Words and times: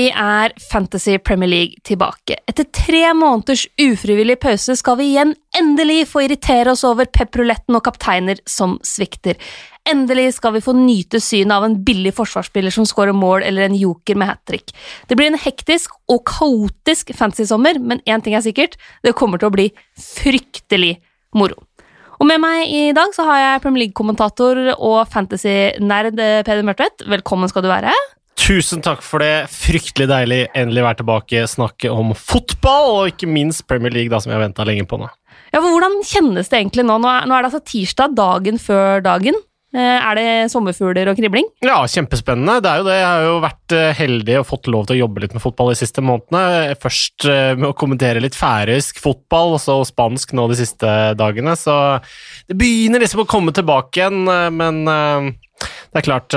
Endelig 0.00 0.16
er 0.16 0.52
Fantasy 0.70 1.18
Premier 1.20 1.48
League 1.50 1.80
tilbake. 1.84 2.38
Etter 2.48 2.64
tre 2.72 3.02
måneders 3.12 3.66
ufrivillig 3.76 4.38
pause 4.40 4.72
skal 4.78 4.96
vi 4.96 5.10
igjen 5.10 5.34
endelig 5.58 6.06
få 6.08 6.22
irritere 6.24 6.72
oss 6.72 6.86
over 6.88 7.04
pepruletten 7.04 7.76
og 7.76 7.82
kapteiner 7.84 8.38
som 8.48 8.78
svikter. 8.86 9.36
Endelig 9.84 10.38
skal 10.38 10.54
vi 10.54 10.62
få 10.64 10.72
nyte 10.72 11.20
synet 11.20 11.52
av 11.52 11.66
en 11.66 11.76
billig 11.84 12.14
forsvarsspiller 12.16 12.72
som 12.72 12.86
skårer 12.88 13.12
mål, 13.12 13.44
eller 13.44 13.66
en 13.66 13.76
joker 13.76 14.16
med 14.16 14.30
hat 14.30 14.40
trick. 14.48 14.72
Det 15.08 15.18
blir 15.20 15.28
en 15.28 15.40
hektisk 15.42 15.92
og 16.08 16.22
kaotisk 16.30 17.12
fantasy-sommer, 17.18 17.76
men 17.76 18.00
én 18.08 18.24
ting 18.24 18.38
er 18.38 18.44
sikkert, 18.46 18.78
det 19.04 19.12
kommer 19.18 19.42
til 19.42 19.50
å 19.50 19.56
bli 19.58 19.66
fryktelig 20.00 20.94
moro. 21.36 21.60
Og 22.20 22.28
med 22.28 22.40
meg 22.40 22.72
i 22.72 22.86
dag 22.96 23.12
så 23.16 23.28
har 23.28 23.42
jeg 23.42 23.64
Premier 23.66 23.84
League-kommentator 23.84 24.62
og 24.78 25.02
fantasy-nerd 25.12 26.16
Peder 26.48 26.64
Mørtvedt. 26.64 27.04
Velkommen 27.08 27.52
skal 27.52 27.68
du 27.68 27.70
være. 27.72 27.92
Tusen 28.40 28.80
takk 28.82 29.02
for 29.04 29.20
det. 29.22 29.50
Fryktelig 29.52 30.08
deilig 30.10 30.40
endelig 30.56 30.84
være 30.86 31.00
tilbake, 31.02 31.42
snakke 31.50 31.90
om 31.92 32.14
fotball, 32.16 32.94
og 32.96 33.12
ikke 33.12 33.28
minst 33.28 33.66
Premier 33.68 33.92
League, 33.92 34.10
da, 34.12 34.20
som 34.22 34.32
jeg 34.32 34.38
har 34.38 34.46
venta 34.46 34.64
lenge 34.66 34.86
på 34.88 34.98
nå. 35.00 35.10
Ja, 35.50 35.60
for 35.60 35.68
Hvordan 35.74 36.00
kjennes 36.06 36.48
det 36.48 36.58
egentlig 36.58 36.86
nå? 36.88 36.96
Nå 37.02 37.10
er, 37.10 37.28
nå 37.28 37.36
er 37.36 37.44
det 37.44 37.50
altså 37.50 37.62
tirsdag, 37.68 38.16
dagen 38.18 38.60
før 38.62 39.04
dagen. 39.04 39.36
Eh, 39.70 39.78
er 40.02 40.18
det 40.18 40.30
sommerfugler 40.50 41.12
og 41.12 41.18
kribling? 41.18 41.46
Ja, 41.62 41.76
kjempespennende. 41.86 42.58
Det 42.62 42.70
er 42.70 42.80
jo 42.80 42.86
det. 42.88 42.96
Jeg 42.98 43.06
har 43.06 43.26
jo 43.28 43.34
vært 43.44 43.74
eh, 43.76 43.90
heldig 44.00 44.38
og 44.40 44.48
fått 44.48 44.70
lov 44.72 44.88
til 44.88 44.96
å 44.96 45.02
jobbe 45.04 45.22
litt 45.22 45.36
med 45.36 45.44
fotball 45.44 45.70
de 45.70 45.78
siste 45.78 46.02
månedene. 46.02 46.74
Først 46.82 47.26
eh, 47.30 47.52
med 47.54 47.68
å 47.68 47.76
kommentere 47.78 48.22
litt 48.22 48.38
færøysk 48.38 48.98
fotball, 49.02 49.54
og 49.54 49.62
så 49.62 49.76
spansk 49.86 50.34
nå 50.34 50.48
de 50.50 50.58
siste 50.58 50.94
dagene. 51.18 51.54
Så 51.58 51.74
det 52.50 52.56
begynner 52.58 53.04
liksom 53.04 53.22
å 53.22 53.28
komme 53.30 53.54
tilbake 53.54 54.00
igjen, 54.00 54.24
men 54.56 54.82
det 54.86 55.98
er 56.00 56.04
klart 56.06 56.34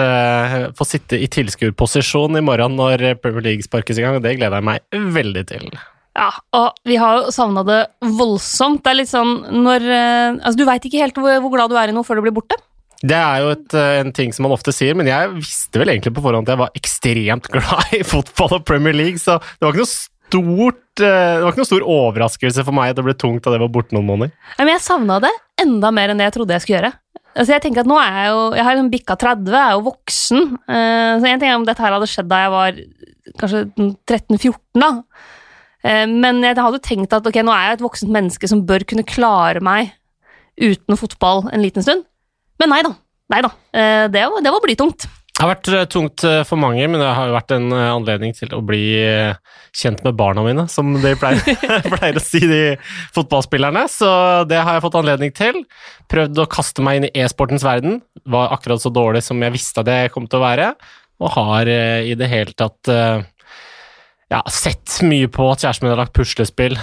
Få 0.78 0.86
sitte 0.88 1.18
i 1.22 1.30
tilskuerposisjon 1.32 2.38
i 2.38 2.44
morgen 2.44 2.76
når 2.78 3.06
Premier 3.24 3.46
League 3.46 3.66
sparkes 3.66 3.98
i 3.98 4.06
gang, 4.06 4.20
det 4.22 4.36
gleder 4.38 4.60
jeg 4.60 4.68
meg 4.68 5.14
veldig 5.16 5.44
til. 5.50 5.70
Ja, 6.18 6.30
og 6.54 6.78
vi 6.86 7.00
har 7.02 7.22
jo 7.22 7.34
savna 7.34 7.64
det 7.66 7.80
voldsomt. 8.20 8.84
Det 8.84 8.92
er 8.92 9.00
litt 9.00 9.12
sånn 9.12 9.64
når 9.64 9.88
Altså, 9.94 10.58
du 10.60 10.68
veit 10.70 10.86
ikke 10.86 11.02
helt 11.02 11.18
hvor, 11.18 11.40
hvor 11.46 11.56
glad 11.56 11.74
du 11.74 11.80
er 11.80 11.90
i 11.90 11.96
noe 11.96 12.06
før 12.06 12.20
du 12.20 12.28
blir 12.28 12.36
borte. 12.36 12.60
Det 13.04 13.18
er 13.20 13.42
jo 13.44 13.52
et, 13.52 13.74
eh, 13.76 14.00
en 14.00 14.14
ting 14.16 14.32
som 14.32 14.46
man 14.48 14.56
ofte 14.56 14.72
sier, 14.72 14.96
men 14.96 15.10
jeg 15.10 15.32
visste 15.36 15.80
vel 15.82 15.92
egentlig 15.92 16.14
på 16.16 16.24
forhånd 16.24 16.48
at 16.48 16.54
jeg 16.54 16.62
var 16.62 16.78
ekstremt 16.80 17.50
glad 17.56 17.96
i 17.98 18.02
fotball 18.08 18.58
og 18.60 18.66
Premier 18.68 18.96
League, 18.96 19.20
så 19.20 19.42
det 19.44 19.66
var 19.66 19.76
ikke 19.76 19.84
noe 19.84 19.94
stort 19.94 21.04
eh, 21.04 21.34
det 21.36 21.44
var 21.44 21.52
ikke 21.52 21.64
noe 21.66 21.72
stor 21.74 21.88
overraskelse 21.98 22.64
for 22.64 22.78
meg 22.78 22.94
at 22.94 23.00
det 23.02 23.06
ble 23.10 23.16
tungt 23.20 23.44
da 23.44 23.56
det 23.56 23.64
var 23.66 23.74
borte 23.76 23.98
noen 23.98 24.08
måneder. 24.08 24.32
Men 24.62 24.72
jeg 24.72 24.86
savna 24.86 25.20
det 25.24 25.34
enda 25.60 25.92
mer 25.96 26.14
enn 26.14 26.22
det 26.22 26.30
jeg 26.30 26.36
trodde 26.38 26.56
jeg 26.56 26.64
skulle 26.64 26.80
gjøre. 26.80 26.94
Altså 27.34 27.56
jeg 27.56 27.64
tenker 27.66 27.82
at 27.82 27.90
nå 27.90 27.98
er 27.98 28.16
Jeg 28.22 28.30
jo, 28.30 28.40
jeg 28.54 28.64
har 28.64 28.76
liksom 28.78 28.94
bikka 28.94 29.18
30, 29.20 29.52
jeg 29.52 29.66
er 29.66 29.76
jo 29.76 29.86
voksen. 29.90 30.48
Eh, 30.64 31.12
så 31.18 31.28
en 31.28 31.44
ting 31.44 31.50
er 31.50 31.58
om 31.58 31.68
dette 31.68 31.84
her 31.84 31.98
hadde 31.98 32.10
skjedd 32.10 32.32
da 32.32 32.40
jeg 32.46 32.54
var 32.54 32.80
kanskje 33.42 33.62
13-14, 34.14 34.56
da. 34.80 34.92
Men 36.08 36.38
jeg 36.46 36.56
hadde 36.56 36.80
tenkt 36.80 37.12
at 37.12 37.26
ok, 37.28 37.42
nå 37.44 37.52
er 37.52 37.66
jeg 37.66 37.76
et 37.76 37.84
voksent 37.84 38.12
menneske 38.14 38.48
som 38.48 38.62
bør 38.64 38.86
kunne 38.88 39.04
klare 39.04 39.60
meg 39.60 39.90
uten 40.56 40.96
fotball 41.00 41.50
en 41.52 41.64
liten 41.64 41.84
stund. 41.84 42.06
Men 42.62 42.74
nei 42.74 42.84
da. 42.86 42.94
Nei 43.34 43.42
da. 43.44 43.52
Eh, 43.74 44.06
det, 44.14 44.24
var, 44.30 44.42
det 44.44 44.54
var 44.54 44.64
blytungt. 44.64 45.06
Det 45.34 45.42
har 45.42 45.50
vært 45.50 45.70
eh, 45.74 45.86
tungt 45.90 46.24
eh, 46.28 46.42
for 46.48 46.62
mange, 46.62 46.86
men 46.86 47.02
det 47.02 47.10
har 47.18 47.30
jo 47.30 47.36
vært 47.36 47.54
en 47.56 47.74
anledning 47.74 48.36
til 48.38 48.54
å 48.54 48.62
bli 48.66 48.84
kjent 49.74 50.04
med 50.06 50.18
barna 50.20 50.44
mine, 50.46 50.68
som 50.70 50.92
de 51.02 51.16
pleier, 51.20 51.42
pleier, 51.96 52.20
å 52.20 52.24
si, 52.24 52.44
de 52.50 52.62
fotballspillerne. 53.16 53.88
Så 53.92 54.10
det 54.50 54.62
har 54.62 54.78
jeg 54.78 54.86
fått 54.86 55.00
anledning 55.02 55.34
til. 55.36 55.64
Prøvd 56.14 56.44
å 56.44 56.50
kaste 56.52 56.86
meg 56.86 57.00
inn 57.00 57.10
i 57.10 57.14
e-sportens 57.24 57.66
verden. 57.66 58.02
Var 58.30 58.54
akkurat 58.56 58.84
så 58.84 58.94
dårlig 58.94 59.24
som 59.26 59.42
jeg 59.42 59.56
visste 59.56 59.86
jeg 59.88 60.14
kom 60.14 60.30
til 60.30 60.40
å 60.40 60.46
være, 60.46 60.74
og 61.24 61.34
har 61.36 61.70
i 61.70 62.14
det 62.20 62.28
hele 62.28 62.54
tatt 62.58 62.90
ja, 64.34 64.42
sett 64.50 65.00
mye 65.06 65.30
på 65.30 65.46
at 65.52 65.62
kjæresten 65.62 65.86
min 65.86 65.94
har 65.94 66.02
lagt 66.02 66.16
puslespill. 66.18 66.74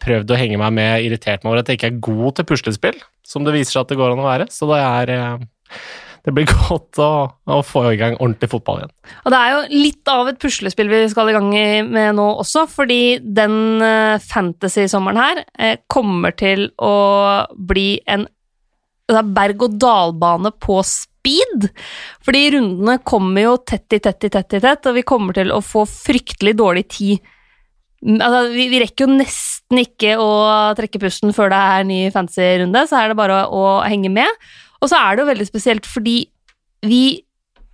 prøvd 0.00 0.30
å 0.30 0.38
henge 0.38 0.60
meg 0.60 0.76
med, 0.76 1.06
irritert 1.08 1.42
meg 1.42 1.50
over 1.50 1.64
at 1.64 1.72
jeg 1.72 1.80
ikke 1.80 1.90
er 1.90 2.04
god 2.06 2.38
til 2.38 2.46
puslespill 2.52 3.00
som 3.30 3.46
det 3.46 3.54
viser 3.54 3.76
seg 3.76 3.84
at 3.84 3.92
det 3.92 3.98
går 4.00 4.14
an 4.14 4.22
å 4.22 4.28
være. 4.28 4.48
Så 4.52 4.68
det 4.70 4.80
er 4.82 5.12
eh, 5.14 5.44
det 6.26 6.34
blir 6.36 6.50
godt 6.68 7.00
å, 7.02 7.12
å, 7.30 7.60
få 7.66 7.84
i 7.92 8.00
gang 8.00 8.18
ordentlig 8.18 8.50
fotball 8.52 8.82
igjen. 8.82 8.94
Og 9.24 9.34
Det 9.34 9.40
er 9.40 9.54
jo 9.54 9.84
litt 9.84 10.12
av 10.12 10.32
et 10.32 10.40
puslespill 10.42 10.90
vi 10.92 11.04
skal 11.12 11.30
i 11.30 11.36
gang 11.36 11.52
med 11.90 12.18
nå 12.18 12.26
også, 12.42 12.66
fordi 12.70 13.20
den 13.22 13.84
eh, 13.86 14.18
fantasy-sommeren 14.24 15.22
her 15.22 15.44
eh, 15.58 15.78
kommer 15.90 16.36
til 16.36 16.68
å 16.76 16.94
bli 17.54 17.94
en 18.10 18.28
berg-og-dal-bane 19.10 20.52
på 20.62 20.76
speed. 21.20 21.68
Fordi 22.24 22.46
rundene 22.56 22.96
kommer 23.04 23.44
jo 23.44 23.58
tett 23.62 23.98
i 23.98 24.00
tett 24.02 24.26
i 24.26 24.32
tett 24.32 24.56
i 24.56 24.62
tett, 24.64 24.88
og 24.88 24.96
vi 24.96 25.06
kommer 25.06 25.36
til 25.36 25.52
å 25.52 25.60
få 25.64 25.84
fryktelig 25.88 26.56
dårlig 26.58 26.88
tid 26.96 27.36
Altså, 28.00 28.46
vi, 28.48 28.64
vi, 28.72 28.78
rekker 28.80 29.04
jo 29.04 29.12
nesten 29.12 29.82
ikke 29.82 30.14
å 30.16 30.28
trekke 30.72 31.02
pusten 31.02 31.34
før 31.36 31.50
det 31.52 31.58
er 31.60 31.82
ny 31.84 31.98
fantasy-runde, 32.14 32.86
så 32.88 32.96
er 32.96 33.10
det 33.10 33.16
bare 33.18 33.42
å, 33.42 33.50
å, 33.52 33.64
henge 33.84 34.08
med. 34.14 34.46
Og 34.80 34.88
så 34.88 34.96
er 34.96 35.12
det 35.12 35.20
jo 35.20 35.28
veldig 35.28 35.46
spesielt 35.48 35.88
fordi 35.88 36.22
vi 36.80 37.20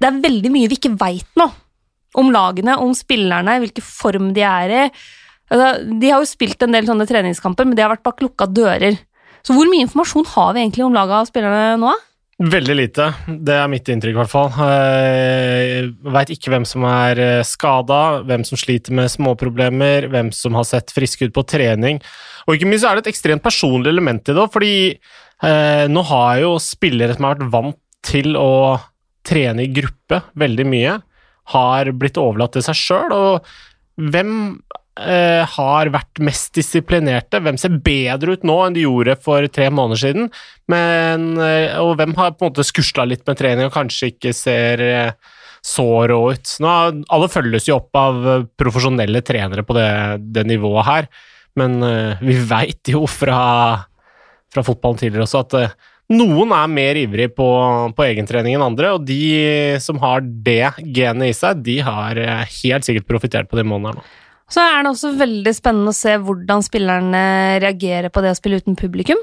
Det 0.03 0.09
er 0.09 0.19
veldig 0.19 0.51
mye 0.51 0.69
vi 0.69 0.77
ikke 0.81 0.97
veit 0.99 1.39
nå 1.39 1.47
om 2.19 2.33
lagene, 2.35 2.75
om 2.83 2.91
spillerne, 2.97 3.55
hvilken 3.63 3.85
form 3.87 4.33
de 4.35 4.43
er 4.45 4.73
i. 4.73 4.83
Altså, 5.53 5.69
de 6.01 6.11
har 6.11 6.21
jo 6.21 6.29
spilt 6.29 6.65
en 6.65 6.75
del 6.75 6.89
sånne 6.89 7.07
treningskamper, 7.07 7.69
men 7.69 7.79
de 7.79 7.85
har 7.85 7.93
vært 7.93 8.05
bak 8.05 8.25
lukka 8.25 8.49
dører. 8.51 8.99
Så 9.47 9.55
hvor 9.55 9.69
mye 9.71 9.85
informasjon 9.87 10.27
har 10.33 10.57
vi 10.57 10.65
egentlig 10.65 10.85
om 10.89 10.97
laga 10.97 11.21
og 11.23 11.31
spillerne 11.31 11.79
nå? 11.79 11.93
Veldig 12.37 12.75
lite. 12.77 13.05
Det 13.49 13.55
er 13.57 13.69
mitt 13.73 13.87
inntrykk, 13.89 14.13
i 14.13 14.19
hvert 14.21 14.29
fall. 14.29 14.51
Jeg 14.61 15.87
veit 16.13 16.33
ikke 16.35 16.51
hvem 16.53 16.67
som 16.69 16.85
er 16.85 17.21
eh, 17.23 17.45
skada, 17.49 18.01
hvem 18.29 18.45
som 18.45 18.61
sliter 18.61 18.93
med 18.99 19.09
småproblemer, 19.09 20.11
hvem 20.13 20.29
som 20.37 20.59
har 20.59 20.67
sett 20.69 20.93
friske 20.93 21.31
ut 21.31 21.33
på 21.37 21.47
trening. 21.49 22.03
Og 22.45 22.59
ikke 22.59 22.69
minst 22.69 22.85
er 22.85 22.99
det 22.99 23.07
et 23.07 23.15
ekstremt 23.15 23.45
personlig 23.45 23.95
element 23.95 24.29
i 24.29 24.37
det, 24.37 24.45
fordi 24.53 24.77
eh, 24.93 25.87
nå 25.89 26.05
har 26.11 26.43
jo 26.43 26.53
spillere 26.61 27.17
som 27.17 27.25
har 27.25 27.39
vært 27.39 27.55
vant 27.57 27.81
til 28.05 28.37
å 28.37 28.77
trene 29.27 29.65
i 29.65 29.73
gruppe 29.73 30.21
veldig 30.37 30.69
mye, 30.69 30.99
har 31.57 31.93
blitt 31.97 32.21
overlatt 32.21 32.59
til 32.59 32.67
seg 32.69 32.83
sjøl. 32.83 33.17
Og 33.17 34.13
hvem 34.13 34.37
eh, 35.01 35.45
har 35.57 35.91
vært 35.93 36.21
mest 36.25 36.55
disiplinerte? 36.57 37.41
Hvem 37.43 37.59
ser 37.61 37.79
bedre 37.85 38.37
ut 38.37 38.45
nå 38.47 38.57
enn 38.65 38.77
de 38.77 38.85
gjorde 38.87 39.17
for 39.23 39.47
tre 39.53 39.69
måneder 39.73 40.03
siden? 40.03 40.29
Men, 40.73 41.33
eh, 41.43 41.77
og 41.83 41.97
hvem 42.01 42.17
har 42.19 42.35
på 42.35 42.47
en 42.47 42.53
måte 42.53 42.67
skusla 42.67 43.07
litt 43.09 43.27
med 43.29 43.39
trening 43.41 43.69
og 43.69 43.75
kanskje 43.77 44.13
ikke 44.15 44.35
ser 44.37 44.85
eh, 44.85 45.35
så 45.67 45.89
rå 46.11 46.21
ut? 46.35 46.55
Nå, 46.63 46.77
alle 47.13 47.33
følges 47.33 47.69
jo 47.69 47.81
opp 47.81 47.99
av 47.99 48.23
profesjonelle 48.59 49.23
trenere 49.27 49.67
på 49.67 49.77
det, 49.77 49.91
det 50.37 50.47
nivået 50.49 50.89
her, 50.89 51.11
men 51.57 51.81
vi 52.21 52.37
veit 52.45 52.93
jo 52.93 53.07
fra, 53.09 53.41
fra, 54.53 54.63
fotballen 54.63 55.01
tidligere 55.01 55.25
også 55.25 55.41
at 55.41 55.55
noen 56.13 56.53
er 56.53 56.69
mer 56.69 56.99
ivrig 57.01 57.31
på, 57.35 57.47
på 57.97 58.05
egentrening 58.05 58.59
enn 58.59 58.67
andre, 58.67 58.93
og 58.95 59.09
de 59.09 59.81
som 59.83 59.99
har 60.05 60.21
det 60.23 60.77
genet 60.85 61.33
i 61.33 61.35
seg, 61.35 61.65
de 61.67 61.81
har 61.83 62.21
helt 62.21 62.87
sikkert 62.87 63.09
profittert 63.09 63.51
på 63.51 63.59
de 63.59 63.65
månedene. 63.67 64.05
Så 64.51 64.63
er 64.63 64.83
det 64.83 64.93
også 64.93 65.15
veldig 65.19 65.55
spennende 65.57 65.91
å 65.91 65.97
se 65.97 66.15
hvordan 66.23 66.63
spillerne 66.63 67.23
reagerer 67.63 68.13
på 68.15 68.23
det 68.23 68.35
å 68.35 68.39
spille 68.39 68.61
uten 68.63 68.79
publikum. 68.79 69.19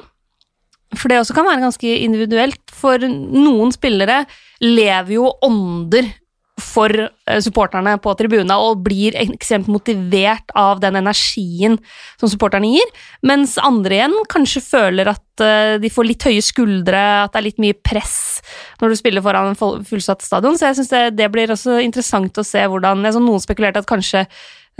For 0.93 1.09
det 1.09 1.21
også 1.21 1.35
kan 1.37 1.47
være 1.47 1.63
ganske 1.63 1.93
individuelt. 2.03 2.59
For 2.75 3.01
noen 3.07 3.71
spillere 3.73 4.23
lever 4.61 5.15
jo 5.15 5.31
ånder 5.45 6.11
for 6.61 6.91
eh, 6.93 7.39
supporterne 7.41 7.95
på 8.01 8.13
tribuna 8.17 8.59
og 8.61 8.83
blir 8.85 9.15
ekstremt 9.17 9.69
motivert 9.71 10.53
av 10.59 10.83
den 10.83 10.99
energien 10.99 11.79
som 12.21 12.29
supporterne 12.29 12.69
gir, 12.75 12.91
mens 13.25 13.55
andre 13.57 13.97
igjen 13.97 14.13
kanskje 14.29 14.61
føler 14.61 15.09
at 15.15 15.43
eh, 15.43 15.75
de 15.81 15.89
får 15.93 16.09
litt 16.09 16.27
høye 16.29 16.43
skuldre, 16.45 17.03
at 17.23 17.33
det 17.33 17.41
er 17.41 17.47
litt 17.47 17.63
mye 17.63 17.77
press 17.81 18.19
når 18.81 18.93
du 18.93 18.99
spiller 18.99 19.25
foran 19.25 19.53
en 19.53 19.85
fullsatt 19.87 20.21
stadion. 20.21 20.57
Så 20.59 20.69
jeg 20.69 20.81
syns 20.81 20.93
det, 20.93 21.03
det, 21.17 21.31
blir 21.33 21.53
også 21.53 21.79
interessant 21.81 22.37
å 22.37 22.45
se 22.45 22.61
hvordan 22.69 23.01
Noen 23.01 23.41
spekulerte 23.41 23.81
at 23.81 23.89
kanskje 23.89 24.27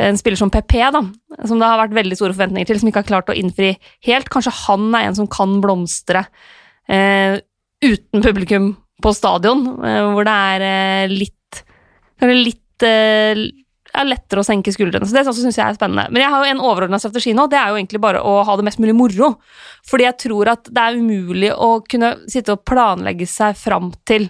en 0.02 0.18
spiller 0.18 0.40
som 0.40 0.52
PP, 0.54 0.78
da, 0.96 1.04
som 1.46 1.60
det 1.62 1.70
har 1.70 1.82
vært 1.84 1.98
veldig 1.98 2.18
store 2.18 2.34
forventninger 2.34 2.70
til, 2.70 2.80
som 2.82 2.90
ikke 2.90 3.04
har 3.04 3.10
klart 3.12 3.30
å 3.30 3.38
innfri 3.38 3.76
helt. 4.08 4.32
Kanskje 4.34 4.56
han 4.64 4.88
er 4.98 5.10
en 5.10 5.18
som 5.18 5.30
kan 5.30 5.60
blomstre 5.62 6.26
eh, 6.90 7.38
uten 7.84 8.24
publikum 8.26 8.72
på 9.04 9.14
stadion, 9.14 9.68
eh, 9.86 10.02
hvor 10.16 10.26
det 10.26 10.38
er 10.54 10.68
eh, 10.70 11.14
litt 11.14 11.40
litt 12.24 12.86
eh, 12.88 13.44
er 13.94 14.10
lettere 14.10 14.42
å 14.42 14.48
senke 14.48 14.74
skuldrene. 14.74 15.06
Så 15.06 15.16
det 15.16 15.24
syns 15.28 15.58
jeg 15.60 15.66
er 15.66 15.78
spennende. 15.78 16.08
Men 16.10 16.24
jeg 16.24 16.34
har 16.34 16.44
jo 16.44 16.54
en 16.54 16.64
overordna 16.64 17.00
strategi 17.02 17.36
nå, 17.38 17.46
det 17.52 17.60
er 17.60 17.72
jo 17.72 17.80
egentlig 17.80 18.02
bare 18.02 18.24
å 18.26 18.40
ha 18.48 18.56
det 18.58 18.66
mest 18.66 18.82
mulig 18.82 18.96
moro. 18.98 19.36
Fordi 19.86 20.08
jeg 20.08 20.20
tror 20.26 20.54
at 20.56 20.70
det 20.72 20.84
er 20.84 20.98
umulig 20.98 21.52
å 21.54 21.76
kunne 21.86 22.16
sitte 22.32 22.56
og 22.56 22.64
planlegge 22.66 23.28
seg 23.30 23.58
fram 23.60 23.92
til 24.08 24.30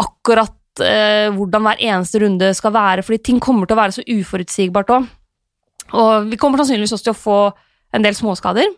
akkurat 0.00 0.56
eh, 0.82 1.28
hvordan 1.34 1.66
hver 1.66 1.82
eneste 1.82 2.22
runde 2.22 2.48
skal 2.56 2.74
være, 2.74 3.04
fordi 3.06 3.20
ting 3.22 3.42
kommer 3.42 3.68
til 3.68 3.76
å 3.76 3.82
være 3.82 3.96
så 3.98 4.06
uforutsigbart 4.08 4.90
òg. 4.96 5.06
Og 5.94 6.30
vi 6.30 6.38
kommer 6.40 6.60
sannsynligvis 6.60 6.96
også 6.96 7.10
til 7.10 7.14
å 7.14 7.20
få 7.20 7.38
en 7.94 8.04
del 8.04 8.16
småskader, 8.18 8.72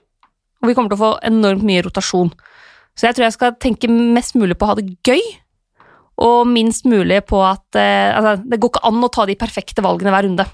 og 0.60 0.68
vi 0.68 0.76
kommer 0.76 0.92
til 0.92 0.98
å 0.98 1.04
få 1.04 1.12
enormt 1.28 1.64
mye 1.66 1.84
rotasjon. 1.86 2.32
Så 2.96 3.08
jeg 3.08 3.16
tror 3.16 3.26
jeg 3.26 3.36
skal 3.36 3.56
tenke 3.60 3.90
mest 3.92 4.36
mulig 4.40 4.56
på 4.58 4.66
å 4.66 4.72
ha 4.72 4.78
det 4.78 4.88
gøy, 5.06 5.22
og 6.26 6.46
minst 6.48 6.86
mulig 6.88 7.20
på 7.28 7.42
at 7.44 7.76
eh, 7.76 8.08
altså, 8.16 8.38
Det 8.40 8.56
går 8.56 8.70
ikke 8.72 8.88
an 8.88 9.04
å 9.04 9.10
ta 9.12 9.26
de 9.28 9.36
perfekte 9.36 9.84
valgene 9.84 10.14
hver 10.14 10.24
runde. 10.24 10.46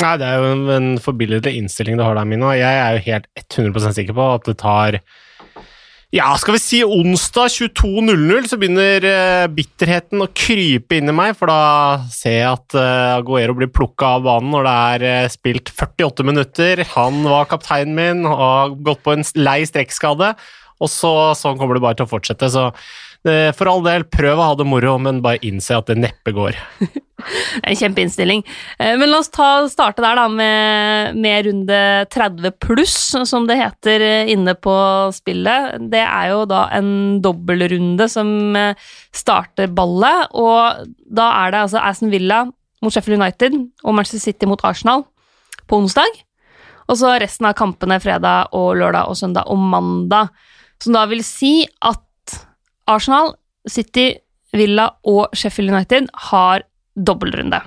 Nei, 0.00 0.12
det 0.20 0.28
er 0.28 0.40
jo 0.40 0.48
en, 0.54 0.64
en 0.72 0.88
forbilledlig 1.00 1.54
innstilling 1.56 1.96
du 1.96 2.04
har 2.04 2.16
der, 2.16 2.28
Mina. 2.28 2.52
Jeg 2.56 2.80
er 2.80 2.96
jo 2.96 3.04
helt 3.06 3.28
100% 3.44 3.96
sikker 3.96 4.16
på 4.16 4.26
at 4.34 4.48
det 4.48 4.56
tar 4.60 4.98
ja, 6.16 6.30
skal 6.40 6.54
vi 6.56 6.60
si 6.62 6.78
onsdag 6.80 7.50
22.00 7.52 8.46
så 8.48 8.56
begynner 8.60 9.04
uh, 9.04 9.46
bitterheten 9.52 10.22
å 10.24 10.28
krype 10.32 10.96
inn 10.96 11.10
i 11.12 11.14
meg, 11.14 11.34
for 11.36 11.50
da 11.50 12.06
ser 12.12 12.38
jeg 12.38 12.46
at 12.48 12.76
uh, 12.78 13.16
Aguero 13.18 13.56
blir 13.58 13.68
plukka 13.72 14.14
av 14.16 14.24
banen 14.24 14.54
når 14.54 14.64
det 14.64 14.76
er 14.92 15.04
uh, 15.26 15.32
spilt 15.32 15.72
48 15.74 16.24
minutter. 16.26 16.84
Han 16.94 17.20
var 17.26 17.50
kapteinen 17.50 17.96
min 17.98 18.24
og 18.28 18.38
har 18.40 18.78
gått 18.88 19.02
på 19.04 19.16
en 19.16 19.26
lei 19.36 19.58
strekkskade, 19.68 20.32
og 20.80 20.92
så, 20.92 21.12
sånn 21.36 21.60
kommer 21.60 21.76
det 21.76 21.84
bare 21.84 22.00
til 22.00 22.08
å 22.08 22.12
fortsette. 22.14 22.48
Så 22.52 22.70
for 23.24 23.70
all 23.70 23.82
del, 23.86 24.04
prøv 24.10 24.38
å 24.38 24.50
ha 24.50 24.58
det 24.58 24.66
moro, 24.68 24.96
men 25.02 25.22
bare 25.24 25.40
innse 25.46 25.76
at 25.76 25.88
det 25.90 25.98
neppe 25.98 26.34
går. 26.36 26.58
en 27.62 27.76
kjempeinnstilling. 27.76 28.42
Eh, 28.78 28.94
men 28.98 29.10
la 29.10 29.20
oss 29.22 29.30
ta, 29.32 29.48
starte 29.70 30.04
der, 30.04 30.18
da, 30.18 30.26
med, 30.28 31.16
med, 31.18 31.46
runde 31.46 31.80
30 32.12 32.56
pluss, 32.62 32.98
som 33.28 33.48
det 33.48 33.58
heter 33.60 34.04
eh, 34.04 34.32
inne 34.32 34.56
på 34.58 34.76
spillet. 35.16 35.76
Det 35.92 36.02
er 36.02 36.32
jo 36.34 36.44
da 36.50 36.66
en 36.76 37.20
dobbeltrunde 37.24 38.08
som 38.12 38.30
eh, 38.58 38.86
starter 39.14 39.72
ballet, 39.72 40.30
og 40.36 40.86
da 41.06 41.30
er 41.42 41.54
det 41.54 41.64
altså 41.66 41.82
Aston 41.82 42.12
Villa 42.12 42.44
mot 42.84 42.92
Sheffield 42.92 43.20
United 43.20 43.56
og 43.84 43.96
Manchester 43.96 44.22
City 44.22 44.48
mot 44.48 44.62
Arsenal 44.66 45.06
på 45.66 45.80
onsdag. 45.80 46.22
Og 46.86 47.00
så 47.00 47.16
resten 47.18 47.48
av 47.48 47.56
kampene 47.58 47.98
fredag 47.98 48.52
og 48.54 48.76
lørdag 48.78 49.08
og 49.10 49.18
søndag 49.18 49.48
og 49.50 49.58
mandag. 49.58 50.28
Som 50.78 50.94
da 50.94 51.06
vil 51.10 51.24
si 51.24 51.64
at 51.82 52.05
Arsenal, 52.90 53.34
City, 53.68 54.12
Villa 54.56 54.90
og 55.06 55.34
Sheffield 55.36 55.74
United 55.74 56.10
har 56.30 56.66
dobbeltrunde. 56.96 57.62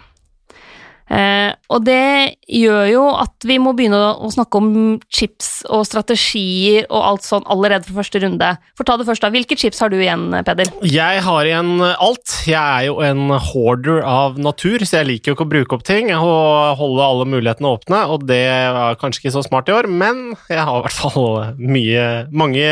Eh, 1.09 1.49
og 1.73 1.85
det 1.87 2.37
gjør 2.45 2.83
jo 2.91 3.03
at 3.17 3.45
vi 3.49 3.55
må 3.61 3.71
begynne 3.73 3.97
å, 3.97 4.29
snakke 4.29 4.59
om 4.61 4.67
chips 5.09 5.63
og 5.65 5.81
strategier 5.89 6.85
og 6.85 7.01
alt 7.01 7.25
sånn 7.25 7.47
allerede 7.49 7.87
fra 7.87 8.03
første 8.03 8.21
runde. 8.21 8.51
For 8.77 8.85
ta 8.85 8.93
det 8.99 9.07
først 9.07 9.25
da, 9.25 9.31
Hvilke 9.33 9.57
chips 9.57 9.81
har 9.81 9.89
du 9.89 9.97
igjen, 9.97 10.27
Peder? 10.45 10.69
Jeg 10.85 11.23
har 11.25 11.49
igjen 11.49 11.81
alt. 11.89 12.35
Jeg 12.45 12.61
er 12.61 12.85
jo 12.91 12.99
en 13.05 13.33
hoarder 13.49 14.03
av 14.05 14.37
natur, 14.41 14.85
så 14.85 15.01
jeg 15.01 15.09
liker 15.09 15.31
jo 15.31 15.39
ikke 15.39 15.47
å 15.47 15.53
bruke 15.55 15.79
opp 15.79 15.87
ting 15.89 16.13
og 16.13 16.77
holde 16.77 17.09
alle 17.09 17.27
mulighetene 17.33 17.73
åpne, 17.73 18.05
og 18.13 18.29
det 18.29 18.45
var 18.77 19.01
kanskje 19.01 19.25
ikke 19.25 19.35
så 19.39 19.45
smart 19.49 19.69
i 19.71 19.75
år, 19.79 19.89
men 19.89 20.35
jeg 20.45 20.61
har 20.61 20.77
i 20.77 20.85
hvert 20.85 20.99
fall 21.01 21.29
mye, 21.57 22.05
mange 22.29 22.69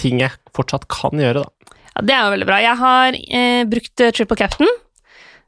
ting 0.00 0.22
jeg 0.22 0.34
fortsatt 0.56 0.86
kan 0.92 1.20
gjøre, 1.20 1.44
da. 1.44 1.76
Ja, 1.94 2.02
Det 2.02 2.14
er 2.14 2.24
jo 2.24 2.32
veldig 2.34 2.48
bra. 2.48 2.60
Jeg 2.62 2.80
har 2.80 3.18
eh, 3.18 3.62
brukt 3.70 4.02
eh, 4.02 4.14
triple 4.14 4.38
captain. 4.38 4.70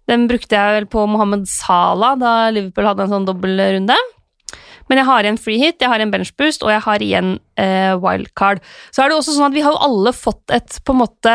Den 0.06 0.28
brukte 0.30 0.54
jeg 0.54 0.76
vel 0.76 0.86
på 0.90 1.02
Mohammed 1.10 1.48
Salah 1.50 2.14
da 2.20 2.34
Liverpool 2.54 2.86
hadde 2.86 3.06
en 3.06 3.14
sånn 3.16 3.26
dobbeltrunde. 3.26 3.96
Men 4.86 5.00
jeg 5.00 5.08
har 5.08 5.26
igjen 5.26 5.40
free 5.42 5.58
hit, 5.58 5.80
jeg 5.82 5.90
har 5.90 5.98
igjen 5.98 6.12
bench 6.12 6.30
boost, 6.38 6.62
og 6.62 6.70
jeg 6.70 6.84
har 6.84 7.02
igjen 7.02 7.32
eh, 7.58 7.96
wildcard. 7.98 8.62
Så 8.94 9.02
er 9.02 9.10
det 9.10 9.18
også 9.18 9.34
sånn 9.34 9.48
at 9.48 9.56
vi 9.56 9.64
har 9.66 9.74
jo 9.74 9.82
alle 9.88 10.12
fått 10.14 10.54
et 10.54 10.78
på 10.86 10.94
en 10.94 11.02
måte 11.02 11.34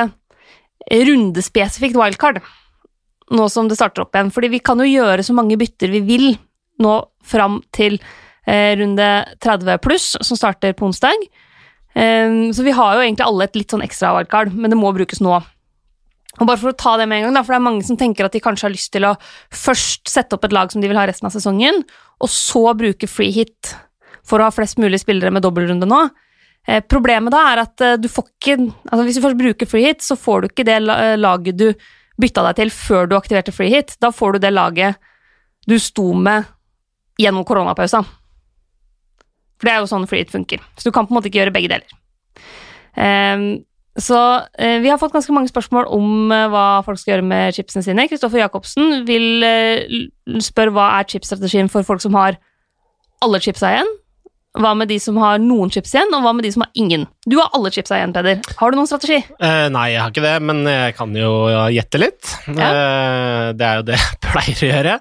rundespesifikt 0.92 2.00
wildcard 2.00 2.40
nå 3.32 3.46
som 3.52 3.68
det 3.70 3.78
starter 3.80 4.06
opp 4.06 4.16
igjen. 4.16 4.32
Fordi 4.34 4.50
vi 4.56 4.64
kan 4.64 4.80
jo 4.80 4.88
gjøre 4.88 5.24
så 5.24 5.36
mange 5.36 5.60
bytter 5.60 5.92
vi 5.92 6.02
vil 6.08 6.28
nå 6.82 6.96
fram 7.28 7.60
til 7.76 8.00
eh, 8.48 8.74
runde 8.80 9.10
30 9.44 9.84
pluss, 9.84 10.14
som 10.24 10.40
starter 10.40 10.76
på 10.78 10.88
onsdag. 10.88 11.28
Um, 11.92 12.54
så 12.56 12.64
vi 12.64 12.72
har 12.76 12.96
jo 12.96 13.04
egentlig 13.04 13.26
alle 13.26 13.48
et 13.48 13.58
litt 13.60 13.74
sånn 13.74 13.84
ekstra 13.84 14.14
wildcard, 14.16 14.54
men 14.56 14.72
det 14.72 14.80
må 14.80 14.94
brukes 14.96 15.20
nå. 15.24 15.42
Og 16.40 16.48
bare 16.48 16.60
for 16.62 16.72
å 16.72 16.78
ta 16.78 16.96
det 17.00 17.10
med 17.12 17.20
en 17.20 17.34
gang, 17.34 17.44
for 17.44 17.54
det 17.54 17.60
er 17.60 17.68
mange 17.68 17.86
som 17.86 18.00
tenker 18.00 18.26
at 18.26 18.36
de 18.36 18.42
kanskje 18.44 18.70
har 18.70 18.74
lyst 18.74 18.94
til 18.94 19.06
å 19.08 19.18
først 19.52 20.08
sette 20.10 20.38
opp 20.38 20.48
et 20.48 20.56
lag 20.56 20.72
som 20.72 20.84
de 20.84 20.88
vil 20.88 21.00
ha 21.00 21.04
resten 21.10 21.28
av 21.28 21.36
sesongen, 21.36 21.82
og 22.24 22.32
så 22.32 22.72
bruke 22.78 23.10
free 23.12 23.34
hit 23.36 23.74
for 24.28 24.40
å 24.40 24.48
ha 24.48 24.54
flest 24.56 24.80
mulig 24.80 25.02
spillere 25.02 25.34
med 25.34 25.44
dobbeltrunde 25.44 25.90
nå. 25.90 26.06
Eh, 26.68 26.84
problemet 26.86 27.34
da 27.34 27.42
er 27.52 27.64
at 27.64 27.84
eh, 27.84 27.98
du 27.98 28.06
får 28.12 28.28
ikke 28.30 28.56
altså 28.62 29.04
Hvis 29.08 29.18
du 29.18 29.24
først 29.24 29.40
bruker 29.40 29.70
free 29.70 29.88
hit, 29.88 30.04
så 30.06 30.16
får 30.16 30.42
du 30.42 30.48
ikke 30.52 30.68
det 30.68 30.78
eh, 30.78 31.16
laget 31.18 31.58
du 31.58 31.72
bytta 32.22 32.44
deg 32.46 32.60
til 32.60 32.74
før 32.76 33.10
du 33.10 33.16
aktiverte 33.18 33.54
free 33.56 33.74
hit. 33.74 33.96
Da 34.00 34.12
får 34.14 34.38
du 34.38 34.46
det 34.46 34.54
laget 34.54 35.02
du 35.68 35.78
sto 35.82 36.12
med 36.14 36.46
gjennom 37.22 37.46
koronapausa. 37.46 38.04
For 39.62 39.70
det 39.70 39.76
er 39.76 39.84
jo 39.84 39.92
sånn 39.92 40.10
flyet 40.10 40.32
funker. 40.34 40.62
Så 40.74 40.90
du 40.90 40.96
kan 40.96 41.06
på 41.06 41.14
en 41.14 41.20
måte 41.20 41.30
ikke 41.30 41.44
gjøre 41.44 41.54
begge 41.54 41.70
deler. 41.70 42.00
Um, 42.98 43.62
så 44.00 44.18
uh, 44.42 44.78
vi 44.82 44.90
har 44.90 44.98
fått 44.98 45.14
ganske 45.14 45.34
mange 45.36 45.52
spørsmål 45.52 45.86
om 45.94 46.32
uh, 46.34 46.48
hva 46.50 46.66
folk 46.86 46.98
skal 46.98 47.14
gjøre 47.16 47.28
med 47.30 47.54
chipsene 47.54 47.86
sine. 47.86 48.08
Kristoffer 48.10 48.42
Jacobsen 48.42 49.04
vil 49.06 49.46
uh, 49.46 50.40
spørre 50.42 50.74
hva 50.74 50.88
er 50.98 51.10
chipsstrategien 51.12 51.70
for 51.70 51.86
folk 51.86 52.02
som 52.02 52.18
har 52.18 52.40
alle 53.22 53.42
chipsa 53.44 53.76
igjen? 53.76 53.98
Hva 54.58 54.74
med 54.76 54.90
de 54.92 54.98
som 55.00 55.16
har 55.22 55.38
noen 55.40 55.70
chips 55.72 55.94
igjen, 55.94 56.10
og 56.12 56.26
hva 56.26 56.34
med 56.36 56.44
de 56.44 56.50
som 56.52 56.66
har 56.66 56.72
ingen? 56.76 57.06
Du 57.30 57.38
har 57.38 57.54
alle 57.56 57.70
chipsa 57.72 58.00
igjen, 58.00 58.16
Peder. 58.16 58.42
Har 58.58 58.74
du 58.74 58.80
noen 58.80 58.90
strategi? 58.90 59.22
nei, 59.72 59.86
jeg 59.94 60.02
har 60.02 60.12
ikke 60.12 60.26
det, 60.26 60.34
men 60.44 60.66
jeg 60.68 60.96
kan 60.98 61.14
jo 61.16 61.30
gjette 61.72 62.02
litt. 62.02 62.34
Ja. 62.50 62.72
det 63.56 63.64
er 63.70 63.78
jo 63.80 63.86
det 63.88 63.96
jeg 64.02 64.18
pleier 64.26 64.66
å 64.66 64.72
gjøre. 64.74 64.98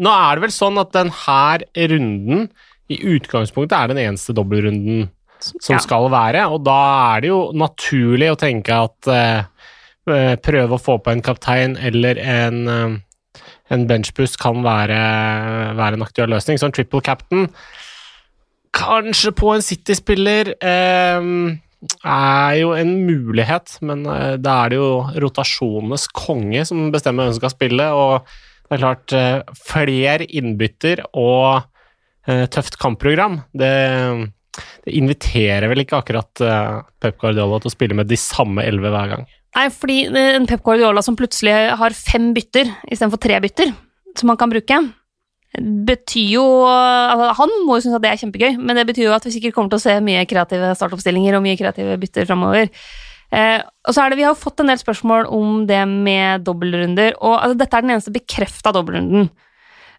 nå 0.00 0.14
er 0.14 0.30
det 0.38 0.46
vel 0.46 0.54
sånn 0.56 0.80
at 0.80 0.94
denne 0.96 1.92
runden 1.92 2.48
i 2.92 3.00
utgangspunktet 3.14 3.76
er 3.76 3.92
den 3.92 4.00
eneste 4.02 4.34
dobbeltrunden 4.36 5.08
som 5.44 5.76
ja. 5.76 5.80
skal 5.82 6.08
være, 6.12 6.46
og 6.52 6.62
da 6.64 6.80
er 7.14 7.24
det 7.24 7.30
jo 7.30 7.40
naturlig 7.56 8.30
å 8.32 8.38
tenke 8.40 8.76
at 8.86 9.08
uh, 9.10 10.36
prøve 10.44 10.76
å 10.76 10.80
få 10.80 10.98
på 11.04 11.12
en 11.12 11.24
kaptein 11.24 11.76
eller 11.80 12.20
en, 12.20 12.62
uh, 12.68 13.42
en 13.72 13.84
benchboost 13.88 14.38
kan 14.40 14.62
være, 14.64 15.00
være, 15.76 15.98
en 15.98 16.06
aktuell 16.06 16.32
løsning. 16.32 16.60
Så 16.60 16.68
en 16.68 16.76
triple 16.76 17.02
captain, 17.04 17.50
kanskje 18.76 19.34
på 19.36 19.52
en 19.54 19.64
City-spiller, 19.64 20.54
eh, 20.64 21.28
er 22.08 22.54
jo 22.58 22.72
en 22.76 22.94
mulighet, 23.04 23.76
men 23.84 24.02
da 24.04 24.54
er 24.64 24.72
det 24.72 24.80
jo 24.80 24.88
rotasjonenes 25.24 26.08
konge 26.16 26.64
som 26.68 26.88
bestemmer 26.94 27.26
hvem 27.26 27.36
som 27.36 27.42
skal 27.42 27.54
spille, 27.54 27.88
og 27.92 28.26
det 28.64 28.78
er 28.78 28.82
klart, 28.82 29.14
flere 29.68 30.26
innbytter 30.26 31.04
og 31.12 31.64
Eh, 31.64 31.73
tøft 32.24 32.78
kampprogram. 32.80 33.40
Det, 33.52 33.70
det, 34.86 34.94
inviterer 34.96 35.68
vel 35.70 35.84
ikke 35.84 35.98
akkurat 36.00 36.44
uh, 36.44 36.82
Pep 37.02 37.18
Guardiola 37.20 37.58
til 37.60 37.68
å 37.68 37.74
spille 37.74 37.96
med 37.98 38.08
de 38.08 38.18
samme 38.20 38.64
elleve 38.64 38.92
hver 38.94 39.14
gang. 39.14 39.26
Nei, 39.54 39.68
fordi 39.70 39.98
en 40.08 40.48
Pep 40.50 40.64
Guardiola 40.66 41.02
som 41.04 41.18
plutselig 41.18 41.54
har 41.78 41.94
fem 41.94 42.32
bytter 42.34 42.72
istedenfor 42.88 43.20
tre 43.22 43.38
bytter, 43.44 43.74
som 44.18 44.32
han 44.32 44.40
kan 44.40 44.50
bruke, 44.50 44.80
betyr 45.60 46.34
jo 46.34 46.44
altså, 46.66 47.30
Han 47.38 47.52
må 47.66 47.76
jo 47.76 47.84
synes 47.84 47.98
at 47.98 48.04
det 48.04 48.10
er 48.10 48.20
kjempegøy, 48.24 48.56
men 48.58 48.78
det 48.78 48.86
betyr 48.88 49.08
jo 49.08 49.14
at 49.14 49.26
vi 49.26 49.34
sikkert 49.36 49.54
kommer 49.54 49.70
til 49.70 49.78
å 49.78 49.84
se 49.84 49.96
mye 50.02 50.24
kreative 50.26 50.72
startoppstillinger 50.78 51.36
og 51.36 51.44
mye 51.44 51.58
kreative 51.60 51.96
bytter 52.02 52.26
framover. 52.26 52.70
Eh, 53.34 53.60
og 53.62 53.94
så 53.94 54.04
er 54.04 54.10
det, 54.10 54.18
Vi 54.20 54.26
har 54.26 54.38
fått 54.38 54.60
en 54.62 54.70
del 54.70 54.80
spørsmål 54.80 55.26
om 55.32 55.64
det 55.66 55.82
med 55.88 56.44
dobbeltrunder. 56.46 57.14
og 57.20 57.38
altså, 57.38 57.58
Dette 57.58 57.76
er 57.76 57.86
den 57.86 57.94
eneste 57.96 58.14
bekrefta 58.14 58.72
dobbeltrunden. 58.74 59.30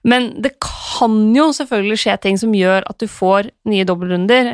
Men 0.06 0.30
det 0.42 0.54
kan 0.62 1.16
jo 1.34 1.48
selvfølgelig 1.56 1.98
skje 1.98 2.16
ting 2.22 2.38
som 2.38 2.54
gjør 2.54 2.86
at 2.86 3.00
du 3.02 3.08
får 3.10 3.50
nye 3.72 3.88
dobbeltrunder. 3.90 4.52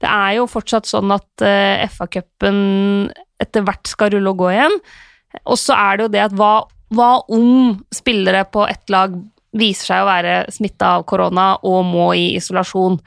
Det 0.00 0.08
er 0.08 0.30
jo 0.38 0.46
fortsatt 0.48 0.88
sånn 0.88 1.12
at 1.12 1.44
eh, 1.44 1.84
FA-cupen 1.92 2.56
etter 3.44 3.66
hvert 3.66 3.90
skal 3.90 4.14
rulle 4.14 4.32
og 4.32 4.40
gå 4.40 4.54
igjen. 4.54 4.78
Og 5.44 5.60
så 5.60 5.76
er 5.76 5.98
det 5.98 6.06
jo 6.06 6.14
det 6.14 6.24
at 6.30 6.38
hva, 6.38 6.54
hva 6.96 7.12
om 7.34 7.76
spillere 7.92 8.46
på 8.48 8.64
ett 8.70 8.88
lag 8.94 9.14
viser 9.54 9.92
seg 9.92 10.02
å 10.02 10.08
være 10.08 10.34
smitta 10.54 10.96
av 10.98 11.06
korona 11.08 11.54
og 11.62 11.84
må 11.86 12.08
i 12.18 12.32
isolasjon, 12.38 12.98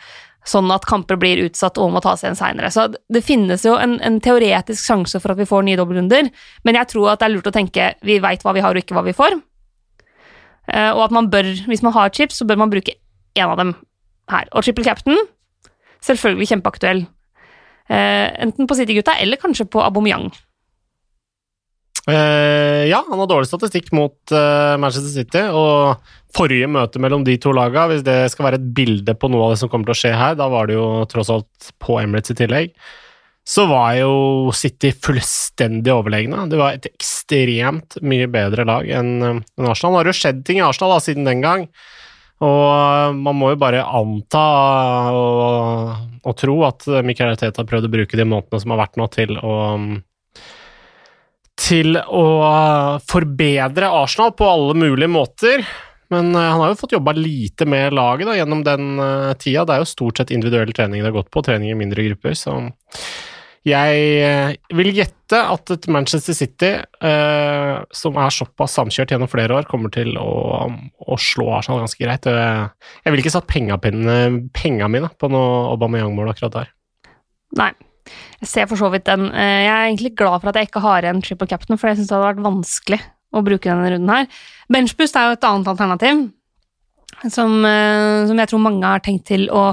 sånn 0.47 0.71
at 0.71 0.85
kamper 0.87 1.19
blir 1.19 1.41
utsatt 1.43 1.79
og 1.81 1.91
må 1.91 2.01
tas 2.03 2.23
igjen 2.23 2.37
seinere. 2.39 2.71
Så 2.71 2.87
det 2.93 3.23
finnes 3.25 3.65
jo 3.67 3.75
en, 3.75 3.97
en, 3.99 4.21
teoretisk 4.23 4.79
sjanse 4.79 5.19
for 5.19 5.33
at 5.33 5.41
vi 5.41 5.49
får 5.49 5.65
nye 5.67 5.79
dobbeltrunder, 5.79 6.29
men 6.63 6.79
jeg 6.79 6.93
tror 6.93 7.11
at 7.11 7.19
det 7.21 7.27
er 7.27 7.35
lurt 7.35 7.51
å 7.51 7.55
tenke 7.55 7.91
vi 8.07 8.21
veit 8.23 8.45
hva 8.45 8.55
vi 8.55 8.63
har 8.63 8.77
og 8.77 8.85
ikke 8.85 8.95
hva 8.95 9.03
vi 9.09 9.15
får. 9.17 9.35
Eh, 10.67 10.91
og 10.91 11.05
at 11.07 11.15
man 11.15 11.29
bør, 11.31 11.47
hvis 11.67 11.83
man 11.85 11.95
har 11.95 12.13
chips, 12.15 12.39
så 12.39 12.47
bør 12.47 12.59
man 12.63 12.71
bruke 12.73 12.97
én 13.37 13.47
av 13.47 13.57
dem 13.59 13.75
her. 14.31 14.49
Og 14.51 14.65
triple 14.65 14.85
captain, 14.87 15.19
selvfølgelig 16.03 16.49
kjempeaktuell. 16.51 17.05
Eh, 17.87 18.27
enten 18.43 18.67
på 18.67 18.75
City-gutta 18.75 19.15
eller 19.21 19.39
kanskje 19.39 19.69
på 19.71 19.83
Aubameyang. 19.83 20.29
Uh, 22.07 22.87
ja, 22.87 23.01
han 23.03 23.19
har 23.19 23.27
dårlig 23.27 23.49
statistikk 23.49 23.89
mot 23.91 24.15
uh, 24.31 24.77
Manchester 24.79 25.11
City, 25.11 25.41
og 25.51 25.99
forrige 26.35 26.69
møte 26.71 27.01
mellom 27.03 27.25
de 27.27 27.35
to 27.43 27.51
lagene, 27.51 27.89
hvis 27.91 28.05
det 28.07 28.15
skal 28.31 28.47
være 28.47 28.59
et 28.61 28.69
bilde 28.77 29.15
på 29.19 29.27
noe 29.27 29.43
av 29.43 29.51
det 29.51 29.59
som 29.59 29.71
kommer 29.71 29.89
til 29.89 29.95
å 29.95 29.99
skje 29.99 30.13
her, 30.15 30.37
da 30.39 30.47
var 30.51 30.69
det 30.69 30.77
jo 30.77 30.85
tross 31.11 31.33
alt 31.33 31.67
på 31.83 31.97
Emirates 31.99 32.31
i 32.31 32.37
tillegg, 32.39 32.71
så 33.47 33.63
var 33.65 33.93
jo 33.95 34.15
City 34.51 34.89
fullstendig 34.91 35.93
overlegne. 35.93 36.49
Det 36.51 36.57
var 36.59 36.75
et 36.75 36.89
ekstremt 36.89 37.95
mye 38.03 38.27
bedre 38.27 38.65
lag 38.67 38.89
enn 38.91 39.21
Arsenal. 39.23 39.93
Det 39.93 40.01
har 40.01 40.09
jo 40.09 40.15
skjedd 40.19 40.41
ting 40.43 40.59
i 40.59 40.65
Arsenal 40.65 40.97
da, 40.97 40.97
siden 41.05 41.27
den 41.27 41.43
gang, 41.45 41.63
og 42.43 43.15
man 43.15 43.37
må 43.39 43.53
jo 43.53 43.59
bare 43.61 43.85
anta 43.87 44.43
og, 45.15 45.93
og 46.27 46.35
tro 46.37 46.57
at 46.67 46.83
Michael 47.07 47.37
Arteta 47.37 47.63
har 47.63 47.69
prøvd 47.69 47.87
å 47.87 47.93
bruke 47.93 48.19
de 48.19 48.25
månedene 48.27 48.61
som 48.65 48.73
har 48.75 48.81
vært 48.83 48.99
nå, 48.99 49.07
til 49.15 49.39
å 49.39 49.53
til 51.57 51.97
å 51.97 52.25
forbedre 53.09 53.87
Arsenal 54.03 54.35
på 54.37 54.45
alle 54.45 54.75
mulige 54.77 55.09
måter. 55.09 55.63
Men 56.13 56.29
eh, 56.35 56.51
han 56.51 56.61
har 56.61 56.69
jo 56.69 56.77
fått 56.83 56.93
jobba 56.93 57.15
lite 57.17 57.65
med 57.65 57.95
laget 57.97 58.29
da, 58.29 58.35
gjennom 58.37 58.61
den 58.67 59.01
tida. 59.39 59.63
Det 59.65 59.73
er 59.73 59.81
jo 59.81 59.89
stort 59.89 60.19
sett 60.19 60.35
individuell 60.35 60.75
trening 60.75 61.01
det 61.01 61.09
har 61.09 61.17
gått 61.17 61.31
på, 61.33 61.41
trening 61.47 61.71
i 61.71 61.79
mindre 61.79 62.05
grupper. 62.11 62.37
Så 62.37 62.59
jeg 63.65 64.03
uh, 64.21 64.77
vil 64.77 64.91
gjette 64.95 65.39
at 65.39 65.73
et 65.73 65.87
Manchester 65.91 66.35
City, 66.37 66.69
eh, 66.79 67.73
som 67.91 68.15
er 68.21 68.31
såpass 68.31 68.77
samkjørt 68.77 69.11
gjennom 69.11 69.27
flere 69.27 69.57
år, 69.57 69.65
kommer 69.67 69.91
til 69.91 70.13
å, 70.21 70.69
å 71.03 71.17
slå 71.19 71.49
Arsenal 71.57 71.81
ganske 71.83 71.99
greit. 71.99 72.23
jeg 72.23 73.11
vil 73.11 73.19
ikke 73.19 73.33
satt 73.33 73.49
penga 73.49 73.75
mine 74.87 75.09
på 75.19 75.29
noe 75.33 75.73
Aubameyang-mål 75.73 76.31
akkurat 76.31 76.55
der. 76.61 76.71
Nei. 77.59 77.73
Jeg 78.39 78.47
ser 78.53 78.71
for 78.71 78.79
så 78.79 78.87
vidt 78.93 79.09
den. 79.09 79.27
Jeg 79.35 79.67
er 79.67 79.89
egentlig 79.89 80.13
glad 80.15 80.39
for 80.39 80.53
at 80.53 80.61
jeg 80.61 80.69
ikke 80.69 80.85
har 80.85 81.03
en 81.09 81.19
triple 81.19 81.51
captain, 81.51 81.75
for 81.75 81.91
jeg 81.91 81.99
syns 81.99 82.07
det 82.07 82.15
hadde 82.15 82.29
vært 82.29 82.47
vanskelig 82.47 83.01
å 83.35 83.43
bruke 83.43 83.67
denne 83.69 83.91
runden 83.93 84.13
her. 84.13 84.27
Benchboost 84.71 85.17
er 85.19 85.29
jo 85.29 85.37
et 85.37 85.47
annet 85.47 85.71
alternativ, 85.71 86.25
som, 87.33 87.65
eh, 87.65 88.27
som 88.27 88.37
jeg 88.37 88.51
tror 88.51 88.63
mange 88.63 88.85
har 88.85 89.03
tenkt 89.03 89.27
til 89.31 89.47
å, 89.49 89.71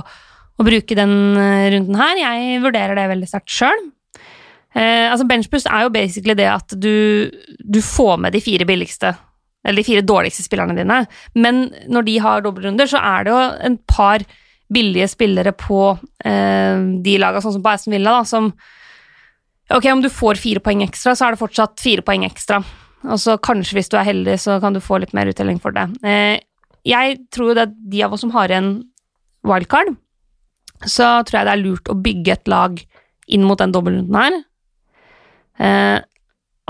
å, 0.58 0.66
bruke 0.66 0.96
den 0.98 1.14
eh, 1.40 1.66
runden 1.74 1.98
her. 1.98 2.20
Jeg 2.20 2.62
vurderer 2.64 2.98
det 2.98 3.10
veldig 3.10 3.30
sterkt 3.30 3.54
sjøl. 3.54 3.84
Eh, 4.74 5.06
altså 5.10 5.26
benchpust 5.28 5.70
er 5.70 5.86
jo 5.86 5.94
basically 5.94 6.34
det 6.38 6.48
at 6.50 6.74
du, 6.74 7.30
du, 7.58 7.80
får 7.82 8.18
med 8.24 8.34
de 8.34 8.42
fire 8.42 8.66
billigste, 8.66 9.14
eller 9.64 9.80
de 9.80 9.86
fire 9.86 10.06
dårligste 10.06 10.46
spillerne 10.46 10.74
dine, 10.76 11.04
men 11.38 11.68
når 11.86 12.08
de 12.08 12.16
har 12.24 12.42
dobbeltrunder, 12.42 12.90
så 12.90 12.98
er 12.98 13.26
det 13.26 13.34
jo 13.34 13.42
en 13.70 13.76
par 13.90 14.24
billige 14.74 15.06
spillere 15.12 15.52
på 15.54 15.82
eh, 16.26 16.80
de 17.04 17.18
laga, 17.22 17.42
sånn 17.44 17.58
som 17.58 17.64
på 17.64 17.74
Aston 17.74 17.94
Villa, 17.94 18.18
da, 18.18 18.24
som 18.28 18.54
Ok, 19.72 19.86
om 19.88 20.02
du 20.04 20.10
får 20.12 20.36
fire 20.36 20.60
poeng 20.60 20.82
ekstra, 20.84 21.14
så 21.16 21.24
er 21.24 21.32
det 21.32 21.40
fortsatt 21.40 21.80
fire 21.80 22.02
poeng 22.04 22.26
ekstra. 22.26 22.58
Og 23.08 23.16
så 23.20 23.38
kanskje, 23.40 23.78
hvis 23.78 23.88
du 23.88 23.96
er 23.96 24.04
heldig, 24.04 24.34
så 24.42 24.58
kan 24.60 24.76
du 24.76 24.80
få 24.84 24.98
litt 25.00 25.14
mer 25.16 25.30
uttelling 25.30 25.56
for 25.56 25.72
det. 25.72 25.86
Eh, 26.04 26.36
jeg 26.84 27.16
tror 27.32 27.48
jo 27.50 27.54
det 27.56 27.62
er 27.64 27.72
de 27.94 28.02
av 28.04 28.12
oss 28.12 28.20
som 28.26 28.32
har 28.34 28.52
en 28.52 28.68
wildcard, 29.48 29.94
så 30.82 31.22
tror 31.22 31.40
jeg 31.40 31.48
det 31.48 31.54
er 31.54 31.62
lurt 31.62 31.90
å 31.92 31.98
bygge 31.98 32.34
et 32.34 32.50
lag 32.50 32.82
inn 33.32 33.46
mot 33.46 33.60
den 33.60 33.72
dobbeltrunden 33.74 34.18
her. 34.18 34.40
Eh, 35.64 35.98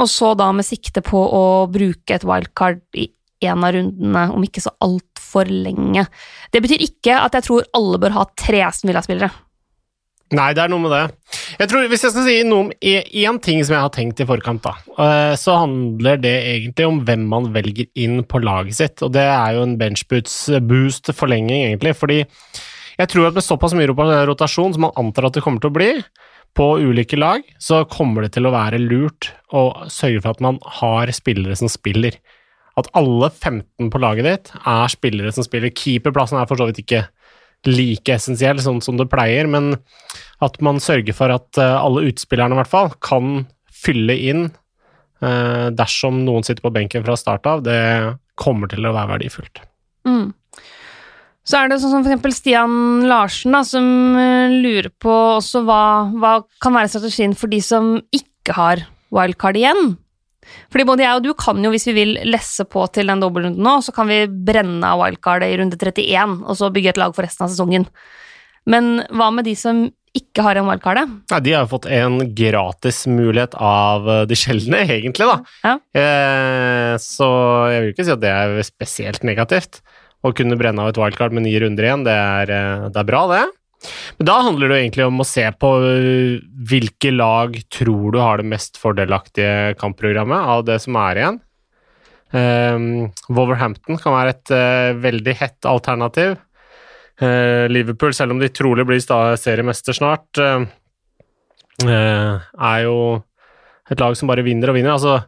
og 0.00 0.10
så 0.10 0.32
da 0.38 0.50
med 0.54 0.66
sikte 0.66 1.02
på 1.06 1.18
å 1.18 1.44
bruke 1.70 2.16
et 2.16 2.26
wildcard 2.26 2.82
i 2.98 3.08
en 3.44 3.64
av 3.66 3.74
rundene, 3.76 4.24
om 4.32 4.44
ikke 4.46 4.62
så 4.64 4.72
altfor 4.84 5.50
lenge. 5.50 6.06
Det 6.54 6.62
betyr 6.64 6.82
ikke 6.86 7.18
at 7.20 7.36
jeg 7.36 7.46
tror 7.48 7.66
alle 7.76 8.00
bør 8.02 8.16
ha 8.16 8.28
tre 8.38 8.62
Aston 8.66 8.90
Villa-spillere. 8.90 9.30
Nei, 10.34 10.48
det 10.56 10.64
er 10.64 10.70
noe 10.72 10.82
med 10.82 10.90
det. 10.94 11.02
Jeg 11.60 11.70
tror, 11.70 11.84
Hvis 11.90 12.02
jeg 12.06 12.14
skal 12.14 12.24
si 12.26 12.36
noe 12.48 12.64
om 12.64 12.70
én 12.80 13.40
ting 13.44 13.60
som 13.62 13.76
jeg 13.76 13.84
har 13.84 13.92
tenkt 13.94 14.22
i 14.24 14.26
forkant, 14.26 14.64
da, 14.64 14.72
eh, 15.04 15.34
så 15.38 15.58
handler 15.60 16.16
det 16.22 16.34
egentlig 16.48 16.86
om 16.88 17.02
hvem 17.06 17.26
man 17.30 17.50
velger 17.54 17.86
inn 17.94 18.24
på 18.24 18.40
laget 18.42 18.78
sitt. 18.80 19.02
Og 19.04 19.12
det 19.14 19.26
er 19.28 19.54
jo 19.54 19.66
en 19.66 19.76
benchboots-boost-forlenging, 19.78 21.68
egentlig. 21.68 21.94
Fordi 21.94 22.24
jeg 22.98 23.10
tror 23.10 23.28
at 23.28 23.36
med 23.36 23.44
såpass 23.44 23.74
mye 23.76 23.90
rotasjon 23.90 24.74
som 24.74 24.86
man 24.86 24.96
antar 25.00 25.28
at 25.28 25.36
det 25.36 25.42
kommer 25.44 25.62
til 25.62 25.72
å 25.72 25.76
bli, 25.78 25.90
på 26.54 26.66
ulike 26.78 27.18
lag, 27.18 27.42
så 27.58 27.82
kommer 27.90 28.24
det 28.24 28.36
til 28.36 28.46
å 28.46 28.54
være 28.54 28.78
lurt 28.78 29.32
å 29.54 29.66
sørge 29.90 30.22
for 30.22 30.34
at 30.36 30.42
man 30.44 30.60
har 30.78 31.10
spillere 31.14 31.56
som 31.58 31.70
spiller. 31.70 32.14
At 32.78 32.90
alle 32.98 33.30
15 33.30 33.90
på 33.90 34.00
laget 34.02 34.28
ditt 34.28 34.52
er 34.62 34.92
spillere 34.92 35.32
som 35.34 35.46
spiller. 35.46 35.74
Keeperplassen 35.74 36.38
er 36.38 36.46
for 36.50 36.58
så 36.58 36.68
vidt 36.70 36.82
ikke 36.84 37.04
like 37.66 38.14
essensiell, 38.14 38.60
sånn 38.62 38.82
som 38.84 38.98
det 39.00 39.08
pleier, 39.10 39.48
men 39.50 39.74
at 40.44 40.58
man 40.62 40.80
sørger 40.82 41.16
for 41.16 41.32
at 41.32 41.58
eh, 41.60 41.76
alle 41.78 42.06
utspillerne 42.10 42.54
i 42.54 42.60
hvert 42.60 42.70
fall 42.70 42.92
kan 43.02 43.46
fylle 43.72 44.16
inn 44.30 44.46
eh, 45.24 45.68
dersom 45.74 46.22
noen 46.26 46.44
sitter 46.46 46.66
på 46.66 46.74
benken 46.74 47.06
fra 47.06 47.16
start 47.18 47.48
av, 47.50 47.64
det 47.66 47.78
kommer 48.38 48.70
til 48.70 48.84
å 48.84 48.92
være 48.94 49.14
verdifullt. 49.16 49.62
Mm. 50.04 50.34
Så 51.44 51.58
er 51.58 51.68
det 51.68 51.76
sånn 51.82 51.92
som 51.92 52.04
for 52.04 52.08
eksempel 52.08 52.32
Stian 52.32 53.04
Larsen, 53.08 53.52
da, 53.52 53.60
som 53.68 53.84
uh, 54.16 54.52
lurer 54.52 54.88
på 55.02 55.12
også 55.36 55.64
hva, 55.66 55.82
hva 56.16 56.38
kan 56.64 56.76
være 56.76 56.92
strategien 56.92 57.36
for 57.36 57.52
de 57.52 57.60
som 57.64 57.98
ikke 58.16 58.56
har 58.56 58.86
wildcard 59.14 59.60
igjen? 59.60 59.94
Fordi 60.72 60.86
både 60.88 61.04
jeg 61.04 61.18
og 61.18 61.24
du 61.24 61.32
kan 61.38 61.60
jo, 61.64 61.72
hvis 61.72 61.86
vi 61.90 61.96
vil, 61.96 62.14
lesse 62.28 62.66
på 62.68 62.84
til 62.92 63.12
den 63.12 63.22
dobbeltrunden 63.22 63.64
nå, 63.64 63.78
så 63.84 63.92
kan 63.96 64.08
vi 64.10 64.24
brenne 64.28 64.88
av 64.88 65.00
wildcardet 65.00 65.52
i 65.52 65.58
runde 65.60 65.78
31, 65.80 66.40
og 66.44 66.58
så 66.58 66.72
bygge 66.72 66.94
et 66.94 67.00
lag 67.00 67.14
for 67.16 67.26
resten 67.26 67.46
av 67.46 67.52
sesongen. 67.52 67.86
Men 68.68 69.04
hva 69.12 69.30
med 69.34 69.48
de 69.48 69.54
som 69.58 69.86
ikke 70.14 70.44
har 70.46 70.58
en 70.60 70.68
wildcard? 70.68 71.00
Nei, 71.32 71.40
de 71.42 71.54
har 71.56 71.66
fått 71.70 71.88
en 71.90 72.20
gratis 72.38 73.02
mulighet 73.10 73.56
av 73.58 74.06
eh, 74.08 74.22
de 74.30 74.38
sjeldne, 74.38 74.84
egentlig, 74.86 75.26
da. 75.26 75.38
Ja. 75.66 75.74
Eh, 76.00 76.92
så 77.02 77.28
jeg 77.72 77.82
vil 77.82 77.92
ikke 77.92 78.06
si 78.06 78.14
at 78.14 78.22
det 78.22 78.30
er 78.30 78.66
spesielt 78.66 79.26
negativt. 79.26 79.82
Å 80.24 80.32
kunne 80.36 80.56
brenne 80.56 80.80
av 80.80 80.92
et 80.92 81.00
wildcard 81.00 81.34
med 81.36 81.44
ni 81.44 81.52
runder 81.60 81.84
igjen, 81.84 82.06
det 82.06 82.14
er, 82.14 82.52
eh, 82.54 82.88
det 82.88 83.00
er 83.02 83.08
bra, 83.08 83.26
det. 83.28 83.44
Men 84.18 84.28
da 84.30 84.36
handler 84.46 84.70
det 84.70 84.78
egentlig 84.80 85.04
om 85.04 85.20
å 85.20 85.26
se 85.28 85.44
på 85.60 85.70
øh, 85.84 86.38
hvilke 86.70 87.10
lag 87.12 87.58
tror 87.72 88.14
du 88.14 88.20
har 88.22 88.40
det 88.40 88.48
mest 88.48 88.80
fordelaktige 88.80 89.74
kampprogrammet 89.80 90.48
av 90.54 90.64
det 90.68 90.78
som 90.84 90.96
er 91.02 91.20
igjen. 91.20 91.42
Um, 92.34 92.86
Wolverhampton 93.30 94.00
kan 94.00 94.16
være 94.16 94.32
et 94.32 94.52
uh, 94.54 94.96
veldig 94.98 95.34
hett 95.38 95.68
alternativ. 95.70 96.32
Uh, 97.20 97.70
Liverpool, 97.70 98.14
selv 98.16 98.34
om 98.34 98.40
de 98.40 98.48
trolig 98.50 98.86
blir 98.88 98.98
seriemester 99.38 99.94
snart, 99.94 100.40
uh, 100.40 100.64
er 101.84 102.80
jo 102.82 102.96
et 103.90 104.00
lag 104.00 104.16
som 104.18 104.30
bare 104.30 104.42
vinner 104.46 104.72
og 104.72 104.78
vinner. 104.80 104.96
Altså, 104.96 105.20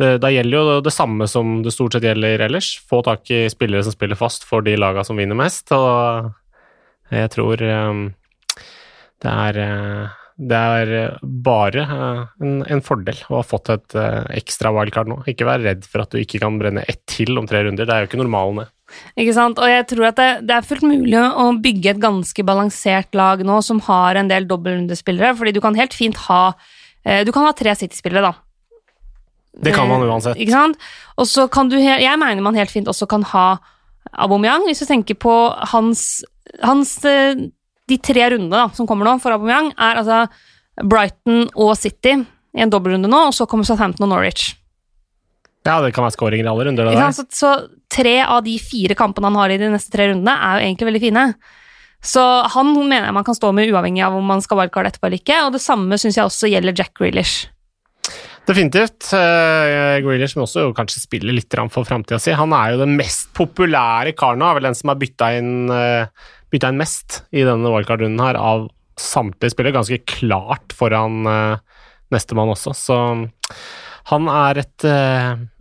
da 0.00 0.30
gjelder 0.32 0.56
jo 0.56 0.80
det 0.84 0.92
samme 0.94 1.26
som 1.28 1.58
det 1.64 1.74
stort 1.74 1.92
sett 1.92 2.06
gjelder 2.08 2.46
ellers. 2.46 2.72
Få 2.88 3.02
tak 3.04 3.28
i 3.34 3.44
spillere 3.52 3.84
som 3.84 3.92
spiller 3.92 4.16
fast 4.16 4.46
for 4.48 4.64
de 4.64 4.76
lagene 4.80 5.04
som 5.04 5.20
vinner 5.20 5.36
mest. 5.36 5.72
og 5.76 6.30
jeg 7.10 7.30
tror 7.34 7.62
um, 7.66 8.08
det 9.20 9.30
er 9.30 9.60
uh, 9.64 10.16
det 10.40 10.56
er 10.56 10.90
bare 11.20 11.82
uh, 11.84 12.20
en, 12.40 12.60
en, 12.64 12.80
fordel 12.80 13.18
å 13.28 13.42
ha 13.42 13.44
fått 13.44 13.68
et 13.74 13.96
uh, 13.98 14.22
ekstra 14.32 14.70
wildcard 14.72 15.10
nå. 15.10 15.18
Ikke 15.28 15.44
vær 15.44 15.60
redd 15.60 15.84
for 15.84 16.04
at 16.04 16.14
du 16.14 16.20
ikke 16.22 16.40
kan 16.40 16.56
brenne 16.60 16.86
ett 16.88 17.02
til 17.10 17.36
om 17.36 17.48
tre 17.50 17.60
runder. 17.66 17.84
Det 17.84 17.92
er 17.92 18.04
jo 18.04 18.08
ikke 18.08 18.22
normalen, 18.22 18.62
det. 18.62 18.70
Ikke 19.20 19.34
sant, 19.36 19.60
og 19.60 19.68
jeg 19.70 19.84
tror 19.90 20.08
at 20.08 20.16
det, 20.18 20.30
det, 20.48 20.54
er 20.56 20.66
fullt 20.66 20.86
mulig 20.88 21.18
å 21.20 21.50
bygge 21.62 21.92
et 21.92 22.00
ganske 22.02 22.44
balansert 22.46 23.14
lag 23.14 23.44
nå 23.46 23.60
som 23.62 23.82
har 23.86 24.18
en 24.18 24.30
del 24.32 24.48
dobbeltrundespillere, 24.50 25.36
fordi 25.38 25.52
du 25.54 25.60
kan 25.62 25.78
helt 25.78 25.94
fint 25.94 26.18
ha 26.26 26.42
Du 27.24 27.30
kan 27.32 27.46
ha 27.46 27.52
tre 27.56 27.72
City-spillere, 27.78 28.32
da. 28.32 28.49
Det 29.52 29.74
kan 29.74 29.88
man 29.90 30.04
uansett. 30.06 30.38
Ikke 30.38 30.54
sant? 30.54 30.78
Og 31.18 31.26
så 31.28 31.48
kan 31.50 31.68
du 31.68 31.76
Jeg 31.76 32.18
mener 32.18 32.42
man 32.44 32.58
helt 32.58 32.70
fint 32.70 32.88
også 32.88 33.08
kan 33.10 33.24
ha 33.32 33.46
Aubameyang, 34.10 34.64
hvis 34.66 34.80
du 34.82 34.86
tenker 34.88 35.18
på 35.18 35.34
hans 35.72 36.22
hans 36.64 36.96
eh, 37.06 37.34
De 37.90 37.98
tre 37.98 38.30
rundene 38.32 38.54
da, 38.54 38.68
som 38.74 38.86
kommer 38.88 39.06
nå 39.06 39.18
for 39.22 39.34
Aubameyang, 39.34 39.72
er 39.74 40.00
altså 40.00 40.24
Brighton 40.86 41.48
og 41.58 41.74
City 41.78 42.14
i 42.20 42.62
en 42.62 42.70
dobbeltrunde 42.70 43.10
nå, 43.10 43.20
og 43.28 43.34
så 43.34 43.46
kommer 43.50 43.66
Southampton 43.66 44.06
og 44.06 44.12
Norwich. 44.14 44.54
Ja, 45.66 45.80
det 45.84 45.92
kan 45.94 46.06
være 46.06 46.14
skåringer 46.16 46.46
i 46.46 46.50
alle 46.50 46.66
runder. 46.66 46.88
Det 46.88 46.96
der. 46.96 47.14
så, 47.14 47.26
så, 47.34 47.50
tre 47.92 48.20
av 48.22 48.44
de 48.46 48.54
fire 48.62 48.96
kampene 48.98 49.28
han 49.28 49.38
har 49.38 49.52
i 49.52 49.58
de 49.60 49.68
neste 49.72 49.92
tre 49.92 50.08
rundene, 50.10 50.32
er 50.32 50.56
jo 50.56 50.68
egentlig 50.68 50.88
veldig 50.88 51.02
fine. 51.02 51.24
Så 52.00 52.22
han 52.54 52.70
mener 52.78 53.10
jeg 53.10 53.16
man 53.18 53.26
kan 53.26 53.36
stå 53.36 53.50
med 53.52 53.68
uavhengig 53.68 54.04
av 54.06 54.16
om 54.16 54.24
man 54.24 54.40
skal 54.40 54.62
wildcard 54.62 54.88
etterpå 54.88 55.10
eller 55.10 55.20
ikke, 55.20 55.40
og 55.44 55.54
det 55.54 55.62
samme 55.62 55.98
syns 56.00 56.16
jeg 56.16 56.30
også 56.30 56.50
gjelder 56.50 56.78
Jack 56.78 56.94
Grealish. 56.96 57.50
Definitivt. 58.50 59.12
Uh, 59.14 60.00
Grealish 60.02 60.34
må 60.34 60.42
også 60.42 60.70
kanskje 60.74 61.04
spille 61.04 61.34
litt 61.36 61.54
for 61.70 61.86
framtida 61.86 62.18
si. 62.18 62.32
Han 62.34 62.54
er 62.56 62.72
jo 62.72 62.80
den 62.82 62.96
mest 62.98 63.28
populære 63.38 64.14
karen 64.18 64.42
er 64.42 64.56
vel 64.56 64.66
den 64.66 64.76
som 64.78 64.90
har 64.90 64.98
bytta 64.98 65.28
inn 65.38 65.70
uh, 65.70 66.08
inn 66.50 66.80
mest 66.80 67.20
i 67.30 67.44
denne 67.46 67.70
wildcard-runden 67.70 68.22
her 68.24 68.38
av 68.40 68.66
samtlige 68.98 69.54
spillere. 69.54 69.76
Ganske 69.78 70.00
klart 70.02 70.74
foran 70.74 71.22
uh, 71.28 71.84
nestemann 72.10 72.50
også, 72.50 72.74
så 72.74 72.96
han 74.10 74.26
er 74.32 74.58
et, 74.64 74.84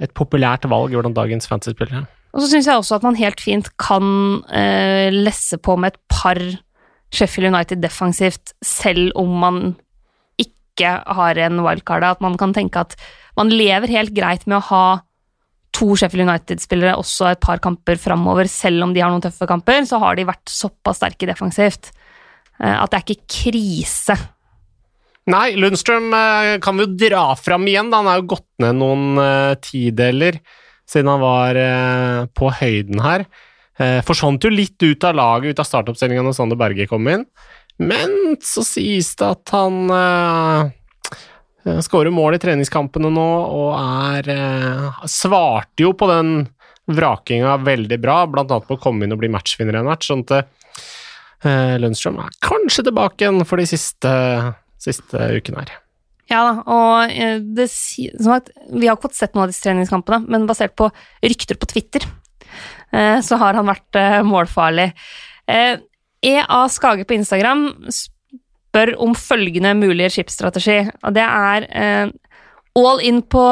et 0.02 0.14
populært 0.18 0.64
valg 0.72 0.96
blant 0.96 1.14
dagens 1.14 1.46
fantasy-spillere. 1.46 2.08
Og 2.34 2.42
så 2.42 2.48
syns 2.50 2.70
jeg 2.72 2.80
også 2.80 2.98
at 2.98 3.06
man 3.06 3.20
helt 3.20 3.44
fint 3.44 3.68
kan 3.78 4.08
lesse 5.14 5.60
på 5.62 5.76
med 5.78 5.94
et 5.94 6.00
par 6.10 6.40
Sheffield 7.14 7.52
United 7.52 7.84
defensivt, 7.84 8.56
selv 8.66 9.12
om 9.20 9.36
man 9.44 9.60
ikke 10.80 10.96
har 11.20 11.44
en 11.46 11.62
wildcard. 11.66 12.08
At 12.08 12.24
man 12.24 12.40
kan 12.40 12.56
tenke 12.56 12.82
at 12.82 12.96
man 13.40 13.52
lever 13.52 13.92
helt 13.92 14.16
greit 14.16 14.48
med 14.48 14.62
å 14.62 14.68
ha 14.72 14.84
to 15.76 15.94
Sheffield 16.00 16.26
United-spillere 16.26 16.98
også 17.00 17.30
et 17.30 17.42
par 17.44 17.62
kamper 17.64 18.00
framover, 18.02 18.50
selv 18.52 18.88
om 18.88 18.94
de 18.96 19.04
har 19.04 19.12
noen 19.14 19.24
tøffe 19.24 19.48
kamper, 19.50 19.84
så 19.88 20.00
har 20.02 20.18
de 20.18 20.28
vært 20.28 20.50
såpass 20.52 21.00
sterke 21.00 21.30
defensivt 21.30 21.92
eh, 22.60 22.74
at 22.74 22.90
det 22.90 22.98
er 22.98 23.06
ikke 23.06 23.36
krise. 23.52 24.18
Nei, 25.30 25.54
Lundstrøm 25.62 26.10
eh, 26.16 26.56
kan 26.64 26.80
vi 26.80 26.88
jo 26.88 26.96
dra 27.06 27.28
fram 27.38 27.68
igjen. 27.70 27.92
Da. 27.94 28.02
Han 28.02 28.10
er 28.10 28.22
jo 28.22 28.32
gått 28.34 28.50
ned 28.64 28.80
noen 28.80 29.22
uh, 29.22 29.54
tideler 29.62 30.42
siden 30.90 31.12
han 31.12 31.22
var 31.22 31.58
på 32.34 32.50
høyden 32.50 32.98
her. 33.06 33.28
Forsvant 34.02 34.42
jo 34.42 34.50
litt 34.50 34.82
ut 34.82 35.06
av 35.06 35.14
laget, 35.14 35.54
ut 35.54 35.60
av 35.62 35.68
startoppstillinga 35.70 36.24
når 36.26 36.34
Sander 36.34 36.58
Berge 36.58 36.88
kom 36.90 37.06
inn. 37.14 37.28
Men 37.80 38.36
så 38.44 38.64
sies 38.68 39.14
det 39.20 39.28
at 39.28 39.52
han 39.56 39.88
uh, 39.88 40.68
Skårer 41.84 42.12
mål 42.12 42.36
i 42.36 42.42
treningskampene 42.42 43.12
nå 43.14 43.28
og 43.56 43.70
er 43.80 44.28
uh, 44.36 45.04
Svarte 45.08 45.86
jo 45.86 45.94
på 45.96 46.10
den 46.12 46.42
vrakinga 46.90 47.60
veldig 47.62 48.00
bra, 48.02 48.24
blant 48.28 48.52
annet 48.52 48.68
på 48.68 48.76
å 48.76 48.82
komme 48.82 49.06
inn 49.06 49.14
og 49.14 49.22
bli 49.22 49.30
matchvinner 49.32 49.78
i 49.78 49.80
en 49.80 49.88
match. 49.88 50.10
Sånn 50.10 50.26
at 50.26 50.50
uh, 51.46 51.76
Lundstrøm 51.80 52.20
er 52.24 52.34
kanskje 52.44 52.88
tilbake 52.90 53.24
igjen 53.24 53.46
for 53.48 53.62
de 53.62 53.68
siste, 53.70 54.14
siste 54.82 55.30
ukene 55.38 55.64
her. 55.64 55.76
Ja 56.30 56.42
da, 56.46 56.56
og 56.70 57.14
det, 57.58 57.70
som 57.74 58.28
sagt, 58.28 58.52
vi 58.70 58.86
har 58.86 58.98
ikke 58.98 59.08
fått 59.08 59.18
sett 59.18 59.34
noen 59.34 59.48
av 59.48 59.54
disse 59.54 59.64
treningskampene, 59.66 60.28
men 60.30 60.50
basert 60.50 60.76
på 60.78 60.92
rykter 61.26 61.58
på 61.58 61.70
Twitter, 61.72 62.06
så 63.26 63.40
har 63.42 63.58
han 63.58 63.66
vært 63.66 63.98
målfarlig. 64.30 64.92
EA 66.26 66.64
Skage 66.72 67.06
på 67.08 67.16
Instagram 67.16 67.70
spør 67.94 68.94
om 69.02 69.14
følgende 69.18 69.74
mulige 69.78 70.12
chipstrategi, 70.18 70.82
og 71.04 71.16
det 71.16 71.26
er 71.26 71.68
eh, 71.70 72.12
all 72.80 73.00
in 73.06 73.22
på 73.22 73.46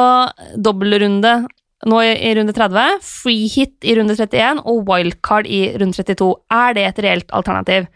dobbeltrunde 0.56 1.40
nå 1.88 2.02
i, 2.02 2.12
i 2.26 2.34
runde 2.34 2.54
30, 2.54 3.00
free 3.06 3.46
hit 3.50 3.86
i 3.86 3.94
runde 3.98 4.16
31 4.18 4.64
og 4.66 4.88
wildcard 4.88 5.46
i 5.46 5.68
runde 5.78 5.94
32. 5.94 6.32
Er 6.50 6.74
det 6.74 6.86
et 6.88 7.02
reelt 7.06 7.34
alternativ? 7.36 7.86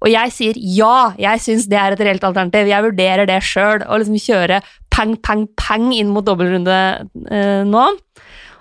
Og 0.00 0.08
jeg 0.08 0.32
sier 0.32 0.60
ja, 0.60 1.12
jeg 1.20 1.42
syns 1.44 1.66
det 1.68 1.76
er 1.80 1.94
et 1.94 2.02
reelt 2.04 2.24
alternativ. 2.24 2.68
Jeg 2.68 2.84
vurderer 2.84 3.28
det 3.28 3.40
sjøl, 3.44 3.84
å 3.84 3.98
liksom 4.00 4.16
kjøre 4.20 4.60
pang, 4.92 5.16
pang, 5.24 5.44
pang 5.60 5.90
inn 5.96 6.12
mot 6.12 6.24
dobbeltrunde 6.24 6.78
eh, 7.32 7.62
nå. 7.68 7.84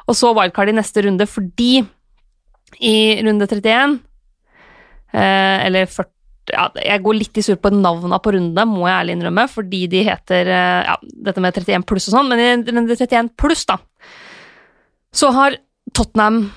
Og 0.09 0.17
så 0.17 0.33
wildcard 0.35 0.71
i 0.71 0.75
neste 0.79 1.03
runde, 1.05 1.27
fordi 1.29 1.73
i 2.85 2.95
runde 3.23 3.47
31 3.47 3.71
eh, 3.71 3.97
Eller 5.13 5.85
40 5.89 6.09
ja, 6.53 6.63
Jeg 6.81 7.03
går 7.05 7.13
litt 7.17 7.37
i 7.37 7.43
sur 7.45 7.57
på 7.61 7.69
navna 7.73 8.17
på 8.21 8.31
rundene, 8.33 8.65
må 8.65 8.87
jeg 8.87 8.95
ærlig 9.03 9.15
innrømme, 9.17 9.43
fordi 9.51 9.83
de 9.91 10.03
heter 10.07 10.49
eh, 10.49 10.87
ja, 10.87 10.95
dette 11.27 11.41
med 11.43 11.53
31 11.53 11.85
pluss 11.85 12.07
og 12.09 12.15
sånn, 12.15 12.29
men 12.31 12.41
i 12.41 12.47
er 12.49 12.95
31 13.05 13.29
pluss, 13.37 13.65
da, 13.69 13.77
så 15.13 15.29
har 15.35 15.57
Tottenham 15.93 16.47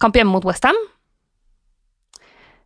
kamp 0.00 0.16
hjemme 0.16 0.32
mot 0.32 0.44
Westham. 0.48 0.76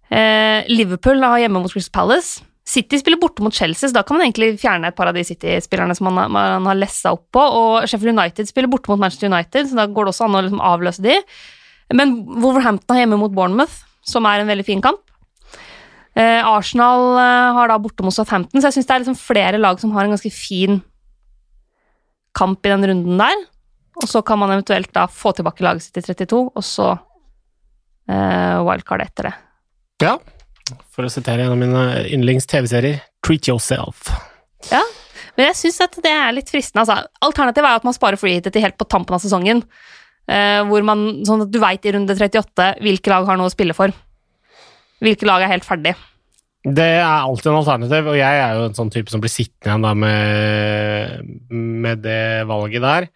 Eh, 0.09 0.65
Liverpool 0.71 1.21
har 1.23 1.43
hjemme 1.43 1.61
mot 1.63 1.73
Crystal 1.73 1.93
Palace. 1.99 2.45
City 2.69 2.99
spiller 3.01 3.17
borte 3.21 3.41
mot 3.45 3.55
Chelsea, 3.55 3.89
så 3.89 3.97
da 3.97 4.03
kan 4.05 4.19
man 4.19 4.27
egentlig 4.27 4.59
fjerne 4.61 4.91
et 4.91 4.97
par 4.97 5.09
av 5.09 5.17
de 5.17 5.23
City-spillerne 5.25 5.95
som 5.97 6.11
man, 6.13 6.31
har- 6.37 6.61
har 6.61 6.75
lessa 6.77 7.13
opp 7.17 7.27
på. 7.33 7.41
Og 7.41 7.89
Sheffield 7.89 8.13
United 8.19 8.47
spiller 8.49 8.69
borte 8.69 8.89
mot 8.93 8.99
Manchester 9.01 9.31
United, 9.31 9.67
så 9.71 9.75
da 9.77 9.87
går 9.87 10.05
det 10.05 10.13
også 10.15 10.25
an 10.29 10.37
å 10.37 10.43
liksom 10.45 10.61
avløse 10.61 11.03
de. 11.03 11.17
Men 11.95 12.27
Wolverhampton 12.27 12.95
har 12.97 13.07
hjemme 13.07 13.19
mot 13.19 13.33
Bournemouth, 13.33 13.85
som 14.05 14.27
er 14.27 14.41
en 14.41 14.47
veldig 14.51 14.67
fin 14.67 14.83
kamp. 14.85 15.01
Eh, 16.19 16.43
Arsenal 16.43 17.13
eh, 17.21 17.49
har 17.55 17.71
da 17.71 17.79
borte 17.79 18.03
mot 18.03 18.15
Southampton, 18.15 18.59
så 18.59 18.71
jeg 18.71 18.79
syns 18.79 18.89
det 18.89 18.95
er 18.95 19.03
liksom 19.05 19.19
flere 19.21 19.61
lag 19.61 19.79
som 19.79 19.93
har 19.95 20.07
en 20.07 20.17
ganske 20.17 20.33
fin 20.35 20.81
kamp 22.39 22.67
i 22.67 22.73
den 22.73 22.87
runden 22.91 23.21
der. 23.21 23.45
Og 24.03 24.09
så 24.11 24.23
kan 24.27 24.39
man 24.41 24.51
eventuelt 24.55 24.91
da 24.95 25.07
få 25.11 25.33
tilbake 25.35 25.63
laget 25.67 25.87
sitt 25.87 26.01
i 26.01 26.05
32, 26.07 26.41
og 26.55 26.67
så 26.67 26.91
eh, 28.11 28.59
wildcard 28.67 29.03
etter 29.07 29.31
det. 29.31 29.35
Ja, 30.03 30.17
for 30.95 31.07
å 31.07 31.13
sitere 31.13 31.47
en 31.47 31.55
av 31.55 31.61
mine 31.61 31.85
yndlings-TV-serier, 32.15 33.01
Treat 33.27 33.51
Yourself. 33.51 34.11
Ja, 34.71 34.83
men 35.37 35.49
jeg 35.51 35.59
syns 35.59 35.81
at 35.87 35.99
det 36.03 36.11
er 36.11 36.35
litt 36.35 36.51
fristende. 36.51 36.83
Altså. 36.83 37.11
Alternativet 37.23 37.71
er 37.71 37.79
at 37.79 37.87
man 37.87 37.95
sparer 37.95 38.19
freehitet 38.19 38.55
til 38.55 38.65
helt 38.65 38.79
på 38.79 38.87
tampen 38.91 39.15
av 39.15 39.23
sesongen. 39.23 39.63
eh, 40.29 40.61
hvor 40.67 40.83
man, 40.85 41.25
sånn 41.25 41.47
at 41.47 41.51
du 41.55 41.59
veit 41.63 41.87
i 41.87 41.95
runde 41.95 42.15
38 42.15 42.73
hvilke 42.85 43.11
lag 43.11 43.27
har 43.31 43.39
noe 43.41 43.49
å 43.49 43.55
spille 43.55 43.75
for. 43.75 43.95
Hvilke 45.05 45.29
lag 45.29 45.45
er 45.45 45.53
helt 45.53 45.67
ferdig. 45.67 45.95
Det 46.69 46.85
er 46.99 47.07
alltid 47.07 47.53
en 47.53 47.61
alternativ, 47.61 48.09
og 48.11 48.19
jeg 48.19 48.39
er 48.43 48.57
jo 48.59 48.69
en 48.69 48.77
sånn 48.77 48.91
type 48.93 49.13
som 49.13 49.23
blir 49.23 49.33
sittende 49.33 49.71
igjen 49.71 49.85
da 49.87 49.93
med, 49.97 51.35
med 51.55 52.03
det 52.05 52.47
valget 52.51 52.85
der. 52.85 53.09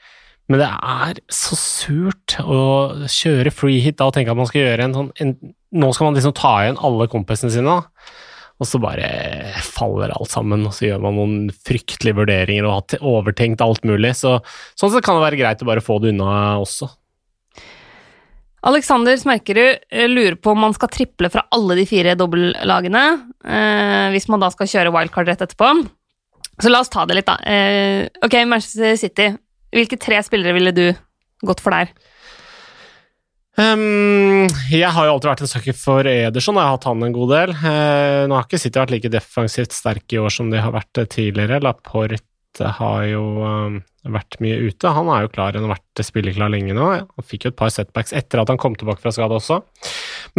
Men 0.51 0.62
det 0.62 0.68
er 0.68 1.21
så 1.33 1.57
surt 1.59 2.37
å 2.42 2.62
kjøre 3.11 3.53
free 3.55 3.83
hit 3.83 3.99
da 4.01 4.09
og 4.11 4.16
tenke 4.16 4.33
at 4.33 4.38
man 4.38 4.49
skal 4.51 4.64
gjøre 4.64 4.87
en 4.88 4.97
sånn 4.97 5.11
en, 5.23 5.35
Nå 5.73 5.88
skal 5.97 6.11
man 6.11 6.18
liksom 6.18 6.35
ta 6.37 6.51
igjen 6.61 6.77
alle 6.85 7.07
kompisene 7.09 7.49
sine, 7.49 7.73
da. 7.81 8.12
Og 8.61 8.68
så 8.68 8.77
bare 8.79 9.07
faller 9.64 10.12
alt 10.12 10.29
sammen, 10.29 10.66
og 10.68 10.75
så 10.77 10.85
gjør 10.85 11.01
man 11.01 11.16
noen 11.16 11.37
fryktelige 11.64 12.18
vurderinger 12.18 12.68
og 12.68 12.75
har 12.77 13.07
overtenkt 13.09 13.64
alt 13.64 13.81
mulig. 13.88 14.12
Så, 14.18 14.35
sånn 14.77 14.92
sett 14.92 15.07
kan 15.07 15.16
det 15.16 15.25
være 15.25 15.38
greit 15.40 15.64
å 15.64 15.71
bare 15.71 15.83
få 15.83 15.97
det 16.03 16.12
unna 16.12 16.59
også. 16.61 16.90
Alexander 18.62 19.16
Smerkerud 19.18 19.79
eh, 19.90 20.09
lurer 20.09 20.37
på 20.38 20.53
om 20.55 20.61
man 20.68 20.75
skal 20.77 20.90
triple 20.92 21.31
fra 21.33 21.42
alle 21.55 21.77
de 21.81 21.87
fire 21.88 22.14
dobbeltlagene, 22.18 23.03
eh, 23.42 24.07
hvis 24.14 24.29
man 24.31 24.42
da 24.42 24.53
skal 24.55 24.70
kjøre 24.70 24.92
wildcard 24.94 25.31
rett 25.33 25.42
etterpå. 25.42 25.72
Så 26.62 26.70
la 26.70 26.83
oss 26.85 26.92
ta 26.92 27.03
det 27.09 27.18
litt, 27.18 27.27
da. 27.27 27.38
Eh, 27.42 28.07
ok, 28.22 28.38
Manchester 28.46 28.94
City. 29.01 29.33
Hvilke 29.72 29.98
tre 29.98 30.20
spillere 30.22 30.55
ville 30.55 30.75
du 30.77 30.87
gått 31.42 31.62
for 31.64 31.75
der? 31.75 31.90
Um, 33.59 34.46
jeg 34.70 34.88
har 34.88 35.05
jo 35.09 35.12
alltid 35.12 35.29
vært 35.29 35.42
en 35.44 35.51
sucker 35.51 35.75
for 35.77 36.09
Ederson, 36.09 36.57
jeg 36.57 36.64
har 36.64 36.77
hatt 36.77 36.87
han 36.88 37.03
en 37.05 37.16
god 37.16 37.33
del. 37.35 37.51
Uh, 37.59 38.22
nå 38.31 38.38
har 38.38 38.46
ikke 38.46 38.62
City 38.62 38.81
vært 38.81 38.94
like 38.94 39.11
defensivt 39.12 39.75
sterk 39.77 40.14
i 40.14 40.20
år 40.22 40.33
som 40.33 40.53
de 40.53 40.62
har 40.62 40.72
vært 40.72 41.03
tidligere. 41.12 41.61
Laporte 41.64 42.22
har 42.61 43.05
jo 43.09 43.23
eh, 43.47 43.79
vært 44.12 44.37
mye 44.45 44.59
ute. 44.69 44.93
Han 44.93 45.09
er 45.15 45.25
jo 45.25 45.33
klar, 45.33 45.55
han 45.57 45.69
har 45.69 45.77
vært 45.77 46.03
spilleklar 46.05 46.53
lenge 46.53 46.77
nå. 46.77 46.88
Han 47.01 47.29
fikk 47.29 47.47
jo 47.47 47.53
et 47.55 47.61
par 47.61 47.73
setbacks 47.73 48.12
etter 48.17 48.43
at 48.43 48.53
han 48.53 48.61
kom 48.61 48.77
tilbake 48.79 49.03
fra 49.03 49.15
skade 49.15 49.38
også. 49.38 49.61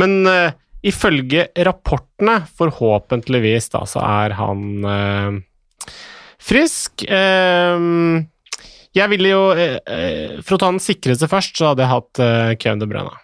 Men 0.02 0.22
uh, 0.28 0.52
ifølge 0.86 1.48
rapportene, 1.66 2.42
forhåpentligvis, 2.60 3.72
da, 3.74 3.86
så 3.90 4.04
er 4.04 4.36
han 4.38 4.64
uh, 4.84 5.90
frisk. 6.44 7.06
Uh, 7.08 8.22
jeg 8.94 9.10
ville 9.10 9.32
jo 9.32 9.44
eh, 9.58 9.80
eh, 9.90 10.40
For 10.46 10.56
å 10.56 10.62
ta 10.62 10.70
den 10.70 10.84
sikreste 10.84 11.30
først, 11.32 11.58
så 11.58 11.72
hadde 11.72 11.86
jeg 11.86 11.94
hatt 11.94 12.22
uh, 12.22 12.54
Kevin 12.62 12.84
De 12.84 12.90
Bruyne. 12.90 13.18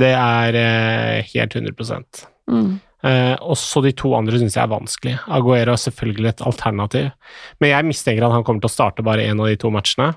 Det 0.00 0.12
er 0.14 0.60
helt 1.32 1.56
100 1.56 2.28
Mm. 2.50 2.80
Eh, 3.06 3.36
Også 3.40 3.82
de 3.84 3.92
to 3.96 4.12
andre 4.16 4.40
syns 4.40 4.56
jeg 4.56 4.64
er 4.64 4.72
vanskelig. 4.72 5.14
Aguero 5.28 5.74
er 5.74 5.84
selvfølgelig 5.84 6.32
et 6.32 6.44
alternativ, 6.46 7.10
men 7.60 7.72
jeg 7.72 7.88
mistenker 7.88 8.26
at 8.26 8.36
han 8.36 8.44
kommer 8.46 8.64
til 8.64 8.70
å 8.70 8.76
starte 8.76 9.06
bare 9.06 9.26
én 9.28 9.40
av 9.40 9.50
de 9.50 9.56
to 9.60 9.72
matchene. 9.74 10.12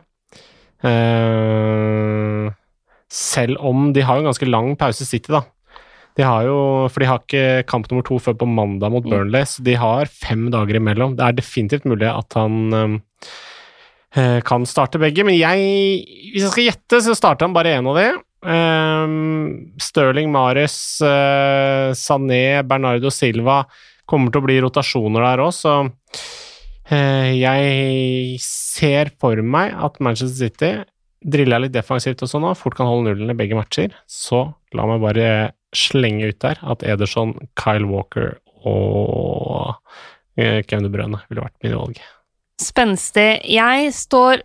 Eh, 0.83 2.51
selv 3.13 3.61
om 3.63 3.91
de 3.95 4.03
har 4.03 4.19
en 4.19 4.29
ganske 4.31 4.49
lang 4.49 4.73
pause 4.79 5.05
City, 5.07 5.31
da. 5.31 5.43
De 6.17 6.25
har 6.25 6.45
jo, 6.45 6.57
for 6.93 7.01
de 7.01 7.09
har 7.09 7.21
ikke 7.23 7.63
kamp 7.69 7.87
nummer 7.89 8.05
to 8.05 8.19
før 8.21 8.35
på 8.37 8.49
mandag 8.49 8.93
mot 8.93 9.05
Burnley, 9.05 9.47
så 9.49 9.63
de 9.65 9.73
har 9.79 10.11
fem 10.11 10.45
dager 10.53 10.77
imellom. 10.77 11.15
Det 11.17 11.25
er 11.25 11.39
definitivt 11.39 11.87
mulig 11.89 12.09
at 12.09 12.37
han 12.37 12.77
eh, 12.77 12.97
eh, 14.21 14.39
kan 14.45 14.67
starte 14.69 15.01
begge, 15.01 15.25
men 15.25 15.39
jeg, 15.39 16.03
hvis 16.33 16.45
jeg 16.45 16.53
skal 16.53 16.69
gjette, 16.69 17.01
så 17.07 17.17
starter 17.17 17.49
han 17.49 17.57
bare 17.57 17.73
én 17.79 17.89
av 17.89 17.97
de. 17.97 18.07
Um, 18.43 19.73
Stirling, 19.79 20.31
Mares, 20.31 21.01
eh, 21.01 21.91
Sané, 21.95 22.63
Bernardo 22.67 23.11
Silva 23.13 23.61
kommer 24.09 24.33
til 24.33 24.41
å 24.41 24.47
bli 24.47 24.57
rotasjoner 24.63 25.23
der 25.23 25.43
òg, 25.45 25.53
så 25.55 25.75
eh, 26.91 27.31
jeg 27.39 28.41
ser 28.43 29.13
for 29.21 29.39
meg 29.39 29.71
at 29.79 30.01
Manchester 30.03 30.49
City 30.49 30.73
driller 31.23 31.63
litt 31.63 31.75
defensivt 31.75 32.25
og 32.25 32.31
sånn 32.31 32.47
og 32.49 32.57
fort 32.59 32.75
kan 32.75 32.89
holde 32.89 33.13
nullen 33.13 33.31
i 33.31 33.37
begge 33.37 33.55
matcher. 33.55 33.95
Så 34.11 34.45
la 34.75 34.87
meg 34.89 35.03
bare 35.05 35.27
slenge 35.73 36.33
ut 36.33 36.41
der 36.43 36.59
at 36.59 36.83
Ederson, 36.83 37.37
Kyle 37.59 37.87
Walker 37.87 38.35
og 38.67 39.77
eh, 40.35 40.59
Kevin 40.67 40.89
De 40.89 40.91
Bruyne 40.91 41.23
ville 41.29 41.45
vært 41.45 41.63
mine 41.63 41.79
valg. 41.79 42.01
Spenstig. 42.61 43.29
Jeg 43.49 43.93
står 43.95 44.43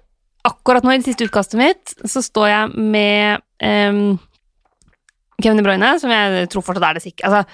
akkurat 0.48 0.84
nå 0.87 0.94
i 0.94 0.98
det 1.00 1.08
siste 1.08 1.26
utkastet 1.28 1.61
mitt, 1.61 1.94
så 2.08 2.22
står 2.24 2.48
jeg 2.50 2.87
med 2.94 3.42
um, 3.62 4.18
Kevin 5.42 5.61
De 5.61 5.64
Bruyne, 5.66 5.92
som 6.02 6.12
jeg 6.12 6.48
tror 6.52 6.64
fortsatt 6.66 6.88
er 6.88 6.98
det 6.98 7.04
sikre. 7.04 7.28
Altså, 7.28 7.44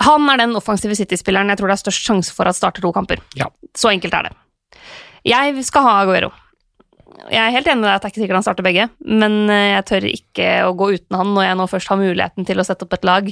han 0.00 0.28
er 0.32 0.40
den 0.40 0.56
offensive 0.56 0.96
City-spilleren 0.96 1.52
jeg 1.52 1.60
tror 1.60 1.70
det 1.70 1.76
er 1.76 1.82
størst 1.84 2.06
sjanse 2.06 2.34
for 2.36 2.48
at 2.48 2.56
starter 2.56 2.84
to 2.84 2.92
kamper. 2.96 3.20
Ja. 3.36 3.50
Så 3.76 3.92
enkelt 3.92 4.14
er 4.16 4.28
det. 4.30 4.36
Jeg 5.28 5.64
skal 5.68 5.84
ha 5.84 5.98
Aguero. 6.02 6.30
Jeg 7.28 7.40
er 7.42 7.52
helt 7.52 7.68
enig 7.68 7.82
med 7.82 7.90
deg 7.90 7.96
at 7.98 8.02
det 8.02 8.08
er 8.08 8.12
ikke 8.14 8.22
sikkert 8.22 8.38
han 8.38 8.46
starter 8.46 8.64
begge, 8.64 8.86
men 9.04 9.34
eh, 9.52 9.74
jeg 9.74 9.86
tør 9.90 10.06
ikke 10.08 10.46
å 10.64 10.72
gå 10.78 10.86
uten 10.96 11.18
han 11.20 11.34
når 11.36 11.44
jeg 11.44 11.58
nå 11.60 11.66
først 11.68 11.90
har 11.92 12.00
muligheten 12.00 12.46
til 12.48 12.62
å 12.62 12.64
sette 12.64 12.86
opp 12.86 12.96
et 12.96 13.04
lag. 13.04 13.28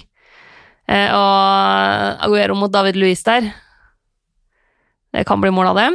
Eh, 0.89 1.09
Og 1.17 2.27
Aguero 2.29 2.57
mot 2.59 2.73
David 2.73 2.97
Luiz 3.01 3.25
der 3.25 3.49
Det 5.13 5.25
kan 5.29 5.41
bli 5.41 5.53
mål 5.55 5.71
av 5.73 5.81
det. 5.81 5.89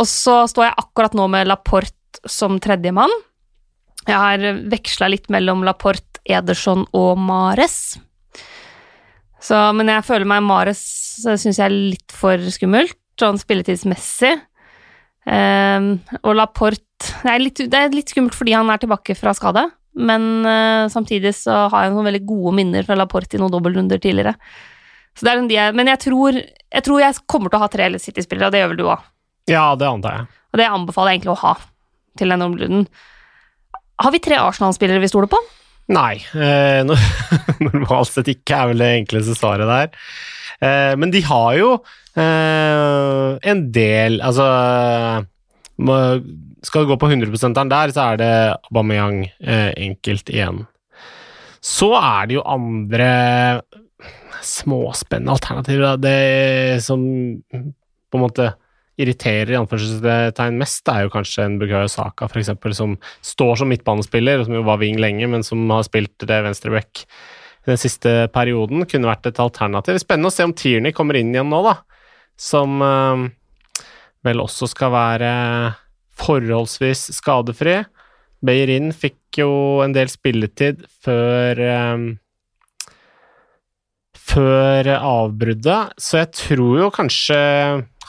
Og 0.00 0.08
så 0.10 0.42
står 0.50 0.66
jeg 0.68 0.78
akkurat 0.82 1.14
nå 1.16 1.28
med 1.32 1.48
Laporte 1.48 1.93
som 2.28 2.58
tredjemann. 2.62 3.12
Jeg 4.04 4.16
har 4.20 4.64
veksla 4.72 5.08
litt 5.12 5.30
mellom 5.32 5.64
Laporte, 5.64 6.20
Ederson 6.24 6.84
og 6.96 7.20
Mares. 7.20 7.96
Så, 9.44 9.56
men 9.76 9.90
jeg 9.92 10.04
føler 10.06 10.28
meg 10.28 10.44
Mares 10.44 10.82
syns 11.20 11.58
jeg 11.58 11.64
er 11.66 11.74
litt 11.74 12.14
for 12.14 12.40
skummelt, 12.52 12.96
sånn 13.20 13.38
spilletidsmessig. 13.40 14.34
Um, 15.24 15.96
og 16.20 16.34
Laporte 16.36 16.82
det 17.24 17.30
er, 17.32 17.40
litt, 17.40 17.60
det 17.72 17.78
er 17.78 17.94
litt 17.94 18.12
skummelt 18.12 18.36
fordi 18.36 18.52
han 18.56 18.68
er 18.72 18.80
tilbake 18.80 19.16
fra 19.16 19.32
skade, 19.36 19.62
men 19.96 20.44
uh, 20.44 20.84
samtidig 20.92 21.32
så 21.36 21.64
har 21.72 21.86
jeg 21.86 21.94
noen 21.94 22.08
veldig 22.10 22.22
gode 22.28 22.54
minner 22.60 22.86
fra 22.86 22.96
Laporte 22.98 23.36
i 23.36 23.40
noen 23.40 23.52
dobbeltrunder 23.52 24.00
tidligere. 24.00 24.34
Så 25.14 25.26
det 25.26 25.32
er 25.32 25.42
de 25.48 25.56
jeg, 25.56 25.74
men 25.78 25.88
jeg 25.92 26.02
tror, 26.04 26.38
jeg 26.40 26.84
tror 26.86 27.02
jeg 27.04 27.20
kommer 27.30 27.52
til 27.52 27.60
å 27.60 27.64
ha 27.64 27.70
tre 27.72 27.88
City-spillere, 28.02 28.48
og 28.48 28.54
det 28.54 28.62
gjør 28.62 28.72
vel 28.72 28.80
du 28.80 28.88
òg. 28.88 29.04
Ja, 29.50 29.66
det 29.78 29.88
antar 29.88 30.18
jeg. 30.18 30.28
Og 30.52 30.60
det 30.60 30.70
anbefaler 30.70 31.12
jeg 31.12 31.20
egentlig 31.20 31.34
å 31.34 31.42
ha 31.44 31.54
til 32.18 32.30
denne 32.32 32.46
omruden. 32.48 32.86
Har 34.02 34.10
vi 34.14 34.20
tre 34.22 34.38
Arsenal-spillere 34.42 35.02
vi 35.02 35.10
stoler 35.10 35.30
på? 35.30 35.38
Nei. 35.94 36.14
Eh, 36.34 36.80
no- 36.86 36.96
normalt 37.66 38.10
sett 38.10 38.30
ikke 38.32 38.56
er 38.56 38.70
vel 38.72 38.82
det 38.82 38.90
enkleste 39.02 39.36
svaret 39.38 39.68
der. 39.68 39.92
Eh, 40.64 40.94
men 41.00 41.12
de 41.14 41.20
har 41.26 41.50
jo 41.58 41.70
eh, 42.16 43.30
en 43.50 43.62
del 43.74 44.20
Altså 44.22 44.44
Skal 46.64 46.84
du 46.84 46.92
gå 46.92 46.96
på 47.02 47.08
100% 47.10 47.58
der, 47.72 47.92
så 47.92 48.04
er 48.12 48.20
det 48.22 48.32
Aubameyang 48.70 49.24
eh, 49.42 49.72
enkelt 49.88 50.30
igjen. 50.32 50.62
Så 51.64 51.90
er 51.98 52.28
det 52.30 52.38
jo 52.38 52.44
andre 52.48 53.10
småspennende 54.44 55.32
alternativer. 55.34 55.96
Det 56.00 56.82
som 56.84 57.02
på 57.50 58.18
en 58.18 58.22
måte 58.24 58.50
irriterer 59.00 59.54
i 59.54 59.58
anførselstegn 59.58 60.58
mest, 60.60 60.88
er 60.90 61.06
jo 61.06 61.12
kanskje 61.14 61.46
en 61.46 61.56
Bugayo 61.60 61.90
Saka, 61.90 62.28
eksempel, 62.30 62.74
som 62.76 62.96
står 63.24 63.60
som 63.60 63.72
midtbanespiller, 63.72 64.44
som 64.46 64.54
jo 64.54 64.64
var 64.66 64.80
wing 64.82 65.00
lenge, 65.02 65.26
men 65.30 65.46
som 65.46 65.64
har 65.72 65.86
spilt 65.86 66.26
det 66.28 66.42
venstreback 66.46 67.06
den 67.64 67.80
siste 67.80 68.28
perioden, 68.34 68.84
kunne 68.86 69.08
vært 69.08 69.30
et 69.30 69.40
alternativ. 69.40 69.98
Spennende 70.02 70.30
å 70.30 70.34
se 70.34 70.46
om 70.46 70.52
Tierney 70.56 70.94
kommer 70.94 71.18
inn 71.18 71.32
igjen 71.34 71.50
nå, 71.50 71.62
da. 71.64 71.78
Som 72.40 72.82
eh, 72.84 73.24
vel 74.26 74.42
også 74.42 74.68
skal 74.70 74.92
være 74.94 75.32
forholdsvis 76.14 77.08
skadefri. 77.16 77.80
Beirin 78.44 78.92
fikk 78.94 79.40
jo 79.40 79.50
en 79.82 79.94
del 79.96 80.12
spilletid 80.12 80.84
før 81.02 81.64
eh, 81.64 82.12
før 84.24 84.88
avbruddet, 84.96 85.94
så 86.00 86.22
jeg 86.22 86.30
tror 86.34 86.78
jo 86.80 86.92
kanskje 86.94 87.38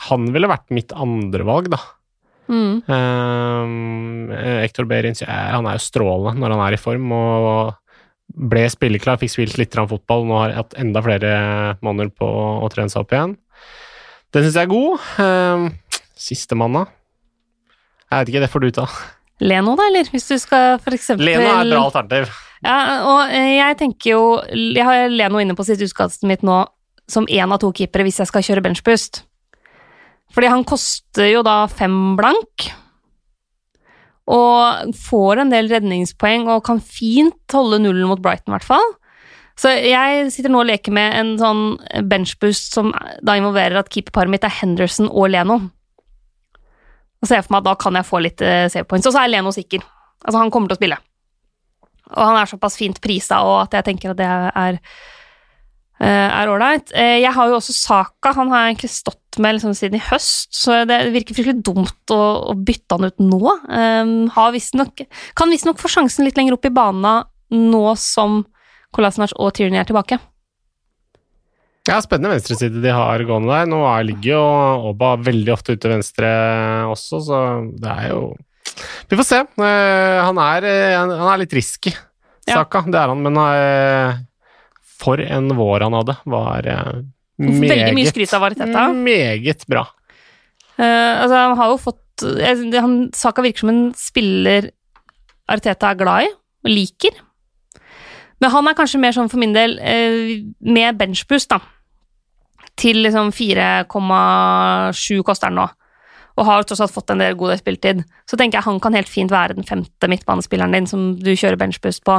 han 0.10 0.28
ville 0.34 0.50
vært 0.52 0.74
mitt 0.76 0.94
andrevalg, 0.96 1.70
da. 1.74 1.80
Mm. 2.46 2.84
Um, 2.86 4.34
Ektor 4.62 4.86
Behrin 4.90 5.18
han 5.26 5.66
er 5.66 5.80
jo 5.80 5.82
strålende 5.82 6.38
når 6.44 6.54
han 6.54 6.62
er 6.68 6.76
i 6.78 6.82
form, 6.82 7.10
og 7.16 7.74
ble 8.26 8.66
spilleklar, 8.70 9.20
fikk 9.22 9.34
spilt 9.34 9.58
litt 9.62 9.76
fotball, 9.76 10.26
nå 10.28 10.38
har 10.42 10.52
jeg 10.52 10.60
hatt 10.60 10.78
enda 10.82 11.02
flere 11.06 11.34
måneder 11.86 12.12
på 12.14 12.28
å 12.28 12.70
trene 12.74 12.92
seg 12.92 13.06
opp 13.06 13.14
igjen. 13.16 13.36
Den 14.36 14.46
syns 14.46 14.58
jeg 14.58 14.68
er 14.68 14.74
god. 14.74 15.06
Um, 15.22 15.68
Sistemann, 16.20 16.76
da? 16.76 16.86
Jeg 18.12 18.18
vet 18.18 18.34
ikke, 18.34 18.44
det 18.44 18.52
får 18.52 18.66
du 18.66 18.74
ta. 18.76 18.88
Leno, 19.44 19.76
da, 19.76 19.88
eller? 19.90 20.10
Hvis 20.12 20.28
du 20.30 20.36
skal 20.40 20.78
for 20.84 20.96
eksempel 20.96 21.28
Leno 21.28 21.44
er 21.44 21.62
et 21.66 21.74
bra 21.74 21.86
alternativ. 21.90 22.36
Ja, 22.64 22.78
og 23.04 23.34
eh, 23.36 23.58
jeg 23.58 23.76
tenker 23.78 24.10
jo 24.10 24.22
Jeg 24.48 24.86
har 24.88 25.10
Leno 25.12 25.42
inne 25.44 25.54
på 25.58 25.66
sitt 25.68 25.82
utkastet 25.84 26.24
mitt 26.26 26.46
nå 26.46 26.64
som 27.12 27.28
én 27.30 27.52
av 27.52 27.60
to 27.62 27.70
keepere 27.76 28.08
hvis 28.08 28.22
jeg 28.24 28.30
skal 28.32 28.46
kjøre 28.48 28.64
benchboost. 28.66 29.26
Fordi 30.34 30.50
han 30.52 30.66
koster 30.68 31.30
jo 31.30 31.44
da 31.46 31.66
fem 31.72 32.16
blank. 32.18 32.70
Og 34.26 34.94
får 34.98 35.44
en 35.44 35.52
del 35.54 35.70
redningspoeng 35.70 36.48
og 36.50 36.64
kan 36.66 36.80
fint 36.82 37.54
holde 37.54 37.78
nullen 37.84 38.10
mot 38.10 38.22
Brighton, 38.24 38.50
i 38.52 38.56
hvert 38.58 38.66
fall. 38.68 38.88
Så 39.56 39.72
jeg 39.72 40.32
sitter 40.34 40.52
nå 40.52 40.64
og 40.64 40.68
leker 40.68 40.92
med 40.92 41.14
en 41.16 41.30
sånn 41.40 41.62
benchboost 42.10 42.74
som 42.76 42.90
da 43.24 43.38
involverer 43.40 43.78
at 43.80 43.92
keeperparet 43.94 44.34
mitt 44.34 44.44
er 44.44 44.52
Henderson 44.58 45.08
og 45.08 45.30
Leno. 45.32 45.60
Og 47.22 47.30
ser 47.30 47.40
jeg 47.40 47.46
for 47.46 47.56
meg 47.56 47.62
at 47.64 47.70
da 47.70 47.76
kan 47.80 47.96
jeg 47.96 48.10
få 48.10 48.20
litt 48.26 48.44
eh, 48.44 48.66
save 48.74 48.84
points. 48.90 49.08
Og 49.08 49.16
så 49.16 49.22
er 49.24 49.32
Leno 49.32 49.54
sikker. 49.56 49.86
Altså, 50.26 50.40
han 50.42 50.52
kommer 50.52 50.68
til 50.74 50.76
å 50.76 50.82
spille. 50.82 50.98
Og 52.12 52.20
han 52.22 52.38
er 52.42 52.50
såpass 52.52 52.76
fint 52.78 53.00
prisa, 53.02 53.40
og 53.48 53.62
at 53.64 53.78
jeg 53.80 53.88
tenker 53.88 54.12
at 54.12 54.20
det 54.20 54.28
er 54.28 54.82
eh, 56.04 56.52
ålreit. 56.52 56.92
Eh, 56.94 57.22
Jeg 57.24 57.32
har 57.38 57.50
jo 57.50 57.56
også 57.62 57.74
Saka, 57.78 58.34
han 58.36 58.52
har 58.52 58.68
egentlig 58.68 58.92
stått 58.94 59.22
med 59.42 59.58
liksom 59.58 59.74
siden 59.78 60.00
i 60.00 60.04
høst, 60.10 60.50
så 60.56 60.84
det 60.90 61.00
virker 61.14 61.38
fryktelig 61.38 61.64
dumt 61.66 62.14
å, 62.14 62.22
å 62.52 62.56
bytte 62.58 62.98
han 62.98 63.10
ut 63.10 63.24
nå. 63.24 63.42
Um, 63.70 64.14
har 64.36 64.54
visstnok 64.56 65.06
Kan 65.38 65.52
visstnok 65.54 65.82
få 65.82 65.92
sjansen 65.92 66.28
litt 66.28 66.38
lenger 66.40 66.58
opp 66.58 66.68
i 66.68 66.74
banen 66.74 67.26
nå 67.56 67.84
som 68.00 68.44
Kolasinac 68.96 69.34
og 69.36 69.52
Tierney 69.58 69.82
er 69.82 69.88
tilbake. 69.90 70.18
Ja, 71.86 72.00
spennende 72.02 72.34
venstreside 72.34 72.82
de 72.82 72.90
har 72.96 73.22
gående 73.28 73.52
der. 73.52 73.68
Nå 73.70 73.84
er, 73.86 74.06
ligger 74.08 74.32
jo 74.32 74.44
Oba 74.92 75.12
veldig 75.22 75.52
ofte 75.54 75.76
ute 75.76 75.92
venstre 75.92 76.30
også, 76.90 77.20
så 77.28 77.42
det 77.78 77.92
er 77.92 78.08
jo 78.16 78.22
Vi 79.12 79.20
får 79.20 79.28
se. 79.28 79.42
Eh, 79.62 80.22
Han 80.26 80.40
er, 80.42 80.66
eh, 80.66 80.96
han 80.98 81.28
er 81.34 81.44
litt 81.44 81.54
risky, 81.54 81.94
Ja. 82.48 82.62
Saka. 82.62 82.82
Det 82.86 82.98
er 82.98 83.10
han, 83.14 83.22
men 83.26 83.38
eh, 83.42 84.18
for 84.82 85.22
en 85.22 85.50
vår 85.58 85.86
han 85.86 85.94
hadde. 85.98 86.18
Var 86.26 86.72
Veldig 87.40 87.94
mye 87.98 88.08
skryt 88.12 88.34
av 88.34 88.44
Ariteta. 88.48 88.88
meget 88.94 89.66
bra. 89.68 89.86
Uh, 90.80 91.22
altså, 91.24 91.36
han 91.36 91.58
har 91.58 91.70
jo 91.72 91.78
fått 91.78 92.02
jeg- 92.40 92.80
han, 92.80 93.10
Saka 93.14 93.42
virker 93.44 93.60
som 93.60 93.70
en 93.70 93.94
spiller 93.94 94.70
Arteta 95.52 95.90
er 95.92 95.96
glad 96.00 96.24
i 96.24 96.30
og 96.66 96.72
liker. 96.72 97.12
Men 98.42 98.52
han 98.52 98.68
er 98.68 98.74
kanskje 98.74 99.00
mer 99.00 99.12
sånn 99.12 99.30
for 99.30 99.38
min 99.38 99.54
del 99.54 99.78
uh, 99.80 100.44
med 100.62 100.98
benchboost, 100.98 101.50
da. 101.50 101.60
Til 102.76 103.04
liksom 103.04 103.32
4,7 103.32 105.24
koster 105.24 105.48
han 105.52 105.60
nå. 105.60 105.68
Og 106.36 106.46
har 106.46 106.66
tross 106.68 106.82
alt 106.84 106.92
fått 106.92 107.14
en 107.14 107.22
del 107.24 107.36
god 107.40 107.56
spilletid. 107.62 108.04
Så 108.28 108.36
tenker 108.40 108.60
jeg 108.60 108.68
han 108.68 108.80
kan 108.84 108.94
helt 108.98 109.08
fint 109.12 109.32
være 109.32 109.56
den 109.56 109.64
femte 109.68 110.10
midtbanespilleren 110.12 110.74
din 110.76 110.88
som 110.90 111.14
du 111.16 111.32
kjører 111.32 111.60
benchboost 111.62 112.04
på. 112.04 112.18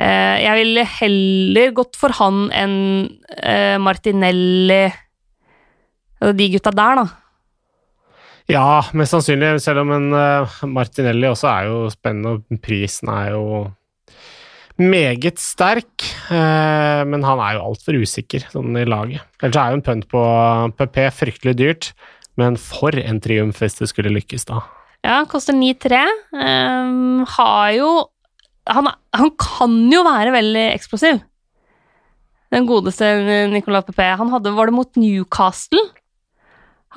Eh, 0.00 0.36
jeg 0.40 0.56
ville 0.62 0.84
heller 0.96 1.72
gått 1.76 1.98
for 2.00 2.14
han 2.16 2.46
enn 2.56 2.76
eh, 3.36 3.76
Martinelli 3.82 4.86
Altså 6.20 6.34
de 6.36 6.46
gutta 6.52 6.68
der, 6.76 6.98
da. 6.98 7.04
Ja, 8.50 8.64
mest 8.92 9.14
sannsynlig, 9.14 9.54
selv 9.64 9.86
om 9.86 9.92
en 9.96 10.10
eh, 10.12 10.58
Martinelli 10.68 11.24
også 11.30 11.48
er 11.48 11.68
jo 11.70 11.78
spennende, 11.92 12.34
og 12.36 12.60
prisen 12.60 13.08
er 13.08 13.30
jo 13.32 13.44
meget 14.80 15.40
sterk. 15.40 16.04
men 16.30 17.24
han 17.24 17.40
er 17.44 17.56
jo 17.56 17.64
altfor 17.70 17.98
usikker 18.00 18.46
sånn 18.52 18.76
i 18.80 18.84
laget. 18.88 19.24
Ellers 19.40 19.58
er 19.60 19.72
jo 19.72 19.78
en 19.78 19.84
pønt 19.84 20.06
på 20.12 20.22
PP 20.76 21.00
fryktelig 21.16 21.56
dyrt, 21.56 21.90
men 22.40 22.56
for 22.60 22.96
en 22.96 23.20
triumf 23.20 23.60
hvis 23.60 23.76
det 23.80 23.90
skulle 23.90 24.12
lykkes, 24.12 24.46
da. 24.48 24.62
Ja, 25.04 25.18
koster 25.28 25.56
9-3. 25.56 26.04
Um, 26.36 27.24
har 27.36 27.72
jo 27.76 27.90
han, 28.70 28.90
han 29.16 29.32
kan 29.40 29.76
jo 29.92 30.04
være 30.06 30.34
veldig 30.34 30.66
eksplosiv. 30.74 31.20
Den 32.50 32.66
godeste 32.66 33.06
Nicolas 33.52 33.86
Pepe. 33.86 34.08
Han 34.18 34.32
hadde, 34.34 34.54
var 34.56 34.70
det 34.70 34.76
mot 34.76 34.98
Newcastle? 34.98 35.82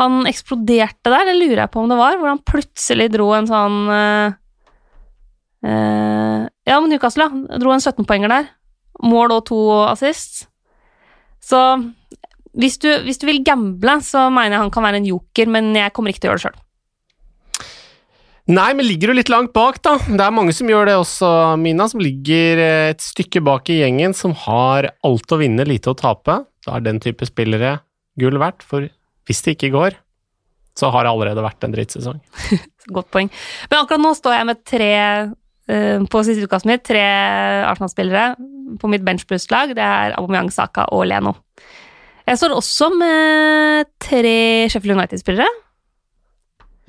Han 0.01 0.23
eksploderte 0.25 1.11
der, 1.13 1.27
det 1.29 1.35
lurer 1.37 1.65
jeg 1.65 1.73
på 1.73 1.83
om 1.83 1.91
det 1.91 1.99
var, 1.99 2.17
hvor 2.17 2.31
han 2.31 2.41
plutselig 2.41 3.11
dro 3.13 3.27
en 3.37 3.49
sånn 3.49 3.75
uh, 3.93 4.33
uh, 5.67 6.39
Ja, 6.65 6.79
mot 6.79 6.89
Newcastle, 6.89 7.27
ja. 7.27 7.59
Dro 7.61 7.75
en 7.75 7.83
17-poenger 7.83 8.33
der. 8.33 8.49
Mål 9.05 9.35
og 9.35 9.45
to 9.51 9.59
assist. 9.85 10.47
Så 11.43 11.59
hvis 12.57 12.79
du, 12.81 12.89
hvis 13.05 13.21
du 13.21 13.27
vil 13.29 13.43
gamble, 13.45 13.99
så 14.05 14.29
mener 14.33 14.55
jeg 14.55 14.63
han 14.63 14.73
kan 14.73 14.85
være 14.85 15.01
en 15.01 15.09
joker, 15.09 15.49
men 15.53 15.73
jeg 15.77 15.93
kommer 15.93 16.13
ikke 16.13 16.25
til 16.25 16.31
å 16.31 16.33
gjøre 16.33 16.41
det 16.41 16.47
sjøl. 16.47 16.62
Nei, 18.51 18.73
men 18.75 18.83
ligger 18.83 19.07
du 19.11 19.15
litt 19.15 19.31
langt 19.31 19.53
bak, 19.55 19.77
da? 19.85 19.93
Det 20.03 20.19
er 20.19 20.33
mange 20.35 20.51
som 20.55 20.67
gjør 20.67 20.89
det 20.89 20.97
også, 20.99 21.27
Mina, 21.61 21.85
som 21.87 22.01
ligger 22.03 22.59
eh, 22.59 22.89
et 22.91 23.03
stykke 23.03 23.39
bak 23.45 23.71
i 23.71 23.77
gjengen, 23.79 24.15
som 24.17 24.33
har 24.35 24.89
alt 25.07 25.31
å 25.31 25.39
vinne, 25.39 25.63
lite 25.67 25.93
å 25.93 25.95
tape. 25.95 26.41
Da 26.67 26.75
er 26.75 26.83
den 26.83 26.99
type 27.03 27.23
spillere 27.29 27.77
gull 28.19 28.35
verdt, 28.41 28.65
for 28.67 28.89
hvis 29.29 29.41
det 29.45 29.55
ikke 29.55 29.71
går, 29.77 29.95
så 30.75 30.91
har 30.91 31.05
det 31.05 31.13
allerede 31.13 31.45
vært 31.45 31.63
en 31.63 31.75
drittsesong. 31.75 32.19
Godt 32.97 33.09
poeng. 33.15 33.31
Men 33.69 33.79
akkurat 33.79 34.03
nå 34.03 34.11
står 34.19 34.35
jeg 34.35 34.49
med 34.51 34.63
tre 34.67 34.91
eh, 34.99 36.03
på 36.03 36.25
siste 36.27 36.43
utkastet 36.43 36.73
mitt, 36.73 36.83
tre 36.83 37.05
Arsenal-spillere 37.69 38.27
på 38.81 38.91
mitt 38.91 39.07
benchboost-lag. 39.07 39.71
Det 39.77 39.87
er 39.87 40.17
Aubameyang, 40.19 40.51
Saka 40.51 40.89
og 40.91 41.07
Leno. 41.07 41.37
Jeg 42.27 42.39
står 42.39 42.59
også 42.59 42.91
med 42.95 43.87
tre 44.03 44.67
Sheffield 44.71 44.97
United-spillere. 44.99 45.47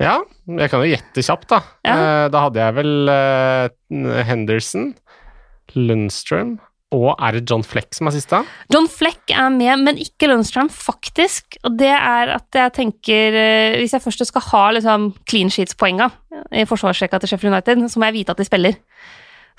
Ja, 0.01 0.19
jeg 0.49 0.71
kan 0.71 0.81
jo 0.83 0.91
gjette 0.91 1.23
kjapt, 1.23 1.49
da. 1.53 1.61
Ja. 1.87 1.95
Eh, 1.95 2.29
Da 2.33 2.45
hadde 2.47 2.59
jeg 2.59 2.75
vel 2.75 3.11
eh, 3.11 4.23
Henderson, 4.27 4.93
Lundstrøm 5.75 6.57
og 6.95 7.15
er 7.17 7.35
det 7.35 7.49
John 7.49 7.63
Fleck 7.65 7.95
som 7.97 8.07
er 8.07 8.13
siste? 8.15 8.37
John 8.71 8.85
Fleck 8.87 9.31
er 9.33 9.49
med, 9.51 9.81
men 9.83 9.97
ikke 9.99 10.29
Lundstrøm, 10.29 10.69
faktisk. 10.71 11.57
Og 11.65 11.73
det 11.79 11.89
er 11.91 12.31
at 12.37 12.55
jeg 12.55 12.71
tenker 12.77 13.35
eh, 13.35 13.77
Hvis 13.81 13.95
jeg 13.97 14.03
først 14.03 14.23
skal 14.29 14.45
ha 14.51 14.61
liksom, 14.77 15.09
clean 15.27 15.51
sheets-poenga 15.51 16.07
i 16.55 16.63
forsvarsrekka 16.69 17.19
til 17.19 17.33
Sheffield 17.33 17.55
United, 17.55 17.83
så 17.91 17.99
må 17.99 18.07
jeg 18.11 18.19
vite 18.21 18.35
at 18.35 18.39
de 18.39 18.47
spiller. 18.47 18.77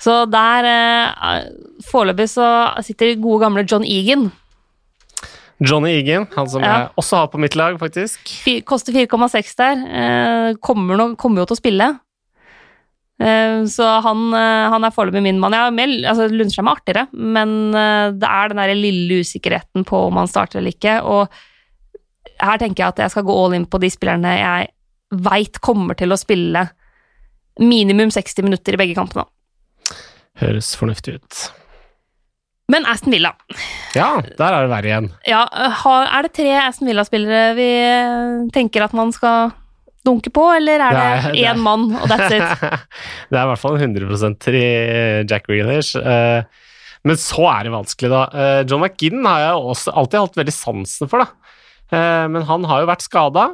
Så 0.01 0.23
der 0.29 0.65
Foreløpig 1.89 2.29
så 2.29 2.47
sitter 2.85 3.15
gode 3.21 3.41
gamle 3.43 3.65
John 3.69 3.85
Egan. 3.85 4.29
Johnny 5.59 5.95
Egan, 5.99 6.27
han 6.35 6.49
som 6.49 6.61
Ja. 6.61 6.73
jeg 6.79 6.89
også 7.01 7.17
har 7.17 7.27
på 7.33 7.39
mitt 7.41 7.55
lag, 7.55 7.79
faktisk. 7.79 8.19
Fy, 8.43 8.59
Koster 8.61 8.93
4,6 8.93 9.55
der. 9.57 9.79
Eh, 9.87 10.53
kommer, 10.61 10.97
no, 10.97 11.15
kommer 11.15 11.41
jo 11.41 11.45
til 11.49 11.57
å 11.57 11.61
spille. 11.61 11.87
Eh, 13.19 13.63
så 13.65 14.01
han, 14.05 14.27
eh, 14.37 14.69
han 14.69 14.83
er 14.85 14.91
foreløpig 14.93 15.23
min 15.25 15.39
mann. 15.41 15.53
Ja, 15.57 15.71
Mel, 15.73 16.03
altså 16.05 16.27
Lundstrøm 16.29 16.67
er 16.69 16.75
artigere, 16.77 17.07
men 17.13 17.73
eh, 17.73 18.11
det 18.13 18.29
er 18.29 18.49
den 18.53 18.57
der 18.61 18.75
lille 18.77 19.21
usikkerheten 19.23 19.83
på 19.89 20.03
om 20.07 20.19
han 20.21 20.27
starter 20.29 20.59
eller 20.59 20.75
ikke. 20.75 20.99
Og 21.03 21.27
her 22.39 22.57
tenker 22.61 22.83
jeg 22.83 22.87
at 22.93 22.97
jeg 22.97 23.15
skal 23.15 23.23
gå 23.25 23.33
all 23.45 23.53
in 23.57 23.65
på 23.65 23.79
de 23.81 23.89
spillerne 23.89 24.35
jeg 24.37 24.67
veit 25.11 25.57
kommer 25.63 25.97
til 25.97 26.13
å 26.13 26.19
spille 26.19 26.67
minimum 27.59 28.11
60 28.13 28.43
minutter 28.45 28.75
i 28.75 28.77
begge 28.77 28.93
kampene. 28.99 29.25
Høres 30.37 30.75
fornuftig 30.77 31.15
ut. 31.17 31.39
Men 32.69 32.85
Aston 32.85 33.13
Villa 33.15 33.31
Ja, 33.95 34.17
der 34.37 34.51
er 34.53 34.65
det 34.65 34.71
verre 34.73 34.89
igjen. 34.91 35.09
ja, 35.27 35.45
Er 35.47 36.27
det 36.27 36.33
tre 36.35 36.49
Aston 36.65 36.87
Villa-spillere 36.89 37.55
vi 37.55 37.69
tenker 38.55 38.83
at 38.83 38.93
man 38.97 39.11
skal 39.15 39.51
dunke 40.07 40.31
på, 40.31 40.43
eller 40.55 40.79
er 40.79 40.91
Det 40.95 40.99
det 40.99 41.07
er- 41.07 41.31
det 41.33 41.45
én 41.51 41.59
mann, 41.63 41.89
og 41.95 42.07
that's 42.07 42.31
it? 42.31 42.61
det 43.29 43.35
er 43.39 43.43
i 43.43 43.49
hvert 43.51 43.59
fall 43.59 43.77
100% 43.77 44.37
til 44.39 45.27
Jack 45.27 45.47
Grealish. 45.47 45.95
Eh, 45.99 46.43
Men 47.05 47.15
så 47.15 47.43
er 47.47 47.63
det 47.63 47.71
vanskelig, 47.71 48.09
da. 48.09 48.21
Eh, 48.33 48.63
John 48.67 48.81
McGinn 48.81 49.23
har 49.25 49.39
jeg 49.39 49.59
også 49.63 49.93
alltid 49.95 50.19
hatt 50.19 50.35
veldig 50.39 50.53
sansen 50.55 51.07
for, 51.11 51.19
da. 51.23 51.27
Eh, 51.91 52.27
Men 52.27 52.41
han 52.43 52.63
har 52.67 52.81
jo 52.81 52.87
vært 52.87 53.01
skada. 53.05 53.49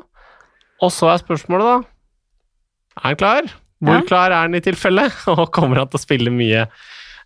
Og 0.82 0.90
så 0.92 1.10
er 1.14 1.22
spørsmålet, 1.22 1.62
da 1.62 1.78
Er 2.98 3.04
han 3.10 3.16
klar? 3.16 3.42
Hvor 3.84 3.94
Ja. 4.00 4.02
klar 4.08 4.32
er 4.32 4.42
han 4.46 4.56
i 4.56 4.60
tilfelle? 4.62 5.12
Og 5.28 5.52
kommer 5.52 5.78
han 5.78 5.88
til 5.90 6.00
å 6.00 6.06
spille 6.06 6.30
mye? 6.34 6.68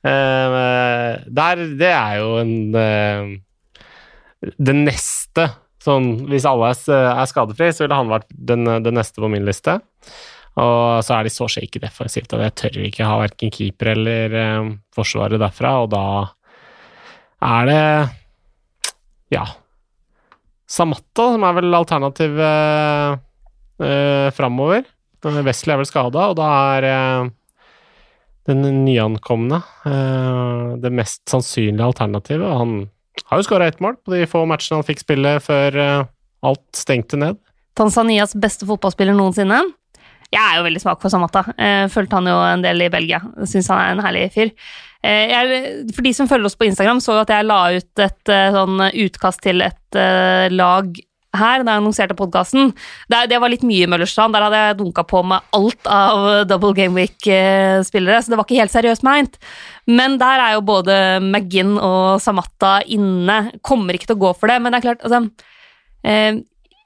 Eh, 0.06 1.18
Der, 1.40 1.62
det 1.80 1.90
er 1.94 2.18
jo 2.22 2.34
en 2.42 2.76
eh, 2.76 3.38
Det 4.62 4.76
neste 4.78 5.48
sånn, 5.82 6.28
Hvis 6.30 6.46
alle 6.46 6.70
s- 6.76 6.90
er 6.92 7.26
skadefri, 7.30 7.70
så 7.74 7.86
ville 7.86 7.96
han 7.98 8.10
vært 8.12 8.28
den, 8.30 8.66
den 8.84 8.94
neste 9.00 9.22
på 9.24 9.30
min 9.32 9.46
liste. 9.48 9.80
Og 10.58 11.04
så 11.06 11.16
er 11.20 11.24
de 11.24 11.30
så 11.32 11.48
shaky 11.48 11.80
defensivt, 11.80 12.34
at 12.34 12.42
jeg 12.48 12.56
tør 12.60 12.80
ikke 12.90 13.06
ha 13.08 13.18
verken 13.22 13.52
keeper 13.54 13.92
eller 13.94 14.34
eh, 14.36 14.70
forsvaret 14.96 15.40
derfra, 15.40 15.76
og 15.86 15.90
da 15.94 16.04
er 17.46 17.66
det 17.70 17.82
ja 19.38 19.44
Samatta, 20.68 21.30
som 21.32 21.44
er 21.48 21.54
vel 21.56 21.78
alternativet 21.78 23.22
uh, 23.80 24.30
framover. 24.36 24.84
Wesley 25.24 25.74
er 25.74 25.80
vel 25.80 25.88
skada, 25.88 26.26
og 26.32 26.36
da 26.40 26.48
er 26.76 26.88
eh, 26.90 27.30
den 28.48 28.64
nyankomne 28.86 29.62
eh, 29.86 30.78
det 30.82 30.92
mest 30.96 31.24
sannsynlige 31.30 31.86
alternativet. 31.86 32.48
Han 32.60 32.78
har 33.28 33.42
jo 33.42 33.48
skåra 33.48 33.68
ett 33.68 33.82
mål 33.84 33.98
på 34.00 34.14
de 34.14 34.28
få 34.30 34.46
matchene 34.50 34.80
han 34.80 34.88
fikk 34.88 35.04
spille 35.04 35.38
før 35.44 35.80
eh, 35.84 36.08
alt 36.48 36.66
stengte 36.78 37.20
ned. 37.20 37.40
Tanzanias 37.78 38.36
beste 38.40 38.68
fotballspiller 38.70 39.18
noensinne. 39.18 39.60
Jeg 40.32 40.44
er 40.44 40.60
jo 40.60 40.66
veldig 40.66 40.82
svak 40.84 41.00
for 41.04 41.14
Samata. 41.14 41.46
Eh, 41.56 41.86
Fulgte 41.92 42.20
han 42.20 42.30
jo 42.32 42.38
en 42.44 42.64
del 42.66 42.88
i 42.88 42.92
Belgia. 42.92 43.22
Syns 43.44 43.70
han 43.72 43.84
er 43.84 43.96
en 43.96 44.06
herlig 44.06 44.30
fyr. 44.36 44.54
Jeg, 45.08 45.60
for 45.94 46.04
de 46.04 46.12
som 46.12 46.28
følger 46.28 46.50
oss 46.50 46.58
på 46.58 46.66
Instagram, 46.66 46.98
så 47.00 47.14
jo 47.14 47.22
at 47.22 47.30
jeg 47.32 47.46
la 47.46 47.60
ut 47.78 48.02
et 48.02 48.32
sånn 48.52 48.82
utkast 48.82 49.44
til 49.46 49.62
et 49.64 50.00
lag 50.52 50.90
her 51.40 51.64
da 51.64 51.76
jeg 51.76 51.82
annonserte 51.82 52.18
podkasten. 52.18 52.74
Det, 53.12 53.24
det 53.32 53.40
var 53.42 53.52
litt 53.54 53.66
mye 53.68 53.86
i 53.86 53.90
Møllerstrand. 53.90 54.36
Der 54.36 54.46
hadde 54.48 54.62
jeg 54.64 54.78
dunka 54.82 55.06
på 55.08 55.24
med 55.28 55.46
alt 55.58 55.90
av 55.92 56.28
double 56.50 56.74
game 56.78 56.98
week-spillere, 56.98 58.20
så 58.22 58.34
det 58.34 58.40
var 58.40 58.48
ikke 58.48 58.60
helt 58.62 58.76
seriøst 58.76 59.06
meint. 59.08 59.40
Men 59.88 60.20
der 60.22 60.44
er 60.44 60.58
jo 60.58 60.66
både 60.68 60.98
McGinn 61.24 61.78
og 61.80 62.22
Samatta 62.24 62.80
inne. 62.84 63.54
Kommer 63.66 63.98
ikke 63.98 64.12
til 64.12 64.20
å 64.20 64.26
gå 64.28 64.34
for 64.38 64.52
det, 64.52 64.60
men 64.62 64.74
det 64.74 64.82
er 64.82 64.88
klart 64.90 65.08
altså, 65.08 65.24
eh, 66.04 66.44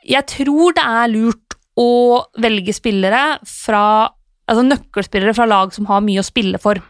Jeg 0.07 0.27
tror 0.29 0.77
det 0.77 0.85
er 0.85 1.13
lurt 1.15 1.59
å 1.79 1.91
velge 2.41 2.73
spillere 2.75 3.39
fra 3.47 3.85
Altså 4.51 4.65
nøkkelspillere 4.67 5.31
fra 5.37 5.45
lag 5.47 5.69
som 5.71 5.85
har 5.87 6.01
mye 6.03 6.19
å 6.19 6.27
spille 6.27 6.59
for. 6.59 6.81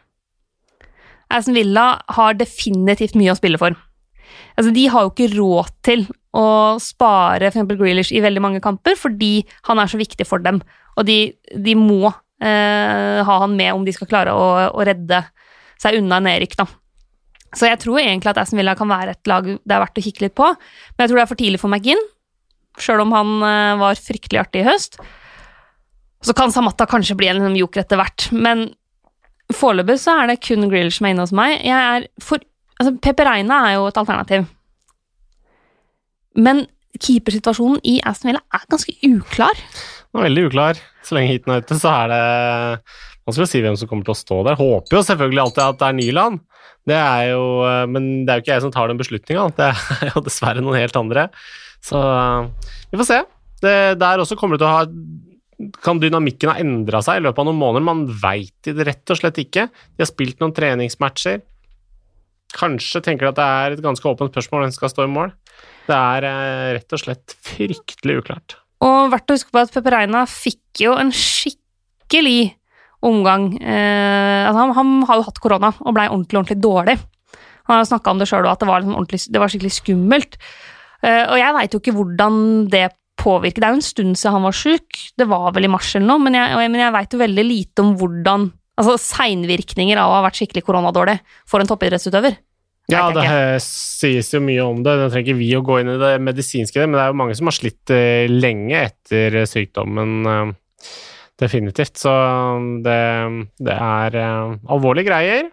Aston 1.29 1.53
Villa 1.53 2.01
har 2.15 2.39
definitivt 2.39 3.13
mye 3.19 3.35
å 3.35 3.37
spille 3.37 3.59
for. 3.61 3.75
Altså, 4.57 4.73
de 4.75 4.87
har 4.91 5.05
jo 5.05 5.13
ikke 5.13 5.31
råd 5.35 5.71
til 5.85 6.05
å 6.37 6.47
spare 6.81 7.49
eksempel 7.49 7.79
Grealish 7.79 8.13
i 8.15 8.23
veldig 8.23 8.43
mange 8.43 8.61
kamper, 8.63 8.95
fordi 8.99 9.41
han 9.67 9.81
er 9.81 9.91
så 9.91 9.99
viktig 9.99 10.27
for 10.27 10.43
dem. 10.43 10.61
Og 10.99 11.07
de, 11.07 11.33
de 11.55 11.75
må 11.79 12.05
eh, 12.07 13.19
ha 13.27 13.39
han 13.43 13.57
med 13.57 13.73
om 13.75 13.87
de 13.87 13.95
skal 13.95 14.09
klare 14.11 14.35
å, 14.35 14.47
å 14.71 14.85
redde 14.87 15.23
seg 15.81 15.99
unna 15.99 16.21
nedrykk, 16.23 16.59
da. 16.61 16.67
Så 17.57 17.67
jeg 17.67 17.81
tror 17.83 17.99
egentlig 17.99 18.31
at 18.31 18.39
Aston 18.39 18.61
Villa 18.61 18.77
kan 18.79 18.87
være 18.87 19.17
et 19.17 19.27
lag 19.27 19.47
det 19.47 19.75
er 19.75 19.81
verdt 19.83 19.99
å 19.99 20.03
kikke 20.05 20.23
litt 20.23 20.35
på. 20.39 20.47
Men 20.95 21.03
jeg 21.03 21.11
tror 21.11 21.19
det 21.19 21.23
er 21.25 21.31
for 21.33 21.41
tidlig 21.41 21.59
for 21.59 21.71
McGinn, 21.71 22.03
sjøl 22.79 23.03
om 23.03 23.15
han 23.15 23.33
eh, 23.47 23.79
var 23.81 23.99
fryktelig 23.99 24.45
artig 24.45 24.63
i 24.63 24.69
høst. 24.69 25.01
Så 26.21 26.35
kan 26.37 26.53
Samatta 26.53 26.85
kanskje 26.87 27.17
bli 27.17 27.31
en 27.31 27.57
joker 27.57 27.83
etter 27.83 27.99
hvert, 27.99 28.29
men 28.31 28.69
foreløpig 29.51 29.97
så 29.99 30.21
er 30.21 30.31
det 30.31 30.41
kun 30.45 30.69
Grealish 30.71 30.99
som 30.99 31.09
er 31.09 31.15
inne 31.15 31.25
hos 31.25 31.35
meg. 31.35 31.57
Jeg 31.65 31.75
er 31.75 32.07
for, 32.23 32.43
altså 32.81 32.95
Pepe 32.97 33.25
Reina 33.27 33.61
er 33.69 33.77
jo 33.77 33.87
et 33.89 33.99
alternativ. 34.01 34.45
Men 36.41 36.65
keepersituasjonen 37.01 37.81
i 37.87 37.99
Aston 38.07 38.31
Villa 38.31 38.41
er 38.53 38.67
ganske 38.71 38.93
uklar. 39.07 39.57
Den 40.11 40.21
er 40.21 40.27
veldig 40.27 40.45
uklar. 40.49 40.79
Så 41.05 41.17
lenge 41.17 41.31
heaten 41.31 41.53
er 41.53 41.63
ute, 41.63 41.77
så 41.79 41.91
er 42.03 42.11
det 42.11 42.21
vanskelig 43.25 43.47
å 43.47 43.51
si 43.51 43.61
hvem 43.63 43.77
som 43.79 43.89
kommer 43.89 44.07
til 44.07 44.15
å 44.15 44.21
stå 44.21 44.39
der. 44.47 44.59
Håper 44.59 44.97
jo 44.97 45.03
selvfølgelig 45.07 45.43
alltid 45.45 45.63
at 45.65 45.79
det 45.79 45.87
er 45.87 45.97
Nyland, 45.97 46.41
det 46.89 46.97
er 46.97 47.25
jo, 47.31 47.43
eh, 47.67 47.83
men 47.89 48.07
det 48.25 48.33
er 48.33 48.39
jo 48.39 48.45
ikke 48.45 48.55
jeg 48.55 48.63
som 48.63 48.73
tar 48.73 48.89
den 48.89 49.01
beslutninga. 49.01 49.49
Det 49.57 49.67
er 49.69 50.13
jo 50.15 50.23
dessverre 50.25 50.63
noen 50.63 50.79
helt 50.81 50.97
andre. 50.97 51.27
Så 51.85 51.99
eh, 52.01 52.71
vi 52.91 53.01
får 53.01 53.09
se. 53.09 53.19
Det, 53.61 53.75
der 54.01 54.23
også 54.23 54.37
kommer 54.39 54.57
det 54.57 54.63
til 54.63 54.71
å 54.71 54.79
ha 54.79 54.87
kan 55.85 55.99
dynamikken 56.01 56.49
ha 56.49 56.57
endra 56.57 57.03
seg 57.05 57.19
i 57.19 57.23
løpet 57.27 57.43
av 57.43 57.45
noen 57.45 57.59
måneder? 57.61 57.85
Man 57.85 57.99
veit 58.23 58.65
det 58.65 58.87
rett 58.87 59.13
og 59.13 59.19
slett 59.19 59.37
ikke. 59.43 59.67
De 59.69 60.01
har 60.01 60.09
spilt 60.09 60.41
noen 60.41 60.55
treningsmatcher. 60.57 61.43
Kanskje 62.55 63.01
tenker 63.05 63.29
at 63.29 63.37
det 63.39 63.45
er 63.47 63.75
et 63.77 63.83
ganske 63.83 64.05
åpent 64.09 64.31
spørsmål 64.33 64.65
hvem 64.65 64.71
som 64.73 64.79
skal 64.81 64.91
stå 64.93 65.05
i 65.07 65.11
mål. 65.11 65.31
Det 65.87 65.97
er 65.97 66.27
eh, 66.29 66.71
rett 66.77 66.93
og 66.97 67.01
slett 67.01 67.35
fryktelig 67.47 68.17
uklart. 68.21 68.57
Og 68.81 69.11
verdt 69.13 69.29
å 69.31 69.37
huske 69.37 69.53
på 69.53 69.61
at 69.61 69.71
Pepe 69.73 69.91
Reina 69.93 70.23
fikk 70.29 70.81
jo 70.83 70.95
en 70.97 71.11
skikkelig 71.13 72.55
omgang. 73.05 73.51
Eh, 73.61 74.47
altså 74.47 74.59
han, 74.65 74.73
han 74.77 74.91
har 75.09 75.19
jo 75.21 75.27
hatt 75.29 75.41
korona 75.41 75.71
og 75.79 75.95
blei 75.97 76.07
ordentlig, 76.09 76.39
ordentlig 76.41 76.59
dårlig. 76.63 76.97
Han 77.69 77.75
har 77.77 77.83
jo 77.85 77.91
snakka 77.91 78.11
om 78.13 78.21
det 78.21 78.27
sjøl 78.29 78.45
òg, 78.45 78.51
at 78.55 78.63
det 78.63 78.69
var, 78.69 78.85
liksom 78.85 79.33
det 79.35 79.41
var 79.41 79.51
skikkelig 79.53 79.73
skummelt. 79.77 80.37
Eh, 81.05 81.23
og 81.29 81.37
jeg 81.39 81.55
veit 81.57 81.73
jo 81.77 81.81
ikke 81.81 81.95
hvordan 81.97 82.39
det 82.73 82.87
påvirker. 83.21 83.61
Det 83.61 83.67
er 83.69 83.75
jo 83.75 83.81
en 83.81 83.85
stund 83.85 84.17
siden 84.17 84.35
han 84.37 84.45
var 84.47 84.57
sjuk, 84.57 84.97
det 85.17 85.27
var 85.29 85.51
vel 85.53 85.67
i 85.67 85.71
mars 85.71 85.91
eller 85.95 86.07
noe, 86.09 86.21
men 86.25 86.37
jeg, 86.37 86.55
og 86.57 86.61
jeg- 86.65 86.81
jeg 86.81 86.93
veit 86.97 87.13
jo 87.13 87.19
veldig 87.21 87.45
lite 87.45 87.83
om 87.85 87.91
hvordan 87.99 88.47
Altså 88.81 88.97
seinvirkninger 88.97 89.99
av 90.01 90.09
å 90.09 90.15
ha 90.17 90.23
vært 90.25 90.39
skikkelig 90.41 90.63
koronadårlig 90.65 91.19
for 91.49 91.61
en 91.61 91.69
toppidrettsutøver. 91.69 92.39
Ja, 92.91 93.05
det 93.13 93.61
sies 93.63 94.31
jo 94.33 94.41
mye 94.43 94.63
om 94.65 94.81
det. 94.83 94.95
Nå 94.99 95.07
trenger 95.11 95.29
ikke 95.31 95.39
vi 95.39 95.49
å 95.55 95.63
gå 95.65 95.79
inn 95.81 95.93
i 95.93 95.99
det 96.01 96.15
medisinske, 96.23 96.83
men 96.87 96.97
det 96.97 97.03
er 97.05 97.13
jo 97.13 97.19
mange 97.21 97.37
som 97.37 97.47
har 97.47 97.55
slitt 97.55 97.93
eh, 97.93 98.25
lenge 98.31 98.81
etter 98.89 99.41
eh, 99.43 99.47
sykdommen. 99.49 100.17
eh, 100.27 100.97
Definitivt. 101.41 101.97
Så 101.97 102.11
det, 102.85 102.97
det 103.65 103.73
er 103.73 104.17
alvorlige 104.21 105.07
greier. 105.07 105.47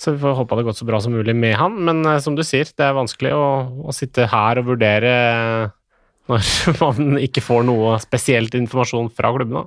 Så 0.00 0.14
vi 0.14 0.22
får 0.22 0.38
håpe 0.38 0.56
det 0.56 0.62
har 0.62 0.68
gått 0.70 0.78
så 0.80 0.86
bra 0.88 1.00
som 1.04 1.12
mulig 1.12 1.34
med 1.36 1.58
han. 1.60 1.74
Men 1.84 2.06
som 2.24 2.38
du 2.38 2.40
sier, 2.46 2.70
det 2.72 2.86
er 2.86 2.96
vanskelig 2.96 3.34
å, 3.36 3.48
å 3.84 3.92
sitte 3.92 4.30
her 4.32 4.62
og 4.62 4.70
vurdere 4.70 5.12
når 6.30 6.78
man 6.80 7.18
ikke 7.20 7.44
får 7.44 7.66
noe 7.68 7.98
spesielt 8.00 8.56
informasjon 8.56 9.10
fra 9.12 9.34
klubbene. 9.36 9.66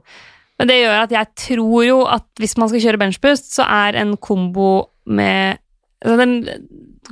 Men 0.59 0.69
det 0.69 0.79
gjør 0.79 0.99
at 1.01 1.13
jeg 1.15 1.31
tror 1.47 1.85
jo 1.87 1.99
at 2.05 2.25
hvis 2.41 2.55
man 2.61 2.69
skal 2.69 2.83
kjøre 2.83 3.01
benchboost, 3.01 3.51
så 3.55 3.65
er 3.65 3.97
en 4.01 4.15
kombo 4.21 4.89
med 5.05 5.59
altså 6.03 6.17
Den 6.19 6.33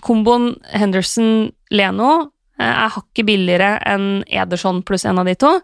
komboen 0.04 0.54
Henderson-Leno 0.72 2.12
eh, 2.60 2.66
er 2.66 2.92
hakket 2.96 3.28
billigere 3.28 3.76
enn 3.88 4.26
Ederson 4.28 4.84
pluss 4.88 5.08
en 5.08 5.20
av 5.20 5.28
de 5.28 5.36
to. 5.40 5.56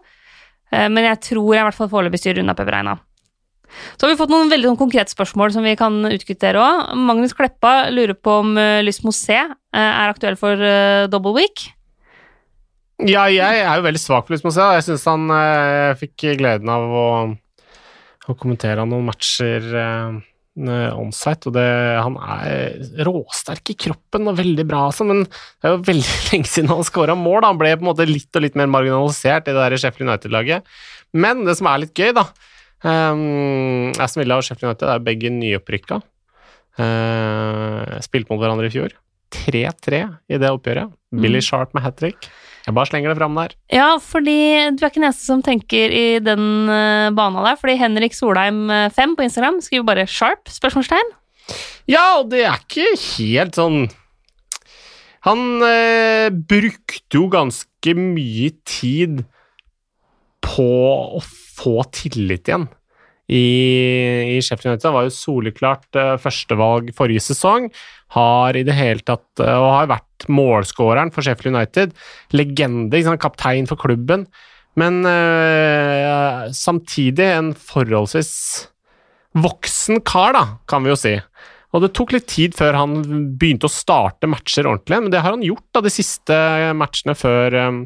Eh, 0.72 0.88
Men 0.88 1.04
jeg 1.06 1.20
tror 1.30 1.54
jeg 1.54 1.62
i 1.62 1.66
hvert 1.68 1.78
fall 1.78 1.92
foreløpig 1.92 2.20
styrer 2.22 2.42
unna 2.42 2.56
Pepereina. 2.56 2.96
Så 3.96 4.06
har 4.06 4.12
vi 4.12 4.18
fått 4.20 4.32
noen 4.32 4.50
veldig 4.52 4.70
sånn 4.70 4.80
konkrete 4.80 5.12
spørsmål 5.12 5.52
som 5.54 5.66
vi 5.66 5.74
kan 5.78 6.00
utkvittere 6.08 6.60
òg. 6.60 6.94
Magnus 7.08 7.34
Kleppa 7.36 7.90
lurer 7.92 8.16
på 8.16 8.38
om 8.42 8.54
uh, 8.56 8.80
Lys 8.84 9.02
Mosé 9.04 9.36
eh, 9.38 9.50
er 9.76 10.08
aktuell 10.08 10.38
for 10.40 10.56
eh, 10.56 11.08
double 11.12 11.34
week. 11.36 11.68
Ja, 12.98 13.28
jeg 13.30 13.60
er 13.62 13.76
jo 13.78 13.84
veldig 13.84 14.00
svak 14.02 14.26
for 14.26 14.34
Luis 14.34 14.42
Mosé. 14.46 14.64
Jeg 14.78 14.88
syns 14.88 15.04
han 15.06 15.28
eh, 15.30 15.92
fikk 16.00 16.30
gleden 16.40 16.72
av 16.72 16.88
å, 16.88 17.04
å 18.28 18.36
kommentere 18.38 18.84
noen 18.88 19.06
matcher 19.08 19.68
eh, 19.78 20.18
onsite, 20.98 21.48
og 21.48 21.54
det, 21.54 21.68
han 22.02 22.18
er 22.18 23.04
råsterk 23.06 23.72
i 23.72 23.78
kroppen 23.86 24.30
og 24.30 24.38
veldig 24.40 24.66
bra, 24.68 24.88
altså, 24.88 25.06
men 25.08 25.24
det 25.24 25.68
er 25.68 25.76
jo 25.76 25.86
veldig 25.86 26.18
lenge 26.32 26.50
siden 26.50 26.72
han 26.72 26.86
skåra 26.86 27.16
mål. 27.18 27.40
da. 27.42 27.52
Han 27.52 27.60
ble 27.60 27.74
på 27.76 27.84
en 27.84 27.90
måte 27.92 28.08
litt 28.08 28.38
og 28.38 28.44
litt 28.44 28.58
mer 28.58 28.70
marginalisert 28.70 29.48
i 29.48 29.54
det 29.54 29.64
der 29.64 29.80
Sheffield 29.80 30.10
United-laget. 30.10 30.78
Men 31.16 31.44
det 31.46 31.56
som 31.58 31.70
er 31.70 31.84
litt 31.84 31.96
gøy, 31.96 32.12
da 32.16 32.26
um, 32.84 33.90
Aston 33.96 34.22
Villa 34.22 34.38
og 34.38 34.46
Sheffield 34.46 34.72
United 34.72 34.92
er 34.92 35.04
begge 35.04 35.32
nyopprykka. 35.34 36.02
Uh, 36.78 37.98
spilte 38.04 38.30
mot 38.30 38.42
hverandre 38.42 38.68
i 38.68 38.74
fjor. 38.74 38.94
3-3 39.34 40.04
i 40.32 40.40
det 40.40 40.50
oppgjøret. 40.52 40.92
Billy 41.12 41.40
Sharp 41.44 41.74
med 41.76 41.84
hat 41.84 41.98
trick. 42.00 42.28
Jeg 42.68 42.76
bare 42.76 42.90
slenger 42.90 43.14
det 43.14 43.16
fram 43.16 43.38
der. 43.38 43.54
Ja, 43.72 43.94
fordi 43.96 44.40
du 44.76 44.82
er 44.82 44.90
ikke 44.90 45.00
den 45.00 45.08
eneste 45.08 45.24
som 45.24 45.40
tenker 45.44 45.88
i 45.88 46.18
den 46.20 46.68
uh, 46.68 47.08
bana 47.16 47.46
der. 47.46 47.56
Fordi 47.56 47.78
Henrik 47.80 48.16
Solheim 48.16 48.66
5 48.92 49.16
på 49.16 49.24
Instagram 49.24 49.62
skriver 49.64 49.88
bare 49.88 50.04
'sharp?' 50.04 50.52
spørsmålstegn. 50.52 51.16
Ja, 51.88 52.20
og 52.20 52.28
det 52.32 52.44
er 52.44 52.60
ikke 52.60 52.90
helt 53.16 53.56
sånn 53.56 53.86
Han 55.26 55.44
uh, 55.64 56.28
brukte 56.28 57.16
jo 57.16 57.26
ganske 57.32 57.94
mye 57.96 58.52
tid 58.68 59.22
på 60.44 60.68
å 61.18 61.22
få 61.22 61.80
tillit 61.92 62.48
igjen 62.48 62.68
i, 63.28 63.44
i 64.36 64.38
Sheffield 64.44 64.76
United. 64.76 64.92
Var 64.94 65.08
jo 65.08 65.14
soleklart 65.16 65.98
uh, 65.98 66.14
førstevalg 66.22 66.92
forrige 66.96 67.24
sesong. 67.26 67.68
Har 68.16 68.56
i 68.56 68.64
det 68.64 68.76
hele 68.78 69.04
tatt 69.04 69.42
uh, 69.42 69.56
og 69.58 69.72
har 69.74 69.90
vært 69.90 70.07
målskåreren 70.26 71.12
for 71.14 71.22
Sheffield 71.22 71.54
United. 71.54 71.94
Legende, 72.34 73.02
kaptein 73.22 73.68
for 73.70 73.80
klubben. 73.80 74.26
Men 74.78 75.02
uh, 75.06 76.48
samtidig 76.54 77.30
en 77.34 77.52
forholdsvis 77.54 78.34
voksen 79.38 80.02
kar, 80.06 80.34
da, 80.34 80.44
kan 80.70 80.84
vi 80.84 80.92
jo 80.92 80.98
si. 80.98 81.14
Og 81.76 81.82
det 81.84 81.90
tok 81.96 82.14
litt 82.14 82.28
tid 82.30 82.54
før 82.56 82.78
han 82.78 82.94
begynte 83.36 83.68
å 83.68 83.72
starte 83.72 84.28
matcher 84.30 84.64
ordentlig, 84.70 85.02
men 85.04 85.12
det 85.12 85.20
har 85.20 85.34
han 85.34 85.44
gjort 85.44 85.66
da, 85.76 85.82
de 85.84 85.92
siste 85.92 86.36
matchene 86.78 87.12
før, 87.18 87.56
um, 87.68 87.82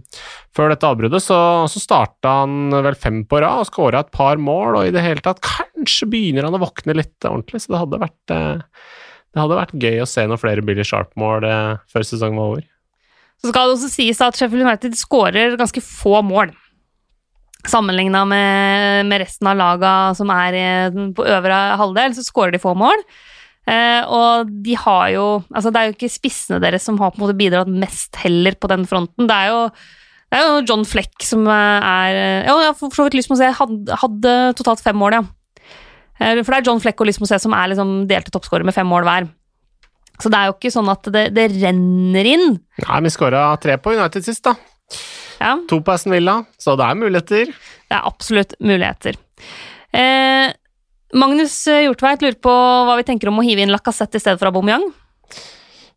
før 0.54 0.70
dette 0.70 0.86
avbruddet. 0.86 1.24
Så, 1.24 1.38
så 1.72 1.82
starta 1.82 2.36
han 2.42 2.76
vel 2.86 2.98
fem 2.98 3.24
på 3.26 3.40
rad 3.42 3.64
og 3.64 3.70
skåra 3.72 4.04
et 4.04 4.12
par 4.14 4.38
mål, 4.38 4.78
og 4.78 4.86
i 4.86 4.94
det 4.94 5.02
hele 5.02 5.24
tatt 5.24 5.42
kanskje 5.42 6.08
begynner 6.12 6.46
han 6.46 6.58
å 6.58 6.62
våkne 6.62 6.94
litt 7.00 7.26
ordentlig, 7.26 7.64
så 7.64 7.74
det 7.74 7.82
hadde 7.82 8.02
vært, 8.04 8.36
uh, 8.36 8.86
det 9.32 9.40
hadde 9.40 9.58
vært 9.58 9.78
gøy 9.80 10.02
å 10.02 10.08
se 10.08 10.24
noen 10.28 10.40
flere 10.40 10.64
Billy 10.64 10.84
Sharp-mål 10.84 11.46
uh, 11.48 11.80
før 11.88 12.04
sesongen 12.04 12.40
var 12.40 12.52
over. 12.52 12.66
Så 13.42 13.50
skal 13.50 13.70
det 13.70 13.76
også 13.78 13.90
sies 13.90 14.20
at 14.22 14.38
Sheffield 14.38 14.66
United 14.68 14.94
skårer 14.98 15.56
ganske 15.58 15.82
få 15.82 16.20
mål. 16.26 16.52
Sammenligna 17.66 18.24
med, 18.28 19.08
med, 19.08 19.22
resten 19.22 19.48
av 19.50 19.58
laga 19.58 19.92
som 20.18 20.30
er 20.34 20.92
på 21.16 21.26
øvre 21.26 21.58
halvdel, 21.78 22.14
så 22.14 22.26
skårer 22.26 22.54
de 22.54 22.62
få 22.62 22.74
mål. 22.78 23.02
Eh, 23.70 24.02
og 24.10 24.48
de 24.64 24.74
har 24.74 25.04
jo 25.14 25.26
Altså, 25.54 25.70
det 25.70 25.78
er 25.78 25.86
jo 25.86 25.92
ikke 25.94 26.08
spissene 26.10 26.58
deres 26.58 26.82
som 26.82 26.96
har 26.98 27.12
på 27.12 27.20
en 27.20 27.22
måte 27.22 27.36
bidratt 27.38 27.70
mest 27.70 28.18
heller 28.18 28.58
på 28.58 28.70
den 28.70 28.86
fronten. 28.90 29.28
Det 29.30 29.36
er 29.36 29.52
jo, 29.52 29.60
det 30.30 30.38
er 30.38 30.48
jo 30.48 30.64
John 30.66 30.82
Fleck 30.86 31.22
som 31.22 31.46
er 31.46 32.18
Ja, 32.46 32.56
jeg 32.58 32.72
har 32.72 32.78
for 32.78 32.94
så 32.94 33.06
vidt 33.06 33.18
lyst 33.20 33.30
på 33.30 33.38
å 33.38 33.42
si 33.42 33.52
hadde, 33.58 34.00
hadde 34.02 34.34
totalt 34.58 34.82
fem 34.82 34.98
mål, 34.98 35.18
ja. 35.20 35.24
Eh, 36.22 36.40
for 36.42 36.54
det 36.54 36.60
er 36.60 36.70
John 36.70 36.82
Fleck 36.82 37.02
og 37.02 37.08
Lismosé 37.10 37.38
som 37.42 37.54
er 37.56 37.72
liksom 37.72 37.94
delte 38.10 38.32
toppskårere 38.34 38.68
med 38.68 38.76
fem 38.76 38.88
mål 38.88 39.06
hver. 39.08 39.28
Så 40.22 40.30
det 40.30 40.38
er 40.38 40.50
jo 40.50 40.56
ikke 40.56 40.70
sånn 40.70 40.90
at 40.92 41.08
det, 41.10 41.26
det 41.34 41.48
renner 41.56 42.28
inn. 42.28 42.56
Nei, 42.84 43.02
vi 43.02 43.12
skåra 43.12 43.48
tre 43.62 43.78
på 43.82 43.96
United 43.96 44.26
sist, 44.26 44.44
da. 44.46 44.54
Ja. 45.42 45.56
To 45.70 45.80
på 45.82 45.94
Aston 45.94 46.14
Villa, 46.14 46.42
så 46.60 46.76
det 46.78 46.86
er 46.86 46.98
muligheter. 47.00 47.52
Det 47.90 47.96
er 47.96 48.06
absolutt 48.06 48.54
muligheter. 48.62 49.18
Eh, 49.92 50.52
Magnus 51.18 51.56
Hjortveit 51.68 52.22
lurer 52.22 52.38
på 52.40 52.52
hva 52.52 52.94
vi 53.00 53.06
tenker 53.08 53.28
om 53.28 53.40
å 53.40 53.44
hive 53.44 53.64
inn 53.64 53.72
Lacassette 53.72 54.20
i 54.20 54.22
stedet 54.22 54.40
for 54.40 54.52
Aubameyang. 54.52 54.86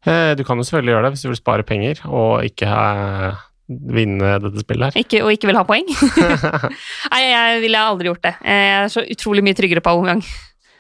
Eh, 0.06 0.32
du 0.38 0.44
kan 0.46 0.58
jo 0.58 0.66
selvfølgelig 0.66 0.96
gjøre 0.96 1.06
det 1.06 1.14
hvis 1.16 1.26
du 1.26 1.30
vil 1.32 1.40
spare 1.40 1.66
penger 1.68 2.02
og 2.10 2.46
ikke 2.46 2.70
ha, 2.70 2.82
vinne 3.68 4.36
dette 4.44 4.62
spillet 4.62 4.94
her. 4.94 5.06
Ikke, 5.06 5.22
og 5.26 5.32
ikke 5.34 5.50
vil 5.50 5.58
ha 5.58 5.66
poeng? 5.68 5.88
Nei, 7.14 7.22
jeg 7.26 7.62
ville 7.64 7.86
aldri 7.92 8.12
gjort 8.12 8.26
det. 8.28 8.36
Jeg 8.46 8.74
er 8.76 8.92
så 8.94 9.06
utrolig 9.16 9.46
mye 9.46 9.58
tryggere 9.58 9.84
på 9.86 9.96
Aubameyang 9.96 10.22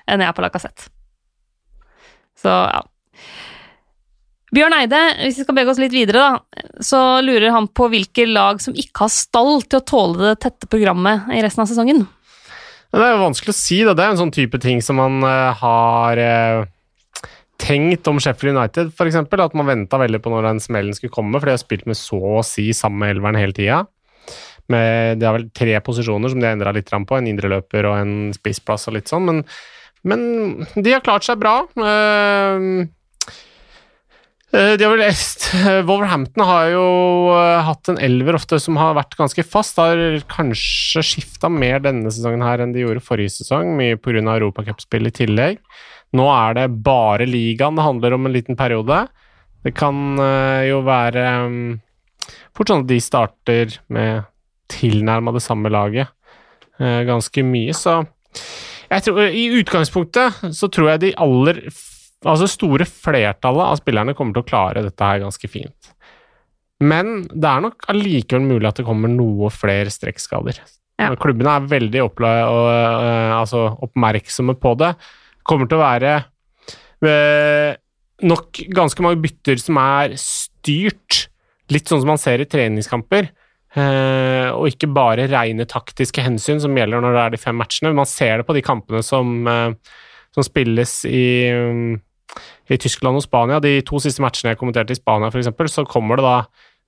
enn 0.05 0.21
jeg 0.21 0.29
er 0.29 0.37
på 0.37 0.43
Lacassette. 0.45 0.91
Så 2.37 2.51
ja. 2.51 2.83
Bjørn 4.55 4.75
Eide, 4.77 4.99
hvis 5.19 5.39
vi 5.39 5.43
skal 5.43 5.55
bevege 5.57 5.73
oss 5.73 5.81
litt 5.81 5.95
videre, 5.95 6.21
da, 6.21 6.67
så 6.85 6.99
lurer 7.25 7.49
han 7.51 7.67
på 7.67 7.89
hvilke 7.91 8.27
lag 8.29 8.61
som 8.63 8.75
ikke 8.77 9.03
har 9.03 9.11
stall 9.11 9.65
til 9.65 9.81
å 9.81 9.87
tåle 9.89 10.29
det 10.29 10.35
tette 10.45 10.69
programmet 10.71 11.25
i 11.35 11.41
resten 11.43 11.65
av 11.65 11.71
sesongen. 11.71 12.05
Det 12.95 13.03
er 13.03 13.15
jo 13.15 13.25
vanskelig 13.25 13.51
å 13.51 13.57
si. 13.57 13.81
Da. 13.83 13.95
Det 13.97 14.05
er 14.05 14.13
en 14.13 14.21
sånn 14.21 14.35
type 14.35 14.59
ting 14.63 14.79
som 14.85 15.01
man 15.01 15.19
uh, 15.25 15.51
har 15.59 16.21
uh, 16.21 16.69
tenkt 17.61 18.07
om 18.11 18.19
Sheffield 18.21 18.57
United, 18.57 18.91
f.eks. 18.93 19.19
At 19.19 19.57
man 19.57 19.69
venta 19.69 19.99
veldig 20.01 20.21
på 20.23 20.33
når 20.33 20.49
den 20.49 20.63
smellen 20.63 20.97
skulle 20.97 21.13
komme, 21.13 21.39
for 21.39 21.49
de 21.49 21.55
har 21.55 21.61
spilt 21.61 21.85
med 21.89 21.99
så 21.99 22.19
å 22.39 22.43
si 22.45 22.71
samme 22.75 23.09
elveren 23.13 23.39
hele 23.39 23.55
tida. 23.55 23.85
de 24.67 25.25
har 25.25 25.37
vel 25.37 25.49
tre 25.53 25.79
posisjoner 25.85 26.31
som 26.31 26.41
de 26.41 26.47
har 26.47 26.57
endra 26.57 26.73
litt 26.75 26.89
på, 26.89 27.17
en 27.17 27.27
indreløper 27.29 27.85
og 27.85 27.99
en 27.99 28.13
spissplass 28.33 28.87
og 28.89 28.97
litt 28.97 29.11
sånn, 29.11 29.25
men, 29.29 29.43
men 30.03 30.21
de 30.75 30.93
har 30.93 31.05
klart 31.05 31.27
seg 31.27 31.39
bra. 31.39 31.61
Uh, 31.77 32.89
Eh, 34.55 34.75
de 34.77 34.85
har 34.85 34.93
vel 34.93 35.03
est. 35.07 35.49
Eh, 35.55 35.81
Wolverhampton 35.87 36.45
har 36.47 36.69
jo 36.71 36.85
eh, 37.33 37.65
hatt 37.65 37.89
en 37.91 37.99
elver 38.01 38.37
ofte 38.37 38.59
som 38.61 38.77
har 38.79 38.95
vært 38.97 39.17
ganske 39.19 39.43
fast. 39.47 39.79
Har 39.81 39.99
kanskje 40.31 41.03
skifta 41.03 41.49
mer 41.51 41.81
denne 41.83 42.11
sesongen 42.13 42.45
her 42.45 42.63
enn 42.63 42.75
de 42.75 42.85
gjorde 42.85 43.03
forrige 43.03 43.33
sesong, 43.39 43.73
mye 43.79 43.99
pga. 43.99 44.21
europacupspill 44.35 45.09
i 45.09 45.15
tillegg. 45.15 45.59
Nå 46.15 46.27
er 46.31 46.53
det 46.59 46.67
bare 46.85 47.25
ligaen 47.27 47.75
det 47.75 47.85
handler 47.87 48.15
om 48.15 48.27
en 48.27 48.35
liten 48.35 48.59
periode. 48.59 49.05
Det 49.65 49.73
kan 49.73 50.19
jo 50.69 50.83
være 50.85 51.23
um, 51.47 51.79
fort 52.53 52.69
sånn 52.69 52.83
at 52.85 52.91
de 52.91 52.99
starter 53.01 53.79
med 53.89 54.27
tilnærma 54.71 55.33
det 55.35 55.41
samme 55.41 55.71
laget 55.73 56.11
uh, 56.77 57.01
ganske 57.07 57.43
mye, 57.45 57.73
så 57.73 58.03
jeg 58.85 59.01
tror, 59.07 59.25
I 59.33 59.45
utgangspunktet 59.59 60.53
så 60.53 60.69
tror 60.69 60.93
jeg 60.93 61.03
de 61.05 61.17
aller 61.21 61.63
Altså 62.25 62.47
store 62.49 62.87
flertallet 62.89 63.61
av 63.61 63.77
spillerne 63.77 64.15
kommer 64.17 64.33
til 64.33 64.41
å 64.41 64.47
klare 64.47 64.81
dette 64.81 65.05
her 65.05 65.19
ganske 65.21 65.45
fint. 65.51 65.89
Men 66.81 67.27
det 67.29 67.45
er 67.45 67.61
nok 67.61 67.85
allikevel 67.91 68.47
mulig 68.47 68.65
at 68.65 68.79
det 68.79 68.85
kommer 68.87 69.11
noe 69.11 69.51
flere 69.53 69.91
strekkskader. 69.93 70.57
Ja. 70.97 71.11
Klubbene 71.21 71.53
er 71.53 71.67
veldig 71.69 72.01
oppla, 72.01 72.31
og, 72.49 72.69
uh, 72.71 73.35
altså 73.37 73.67
oppmerksomme 73.85 74.55
på 74.57 74.73
det. 74.81 74.89
Kommer 75.45 75.69
til 75.69 75.79
å 75.79 75.83
være 75.83 76.13
uh, 77.05 77.71
nok 78.25 78.61
ganske 78.73 79.05
mange 79.05 79.21
bytter 79.23 79.59
som 79.61 79.79
er 79.81 80.15
styrt, 80.19 81.25
litt 81.73 81.89
sånn 81.89 82.01
som 82.03 82.13
man 82.15 82.21
ser 82.21 82.41
i 82.41 82.49
treningskamper. 82.49 83.29
Uh, 83.75 84.55
og 84.55 84.71
ikke 84.71 84.87
bare 84.95 85.27
rene 85.27 85.67
taktiske 85.67 86.23
hensyn 86.23 86.61
som 86.63 86.75
gjelder 86.77 87.03
når 87.03 87.15
det 87.15 87.23
er 87.25 87.35
de 87.35 87.43
fem 87.43 87.57
matchene. 87.59 87.93
Man 87.95 88.09
ser 88.09 88.39
det 88.39 88.47
på 88.47 88.55
de 88.55 88.63
kampene 88.65 89.03
som, 89.03 89.45
som 90.33 90.47
spilles 90.47 91.01
i 91.09 91.25
um, 91.53 91.95
i 92.71 92.77
Tyskland 92.81 93.19
og 93.19 93.25
Spania, 93.25 93.61
de 93.61 93.79
to 93.85 93.99
siste 94.01 94.23
matchene 94.23 94.53
jeg 94.53 94.59
kommenterte 94.61 94.95
i 94.95 94.99
Spania 94.99 95.29
f.eks., 95.29 95.51
så 95.73 95.85
kommer 95.89 96.19
det 96.19 96.25
da 96.25 96.37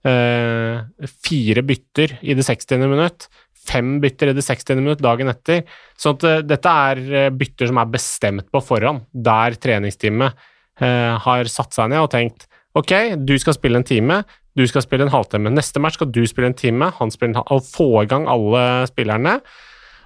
eh, 0.09 1.09
fire 1.27 1.63
bytter 1.65 2.17
i 2.25 2.37
det 2.37 2.45
60. 2.47 2.87
minutt. 2.87 3.27
Fem 3.67 3.97
bytter 4.03 4.31
i 4.31 4.35
det 4.37 4.45
60. 4.45 4.79
minutt 4.79 5.03
dagen 5.03 5.31
etter. 5.31 5.63
Så 5.99 6.15
uh, 6.23 6.39
dette 6.45 6.73
er 6.89 7.03
uh, 7.07 7.29
bytter 7.35 7.71
som 7.71 7.81
er 7.81 7.93
bestemt 7.93 8.49
på 8.53 8.63
forhånd, 8.63 9.05
der 9.11 9.57
treningsteamet 9.61 10.35
uh, 10.81 11.13
har 11.23 11.51
satt 11.51 11.77
seg 11.77 11.93
ned 11.93 12.05
og 12.05 12.11
tenkt 12.13 12.49
ok, 12.77 13.15
du 13.25 13.33
skal 13.41 13.55
spille 13.57 13.79
en 13.79 13.87
time, 13.87 14.19
du 14.57 14.61
skal 14.69 14.83
spille 14.85 15.07
en 15.07 15.13
halvtime. 15.13 15.49
Neste 15.49 15.81
match 15.81 15.97
skal 15.97 16.11
du 16.13 16.21
spille 16.29 16.51
en 16.51 16.57
time, 16.57 16.91
han 16.99 17.09
spiller 17.13 17.33
en 17.33 17.39
halvtime, 17.39 17.57
og 17.57 17.71
få 17.73 18.03
i 18.03 18.09
gang 18.11 18.27
alle 18.29 18.61
spillerne. 18.89 19.39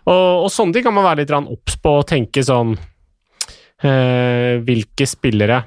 Og, 0.08 0.46
og 0.46 0.48
sånne 0.50 0.78
ting 0.78 0.86
kan 0.86 0.96
man 0.96 1.06
være 1.10 1.26
litt 1.26 1.34
obs 1.36 1.76
på 1.84 1.98
og 2.00 2.08
tenke 2.10 2.46
sånn 2.48 2.78
Eh, 3.82 4.62
hvilke 4.62 5.08
spillere 5.10 5.64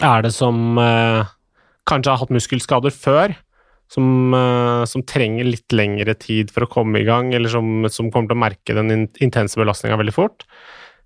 er 0.00 0.22
det 0.24 0.30
som 0.32 0.78
eh, 0.80 1.32
kanskje 1.84 2.14
har 2.14 2.22
hatt 2.22 2.32
muskelskader 2.32 2.94
før, 2.94 3.34
som, 3.94 4.34
eh, 4.34 4.84
som, 4.90 5.04
trenger 5.06 5.46
litt 5.46 5.72
lengre 5.72 6.16
tid 6.18 6.50
for 6.54 6.66
å 6.66 6.70
komme 6.70 7.00
i 7.00 7.06
gang, 7.06 7.32
eller 7.34 7.52
som, 7.52 7.86
som 7.90 8.10
kommer 8.10 8.32
til 8.32 8.38
å 8.38 8.44
merke 8.44 8.76
den 8.76 9.08
intense 9.22 9.58
belastninga 9.60 9.98
veldig 10.00 10.14
fort. 10.16 10.46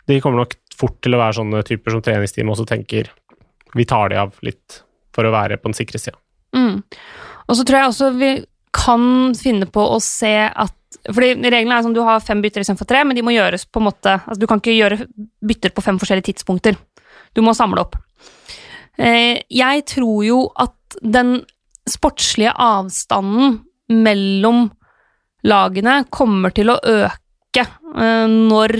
De 0.09 0.21
kommer 0.25 0.43
nok 0.45 0.57
fort 0.79 0.97
til 1.05 1.17
å 1.17 1.21
være 1.21 1.41
sånne 1.41 1.65
typer 1.69 1.95
som 1.95 2.05
treningsteamet 2.05 2.55
også 2.55 2.69
tenker 2.71 3.11
vi 3.77 3.85
tar 3.85 4.09
de 4.09 4.21
av 4.23 4.37
litt 4.47 4.81
for 5.13 5.29
å 5.29 5.35
være 5.35 5.59
på 5.61 5.69
den 5.69 5.77
sikre 5.77 6.01
sida. 6.01 6.17
Mm. 6.57 6.81
Og 7.49 7.59
så 7.59 7.65
tror 7.67 7.79
jeg 7.79 7.93
også 7.93 8.11
vi 8.17 8.33
kan 8.79 9.35
finne 9.37 9.69
på 9.69 9.83
å 9.83 9.99
se 10.05 10.35
at 10.49 10.75
fordi 11.09 11.35
Reglene 11.53 11.77
er 11.77 11.85
sånn 11.85 11.97
du 11.97 12.01
har 12.05 12.23
fem 12.25 12.41
bytter 12.41 12.65
istedenfor 12.65 12.89
tre, 12.89 13.03
men 13.05 13.17
de 13.17 13.25
må 13.25 13.35
gjøres 13.35 13.67
på 13.69 13.81
en 13.81 13.87
måte 13.91 14.15
altså 14.19 14.41
Du 14.41 14.47
kan 14.49 14.61
ikke 14.61 14.73
gjøre 14.73 15.03
bytter 15.45 15.73
på 15.77 15.85
fem 15.85 15.99
forskjellige 16.01 16.31
tidspunkter. 16.31 16.79
Du 17.37 17.43
må 17.45 17.53
samle 17.57 17.85
opp. 17.85 17.99
Eh, 18.97 19.45
jeg 19.53 19.85
tror 19.93 20.25
jo 20.25 20.41
at 20.57 20.99
den 21.05 21.43
sportslige 21.93 22.53
avstanden 22.53 23.59
mellom 23.89 24.69
lagene 25.49 26.03
kommer 26.13 26.53
til 26.55 26.73
å 26.73 26.79
øke 26.79 27.65
eh, 27.65 28.29
når 28.29 28.79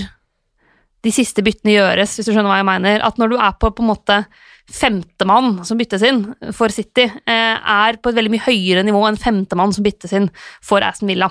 de 1.07 1.13
siste 1.15 1.45
byttene 1.47 1.77
gjøres, 1.77 2.17
hvis 2.17 2.27
du 2.27 2.33
skjønner 2.33 2.51
hva 2.51 2.61
jeg 2.61 2.69
mener. 2.69 3.03
At 3.07 3.21
når 3.21 3.33
du 3.33 3.37
er 3.39 3.55
på 3.55 3.71
på 3.71 3.85
en 3.85 3.93
måte 3.93 4.23
femtemann 4.69 5.63
som 5.65 5.79
byttes 5.81 6.03
inn 6.05 6.25
for 6.57 6.75
City, 6.75 7.07
eh, 7.07 7.55
er 7.57 8.01
på 8.03 8.11
et 8.11 8.19
veldig 8.19 8.35
mye 8.35 8.49
høyere 8.49 8.85
nivå 8.85 9.05
enn 9.09 9.21
femtemann 9.21 9.73
som 9.73 9.87
byttes 9.87 10.13
inn 10.19 10.29
for 10.65 10.85
Aston 10.85 11.09
Villa 11.09 11.31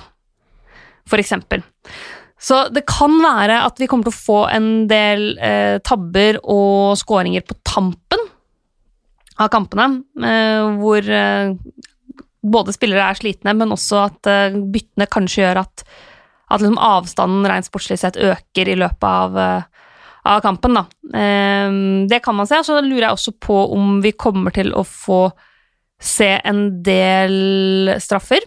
for 1.08 1.22
eksempel. 1.22 1.64
Så 2.38 2.68
det 2.70 2.86
kan 2.90 3.16
være 3.24 3.62
at 3.66 3.80
vi 3.82 3.88
kommer 3.90 4.08
til 4.08 4.14
å 4.14 4.24
få 4.26 4.42
en 4.54 4.70
del 4.90 5.32
eh, 5.42 5.78
tabber 5.86 6.38
og 6.44 6.98
skåringer 7.00 7.46
på 7.48 7.58
tampen 7.66 8.28
av 9.38 9.52
kampene, 9.54 10.02
eh, 10.24 10.66
hvor 10.80 11.10
eh, 11.14 11.54
både 12.48 12.76
spillere 12.76 13.10
er 13.12 13.20
slitne, 13.20 13.54
men 13.58 13.74
også 13.76 14.04
at 14.08 14.30
eh, 14.32 14.58
byttene 14.74 15.10
kanskje 15.14 15.44
gjør 15.44 15.62
at, 15.64 15.84
at 16.50 16.64
liksom 16.64 16.80
avstanden 16.82 17.50
rent 17.50 17.70
sportslig 17.70 18.00
sett 18.02 18.20
øker 18.20 18.72
i 18.72 18.78
løpet 18.80 19.08
av, 19.08 19.40
av 20.28 20.44
kampen. 20.46 20.80
Da. 20.80 20.86
Det 22.08 22.20
kan 22.24 22.38
man 22.38 22.48
se. 22.48 22.62
Så 22.64 22.80
lurer 22.82 23.10
jeg 23.10 23.18
også 23.18 23.34
på 23.44 23.58
om 23.76 23.98
vi 24.04 24.14
kommer 24.16 24.56
til 24.56 24.72
å 24.72 24.86
få 24.88 25.26
se 26.00 26.38
en 26.46 26.70
del 26.86 27.92
straffer. 28.04 28.46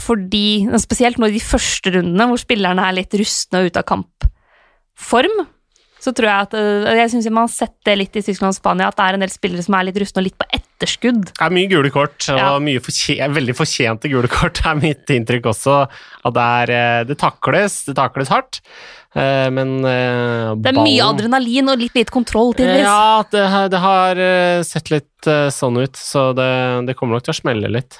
Fordi, 0.00 0.64
spesielt 0.80 1.18
nå 1.20 1.28
i 1.28 1.36
de 1.36 1.42
første 1.44 1.92
rundene, 1.92 2.28
hvor 2.30 2.40
spillerne 2.40 2.84
er 2.84 2.96
litt 2.96 3.16
rustne 3.20 3.60
og 3.60 3.68
ute 3.68 3.82
av 3.82 3.88
kampform, 3.88 5.44
så 6.04 6.12
tror 6.12 6.28
jeg 6.28 6.46
at 6.48 6.54
eh, 6.58 6.96
Jeg 7.00 7.12
syns 7.14 7.28
man 7.30 7.46
har 7.46 7.52
sett 7.52 7.74
det 7.88 7.94
litt 7.96 8.16
i 8.18 8.22
Tyskland 8.24 8.52
og 8.52 8.58
Spania, 8.58 8.90
at 8.90 8.98
det 8.98 9.06
er 9.06 9.16
en 9.16 9.24
del 9.24 9.32
spillere 9.32 9.64
som 9.64 9.76
er 9.78 9.86
litt 9.88 10.00
rustne 10.02 10.20
og 10.20 10.26
litt 10.26 10.36
på 10.40 10.48
etterskudd. 10.58 11.22
Det 11.30 11.46
er 11.46 11.54
mye 11.56 11.70
gule 11.70 11.92
kort, 11.94 12.18
og 12.28 12.40
Ja. 12.40 12.50
mye 12.60 12.82
fortjent, 12.84 13.32
veldig 13.38 13.56
fortjente 13.56 14.10
gule 14.12 14.28
kort, 14.32 14.60
er 14.68 14.76
mitt 14.76 15.08
inntrykk 15.14 15.48
også. 15.54 15.78
At 16.24 16.36
det, 16.36 16.44
er, 16.44 16.74
eh, 16.76 17.00
det 17.08 17.18
takles, 17.22 17.78
det 17.88 17.96
takles 17.96 18.32
hardt, 18.32 18.60
eh, 19.16 19.48
men 19.54 19.76
ballen 19.80 20.62
Det 20.62 20.74
er 20.74 20.80
mye 20.82 21.08
adrenalin 21.08 21.72
og 21.72 21.84
litt 21.86 21.96
lite 21.96 22.12
kontroll, 22.12 22.52
tidvis. 22.58 22.84
Ja, 22.84 23.24
det, 23.32 23.44
det 23.72 23.80
har 23.88 24.24
sett 24.68 24.92
litt 24.92 25.30
sånn 25.56 25.80
ut, 25.80 25.96
så 25.96 26.32
det, 26.36 26.50
det 26.90 26.98
kommer 26.98 27.16
nok 27.16 27.24
til 27.30 27.32
å 27.32 27.40
smelle 27.40 27.72
litt. 27.72 27.96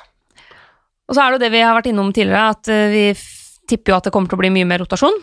Og 1.08 1.16
så 1.16 1.22
er 1.24 1.32
det 1.32 1.38
jo 1.38 1.44
det 1.46 1.54
vi 1.56 1.64
har 1.64 1.76
vært 1.76 1.88
innom 1.92 2.12
tidligere, 2.12 2.50
at 2.52 2.68
vi 2.92 3.06
tipper 3.68 3.92
jo 3.92 3.96
at 3.96 4.04
det 4.08 4.12
kommer 4.12 4.28
til 4.28 4.36
å 4.36 4.44
bli 4.44 4.52
mye 4.52 4.68
mer 4.68 4.84
rotasjon. 4.84 5.16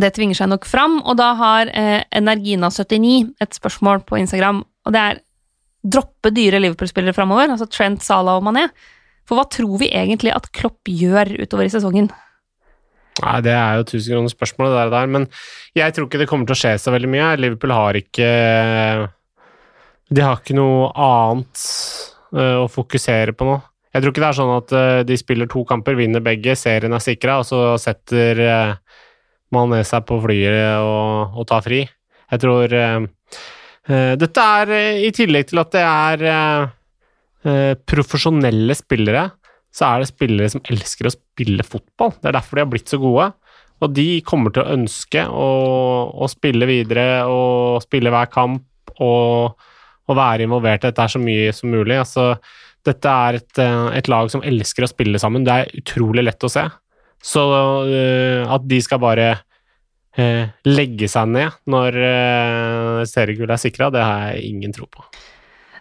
Det 0.00 0.12
tvinger 0.16 0.38
seg 0.38 0.48
nok 0.48 0.64
fram, 0.68 1.00
og 1.04 1.18
da 1.20 1.32
har 1.36 1.68
eh, 1.76 2.00
Energina79 2.16 3.34
et 3.44 3.58
spørsmål 3.58 4.06
på 4.08 4.16
Instagram, 4.22 4.62
og 4.86 4.94
det 4.94 5.02
er 5.02 5.20
droppe 5.82 6.30
dyre 6.32 6.60
Liverpool-spillere 6.62 7.16
framover, 7.16 7.50
altså 7.50 7.68
Trent, 7.68 8.04
Salah 8.04 8.38
og 8.38 8.46
Mané. 8.46 8.68
For 9.28 9.38
hva 9.38 9.46
tror 9.50 9.78
vi 9.82 9.90
egentlig 9.92 10.32
at 10.34 10.48
Klopp 10.54 10.88
gjør 10.88 11.34
utover 11.42 11.66
i 11.66 11.72
sesongen? 11.72 12.08
Nei, 13.20 13.40
Det 13.44 13.52
er 13.52 13.76
jo 13.76 13.88
tusen 13.90 14.14
kroner 14.14 14.32
spørsmålet 14.32 14.78
der, 14.78 14.92
der, 14.94 15.10
men 15.10 15.26
jeg 15.76 15.94
tror 15.94 16.08
ikke 16.08 16.22
det 16.22 16.28
kommer 16.30 16.48
til 16.48 16.56
å 16.56 16.62
skje 16.62 16.76
så 16.80 16.94
veldig 16.94 17.10
mye. 17.12 17.34
Liverpool 17.36 17.74
har 17.76 17.98
ikke 17.98 18.30
De 20.12 20.24
har 20.24 20.40
ikke 20.40 20.56
noe 20.56 20.88
annet 20.96 21.66
eh, 22.32 22.56
å 22.62 22.70
fokusere 22.72 23.36
på 23.36 23.48
nå. 23.48 23.58
Jeg 23.92 24.02
tror 24.02 24.14
ikke 24.14 24.24
det 24.24 24.30
er 24.30 24.38
sånn 24.38 24.54
at 24.56 24.74
eh, 24.76 25.02
de 25.08 25.18
spiller 25.20 25.50
to 25.52 25.64
kamper, 25.68 25.98
vinner 25.98 26.24
begge, 26.24 26.56
serien 26.56 26.96
er 26.96 27.04
sikra, 27.04 27.40
og 27.42 27.48
så 27.48 27.76
setter 27.80 28.40
uh, 29.52 29.56
Mané 29.56 29.82
seg 29.86 30.06
på 30.08 30.18
flyet 30.24 30.80
og, 30.80 31.36
og 31.38 31.48
tar 31.50 31.62
fri. 31.66 31.84
Jeg 32.32 32.40
tror 32.40 32.72
eh, 32.76 33.04
eh, 33.90 34.14
Dette 34.20 34.48
er 34.56 34.74
eh, 34.76 35.04
i 35.08 35.12
tillegg 35.14 35.50
til 35.50 35.62
at 35.62 35.74
det 35.74 35.84
er 35.84 36.70
profesjonelle 37.90 38.70
spillere, 38.78 39.24
så 39.74 39.88
er 39.88 40.02
det 40.02 40.12
spillere 40.12 40.50
som 40.52 40.60
elsker 40.70 41.08
å 41.08 41.10
spille 41.10 41.64
fotball. 41.66 42.12
Det 42.20 42.28
er 42.30 42.36
derfor 42.36 42.54
de 42.54 42.62
har 42.62 42.68
blitt 42.70 42.92
så 42.92 43.00
gode. 43.02 43.24
Og 43.82 43.96
de 43.96 44.04
kommer 44.22 44.54
til 44.54 44.62
å 44.62 44.76
ønske 44.76 45.24
å, 45.26 45.48
å 46.14 46.28
spille 46.30 46.68
videre 46.70 47.24
og 47.26 47.82
spille 47.82 48.12
hver 48.14 48.30
kamp 48.30 48.92
og, 49.02 49.58
og 50.06 50.14
være 50.20 50.46
involvert 50.46 50.86
i 50.86 50.92
dette 50.92 51.08
så 51.10 51.18
mye 51.18 51.50
som 51.56 51.74
mulig. 51.74 51.98
Altså, 51.98 52.28
dette 52.86 53.16
er 53.26 53.40
et, 53.40 53.62
et 53.98 54.12
lag 54.12 54.30
som 54.30 54.46
elsker 54.46 54.86
å 54.86 54.92
spille 54.92 55.18
sammen. 55.18 55.42
Det 55.42 55.56
er 55.56 55.74
utrolig 55.82 56.22
lett 56.28 56.46
å 56.46 56.52
se. 56.52 56.68
Så 57.22 57.42
eh, 57.86 58.42
at 58.50 58.64
de 58.68 58.80
skal 58.82 59.00
bare 59.02 59.28
eh, 60.18 60.50
legge 60.68 61.08
seg 61.10 61.30
ned 61.30 61.54
når 61.70 61.98
uh, 62.02 63.02
seriegullet 63.08 63.54
er 63.56 63.62
sikra, 63.62 63.92
det 63.94 64.02
har 64.02 64.32
jeg 64.32 64.50
ingen 64.50 64.74
tro 64.74 64.88
på. 64.90 65.06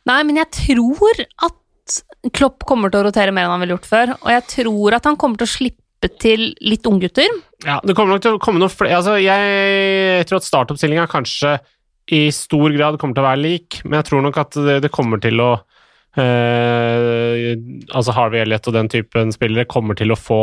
Nei, 0.10 0.22
men 0.28 0.40
jeg 0.42 0.50
tror 0.56 1.26
at 1.48 1.58
Klopp 2.38 2.64
kommer 2.70 2.92
til 2.94 3.02
å 3.02 3.08
rotere 3.10 3.34
mer 3.34 3.48
enn 3.48 3.56
han 3.56 3.64
ville 3.64 3.76
gjort 3.76 3.90
før, 3.90 4.14
og 4.22 4.30
jeg 4.30 4.48
tror 4.54 4.98
at 4.98 5.10
han 5.10 5.18
kommer 5.20 5.42
til 5.42 5.50
å 5.50 5.56
slippe 5.56 6.10
til 6.22 6.48
litt 6.66 6.86
unggutter. 6.90 7.30
Ja, 7.66 7.80
det 7.86 7.96
kommer 7.98 8.16
nok 8.16 8.24
til 8.24 8.38
å 8.38 8.42
komme 8.42 8.62
noen 8.62 8.74
flere 8.74 8.98
altså, 8.98 9.20
Jeg 9.22 10.26
tror 10.30 10.40
at 10.40 10.48
startoppstillinga 10.48 11.06
kanskje 11.10 11.60
i 12.12 12.24
stor 12.34 12.74
grad 12.74 12.98
kommer 13.00 13.16
til 13.18 13.24
å 13.24 13.28
være 13.30 13.42
lik, 13.42 13.82
men 13.86 14.00
jeg 14.00 14.10
tror 14.10 14.24
nok 14.26 14.40
at 14.42 14.58
det, 14.66 14.80
det 14.86 14.94
kommer 14.94 15.22
til 15.22 15.42
å 15.44 15.52
eh, 16.20 17.54
Altså 17.94 18.16
Harvey 18.18 18.42
Elliot 18.42 18.68
og 18.68 18.76
den 18.76 18.90
typen 18.92 19.32
spillere 19.36 19.70
kommer 19.70 19.98
til 20.00 20.12
å 20.12 20.20
få 20.20 20.42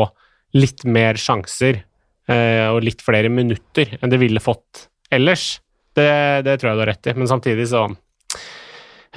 litt 0.57 0.85
mer 0.89 1.19
sjanser 1.21 1.83
eh, 2.29 2.67
og 2.71 2.85
litt 2.87 3.03
flere 3.05 3.31
minutter 3.33 3.99
enn 3.99 4.13
det 4.13 4.21
ville 4.21 4.43
fått 4.43 4.89
ellers. 5.13 5.59
Det, 5.97 6.09
det 6.47 6.59
tror 6.59 6.71
jeg 6.71 6.79
du 6.79 6.85
har 6.85 6.93
rett 6.93 7.11
i, 7.11 7.17
men 7.19 7.31
samtidig 7.31 7.67
så 7.71 7.85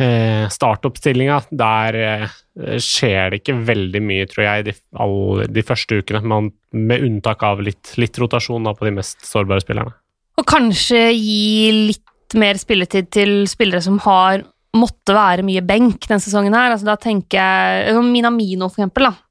eh, 0.01 0.47
Startoppstillinga, 0.51 1.39
der 1.51 1.97
eh, 2.01 2.37
skjer 2.81 3.31
det 3.31 3.41
ikke 3.41 3.57
veldig 3.67 4.03
mye, 4.03 4.27
tror 4.29 4.45
jeg, 4.47 4.67
de, 4.69 4.75
all, 4.99 5.43
de 5.47 5.65
første 5.65 6.01
ukene. 6.01 6.23
Man, 6.27 6.51
med 6.75 7.05
unntak 7.05 7.43
av 7.47 7.61
litt, 7.63 7.93
litt 8.01 8.17
rotasjon 8.21 8.67
da, 8.67 8.75
på 8.77 8.87
de 8.87 8.95
mest 8.99 9.23
sårbare 9.27 9.63
spillerne. 9.63 9.93
Og 10.39 10.47
kanskje 10.49 11.09
gi 11.13 11.91
litt 11.91 12.37
mer 12.39 12.59
spilletid 12.59 13.11
til 13.11 13.43
spillere 13.51 13.83
som 13.83 13.99
har 14.07 14.45
måtte 14.77 15.13
være 15.15 15.43
mye 15.43 15.63
benk 15.67 16.07
denne 16.07 16.23
sesongen 16.23 16.55
her. 16.55 16.71
Altså, 16.71 16.87
da 16.87 16.95
tenker 16.99 17.41
jeg 17.41 18.05
Minamino, 18.07 18.69
for 18.71 18.81
eksempel, 18.81 19.09
da. 19.09 19.30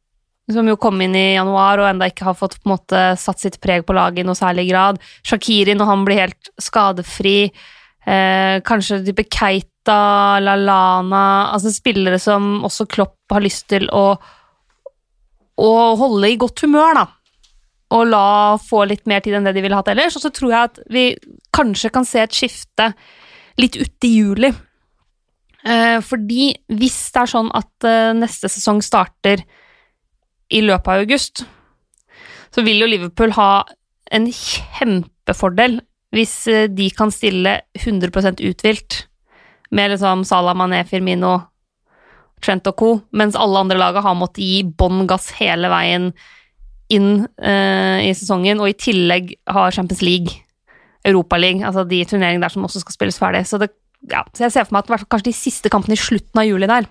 Som 0.55 0.70
jo 0.70 0.78
kom 0.80 1.01
inn 1.05 1.14
i 1.18 1.34
januar 1.36 1.82
og 1.82 1.90
enda 1.90 2.09
ikke 2.11 2.26
har 2.30 2.38
fått 2.38 2.59
på 2.59 2.68
en 2.68 2.74
måte 2.74 3.03
satt 3.20 3.42
sitt 3.42 3.61
preg 3.62 3.84
på 3.86 3.96
laget 3.96 4.24
i 4.24 4.26
noe 4.26 4.38
særlig 4.38 4.68
grad. 4.70 5.01
Shakiri, 5.26 5.76
når 5.78 5.90
han 5.90 6.07
blir 6.07 6.22
helt 6.24 6.51
skadefri. 6.61 7.38
Eh, 8.07 8.57
kanskje 8.66 9.03
type 9.05 9.26
Keita, 9.28 10.40
Lalana 10.40 11.53
Altså 11.53 11.68
spillere 11.74 12.16
som 12.18 12.62
også 12.64 12.86
Klopp 12.88 13.34
har 13.34 13.44
lyst 13.44 13.66
til 13.68 13.84
å, 13.92 14.05
å 15.61 15.72
holde 16.01 16.30
i 16.30 16.38
godt 16.40 16.64
humør, 16.64 17.03
da 17.03 17.07
og 17.90 18.07
la 18.07 18.57
få 18.62 18.84
litt 18.86 19.07
mer 19.11 19.22
tid 19.24 19.36
enn 19.36 19.46
det 19.48 19.55
de 19.57 19.62
ville 19.64 19.78
hatt 19.78 19.90
ellers. 19.90 20.16
Og 20.16 20.22
så 20.22 20.30
tror 20.34 20.53
jeg 20.53 20.68
at 20.68 20.80
vi 20.94 21.05
kanskje 21.55 21.90
kan 21.94 22.07
se 22.07 22.22
et 22.22 22.36
skifte 22.36 22.92
litt 23.61 23.78
uti 23.80 24.12
juli. 24.14 24.53
Eh, 25.61 25.98
fordi 26.05 26.53
hvis 26.78 27.01
det 27.12 27.24
er 27.24 27.32
sånn 27.34 27.51
at 27.57 27.88
eh, 27.88 28.12
neste 28.16 28.48
sesong 28.53 28.80
starter 28.84 29.42
i 30.51 30.62
løpet 30.64 30.90
av 30.90 31.05
august, 31.05 31.44
så 32.51 32.64
vil 32.66 32.82
jo 32.82 32.88
Liverpool 32.90 33.34
ha 33.36 33.53
en 34.11 34.26
kjempefordel 34.34 35.78
hvis 36.14 36.34
eh, 36.51 36.66
de 36.66 36.88
kan 36.94 37.12
stille 37.14 37.61
100% 37.78 38.42
uthvilt 38.42 39.05
med 39.70 39.92
liksom 39.92 40.24
Salah, 40.26 40.57
Mané, 40.59 40.82
Firmino, 40.88 41.36
Trent 42.42 42.66
og 42.66 42.76
co., 42.80 42.90
mens 43.14 43.36
alle 43.38 43.62
andre 43.62 43.78
laget 43.78 44.03
har 44.03 44.16
måttet 44.18 44.42
gi 44.42 44.62
bånn 44.64 45.05
gass 45.07 45.28
hele 45.38 45.70
veien 45.70 46.11
inn 46.90 47.26
eh, 47.38 48.09
i 48.09 48.14
sesongen, 48.16 48.62
og 48.62 48.72
i 48.72 48.78
tillegg 48.80 49.34
har 49.53 49.74
Champions 49.76 50.03
League, 50.03 50.40
Europaligaen, 51.07 51.62
altså 51.68 51.84
de 51.88 52.01
turneringene 52.09 52.42
der 52.42 52.53
som 52.53 52.66
også 52.66 52.82
skal 52.82 52.96
spilles 52.96 53.20
ferdig. 53.20 53.44
Så, 53.48 53.61
det, 53.62 53.70
ja, 54.11 54.24
så 54.34 54.48
jeg 54.48 54.57
ser 54.57 54.66
for 54.66 54.76
meg 54.76 54.90
at 54.90 55.07
kanskje 55.07 55.30
de 55.30 55.36
siste 55.36 55.70
kampene 55.72 55.96
i 55.96 56.01
slutten 56.01 56.42
av 56.42 56.48
juli 56.48 56.68
der. 56.68 56.88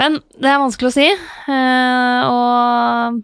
Men 0.00 0.20
det 0.36 0.50
er 0.50 0.60
vanskelig 0.60 0.90
å 0.90 0.94
si, 0.94 1.08
eh, 1.08 2.28
og 2.28 3.20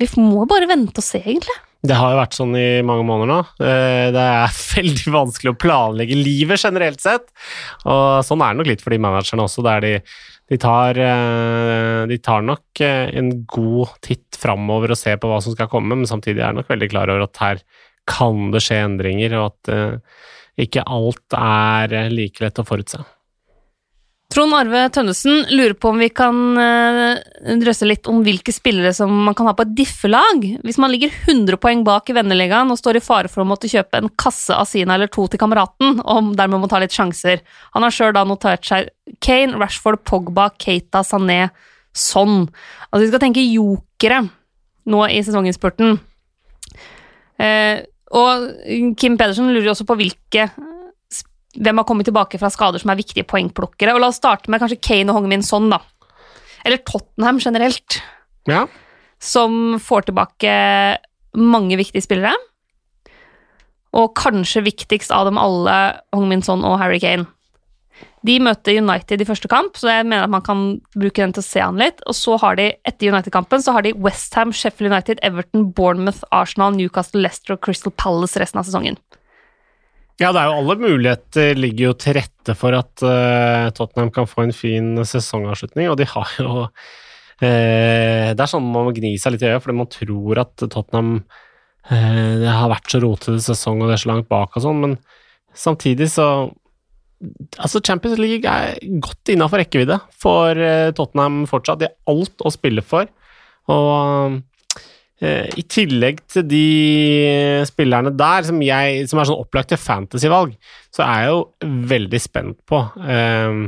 vi 0.00 0.08
må 0.20 0.46
bare 0.48 0.68
vente 0.68 1.00
og 1.00 1.04
se, 1.04 1.20
egentlig. 1.22 1.56
Det 1.80 1.96
har 1.96 2.12
jo 2.12 2.18
vært 2.18 2.36
sånn 2.36 2.52
i 2.60 2.82
mange 2.84 3.06
måneder 3.08 3.30
nå. 3.30 3.38
Eh, 3.64 4.08
Det 4.12 4.24
er 4.24 4.58
veldig 4.76 5.14
vanskelig 5.14 5.54
å 5.54 5.60
planlegge 5.60 6.18
livet 6.18 6.60
generelt 6.60 7.00
sett. 7.00 7.30
Og 7.88 8.20
sånn 8.26 8.44
er 8.44 8.52
det 8.52 8.60
nok 8.60 8.68
litt 8.68 8.84
for 8.84 8.92
de 8.92 9.00
managerne 9.00 9.46
også, 9.46 9.64
der 9.64 9.86
de, 9.86 9.92
de, 10.52 10.58
tar, 10.60 11.00
eh, 11.00 12.02
de 12.10 12.18
tar 12.20 12.44
nok 12.44 12.82
en 12.84 13.30
god 13.48 13.94
titt 14.04 14.36
framover 14.40 14.92
og 14.92 15.00
ser 15.00 15.16
på 15.22 15.30
hva 15.30 15.40
som 15.40 15.56
skal 15.56 15.70
komme, 15.72 15.96
men 15.96 16.08
samtidig 16.08 16.44
er 16.44 16.52
de 16.52 16.60
nok 16.60 16.68
veldig 16.68 16.90
klar 16.92 17.12
over 17.12 17.24
at 17.24 17.40
her 17.40 17.64
kan 18.10 18.50
det 18.52 18.60
skje 18.64 18.82
endringer, 18.82 19.36
og 19.38 19.52
at 19.52 20.00
ikke 20.60 20.82
alt 20.90 21.36
er 21.36 22.10
like 22.12 22.42
lett 22.42 22.58
å 22.60 22.66
forutse. 22.66 23.00
Trond 24.30 24.54
Arve 24.54 24.84
Tønnesen 24.94 25.48
lurer 25.50 25.72
på 25.74 25.90
om 25.90 25.98
vi 25.98 26.06
kan 26.14 26.36
eh, 26.62 27.16
drøsse 27.58 27.88
litt 27.88 28.06
om 28.06 28.20
hvilke 28.22 28.52
spillere 28.54 28.92
som 28.94 29.10
man 29.26 29.34
kan 29.34 29.48
ha 29.50 29.56
på 29.58 29.64
et 29.66 29.72
diffelag. 29.74 30.44
Hvis 30.62 30.78
man 30.78 30.92
ligger 30.92 31.10
100 31.24 31.58
poeng 31.58 31.82
bak 31.86 32.12
i 32.12 32.14
venneligaen 32.14 32.70
og 32.70 32.78
står 32.78 33.00
i 33.00 33.02
fare 33.02 33.30
for 33.32 33.42
å 33.42 33.48
måtte 33.50 33.70
kjøpe 33.72 33.98
en 33.98 34.12
kasse 34.14 34.54
Asina 34.54 34.94
eller 34.94 35.10
to 35.10 35.26
til 35.26 35.42
kameraten, 35.42 35.98
og 36.04 36.30
dermed 36.38 36.62
må 36.62 36.70
ta 36.70 36.78
litt 36.78 36.94
sjanser. 36.94 37.42
Han 37.74 37.82
har 37.82 37.96
sjøl 37.96 38.14
da 38.14 38.22
notert 38.28 38.62
seg 38.70 38.92
Kane, 39.18 39.58
Rashford, 39.58 40.04
Pogba, 40.06 40.46
Keita, 40.62 41.02
Sané, 41.02 41.48
sånn. 41.90 42.44
Altså 42.92 43.02
vi 43.02 43.10
skal 43.10 43.26
tenke 43.26 43.42
jokere 43.42 44.22
nå 44.90 45.04
i 45.10 45.24
sesonginnspurten. 45.26 45.98
Eh, 47.42 47.82
og 48.14 48.94
Kim 48.94 49.18
Pedersen 49.18 49.50
lurer 49.50 49.72
også 49.74 49.90
på 49.90 49.98
hvilke 49.98 50.52
hvem 51.58 51.80
har 51.80 51.86
kommet 51.88 52.06
tilbake 52.06 52.38
fra 52.38 52.50
skader 52.52 52.82
som 52.82 52.92
er 52.92 53.00
viktige 53.00 53.26
poengplukkere. 53.26 53.94
Og 53.94 54.02
la 54.02 54.10
oss 54.12 54.20
starte 54.20 54.52
med 54.52 54.62
kanskje 54.62 54.80
Kane 54.82 55.10
og 55.10 55.18
Hongmin 55.18 55.42
Son, 55.46 55.70
da. 55.72 55.80
Eller 56.64 56.82
Tottenham 56.86 57.40
generelt, 57.42 58.00
Ja, 58.48 58.66
som 59.20 59.76
får 59.82 60.08
tilbake 60.08 60.52
mange 61.36 61.76
viktige 61.76 62.04
spillere. 62.04 62.32
Og 63.96 64.14
kanskje 64.18 64.64
viktigst 64.64 65.12
av 65.12 65.26
dem 65.28 65.38
alle, 65.40 65.76
Hongmin 66.14 66.44
Son 66.46 66.64
og 66.64 66.78
Harry 66.80 67.00
Kane. 67.02 67.26
De 68.24 68.36
møter 68.40 68.76
United 68.76 69.22
i 69.22 69.26
første 69.28 69.48
kamp, 69.48 69.76
så 69.80 69.88
jeg 69.90 70.06
mener 70.06 70.26
at 70.26 70.32
man 70.32 70.44
kan 70.44 70.62
bruke 70.94 71.20
den 71.20 71.32
til 71.36 71.42
å 71.42 71.46
se 71.46 71.60
han 71.62 71.80
litt. 71.80 72.02
Og 72.08 72.16
så 72.16 72.36
har 72.40 72.56
de, 72.60 72.70
etter 72.88 73.12
United-kampen, 73.12 73.64
så 73.64 73.74
har 73.76 73.84
de 73.84 73.94
Westham, 73.96 74.52
Sheffield 74.56 74.92
United, 74.92 75.20
Everton, 75.26 75.70
Bournemouth, 75.76 76.20
Arsenal, 76.32 76.76
Newcastle, 76.76 77.22
Leicester 77.24 77.56
og 77.56 77.64
Crystal 77.64 77.92
Palace 77.92 78.40
resten 78.40 78.60
av 78.60 78.68
sesongen. 78.68 79.00
Ja, 80.20 80.34
det 80.36 80.40
er 80.42 80.50
jo 80.50 80.56
alle 80.60 80.74
muligheter 80.76 81.56
ligger 81.56 81.86
jo 81.86 81.92
til 81.96 82.18
rette 82.18 82.54
for 82.58 82.76
at 82.76 83.04
uh, 83.06 83.70
Tottenham 83.72 84.10
kan 84.12 84.28
få 84.28 84.44
en 84.44 84.52
fin 84.52 84.92
sesongavslutning, 85.08 85.88
og 85.88 85.96
de 85.96 86.08
har 86.10 86.34
jo 86.36 86.50
uh, 86.66 86.68
Det 87.40 88.36
er 88.36 88.50
sånn 88.50 88.66
man 88.68 88.90
må 88.90 88.92
gni 88.96 89.14
seg 89.20 89.34
litt 89.34 89.46
i 89.46 89.48
øyet, 89.48 89.62
fordi 89.64 89.78
man 89.78 89.88
tror 89.92 90.42
at 90.44 90.66
Tottenham 90.66 91.14
uh, 91.22 92.34
Det 92.42 92.52
har 92.52 92.68
vært 92.74 92.92
så 92.92 93.00
rotete 93.00 93.40
sesong, 93.46 93.80
og 93.80 93.88
det 93.88 93.96
er 93.96 94.04
så 94.04 94.12
langt 94.12 94.28
bak 94.28 94.60
og 94.60 94.66
sånn, 94.66 94.84
men 94.84 94.98
samtidig 95.56 96.10
så 96.12 96.30
Altså, 97.60 97.82
Champions 97.84 98.16
League 98.16 98.48
er 98.48 98.78
godt 99.04 99.28
innafor 99.28 99.60
rekkevidde 99.60 99.98
for 100.16 100.56
Tottenham 100.96 101.42
fortsatt. 101.50 101.82
De 101.82 101.90
har 101.90 102.08
alt 102.08 102.40
å 102.48 102.52
spille 102.54 102.80
for, 102.80 103.10
og 103.68 104.38
I 105.20 105.62
tillegg 105.68 106.22
til 106.32 106.46
de 106.48 106.60
spillerne 107.68 108.08
der, 108.16 108.46
som, 108.48 108.62
jeg, 108.64 109.02
som 109.10 109.20
er 109.20 109.28
sånn 109.28 109.42
opplagte 109.42 109.76
fantasyvalg, 109.76 110.54
så 110.96 111.04
er 111.04 111.26
jeg 111.26 111.34
jo 111.34 111.74
veldig 111.90 112.20
spent 112.24 112.56
på 112.70 112.80
eh, 113.04 113.66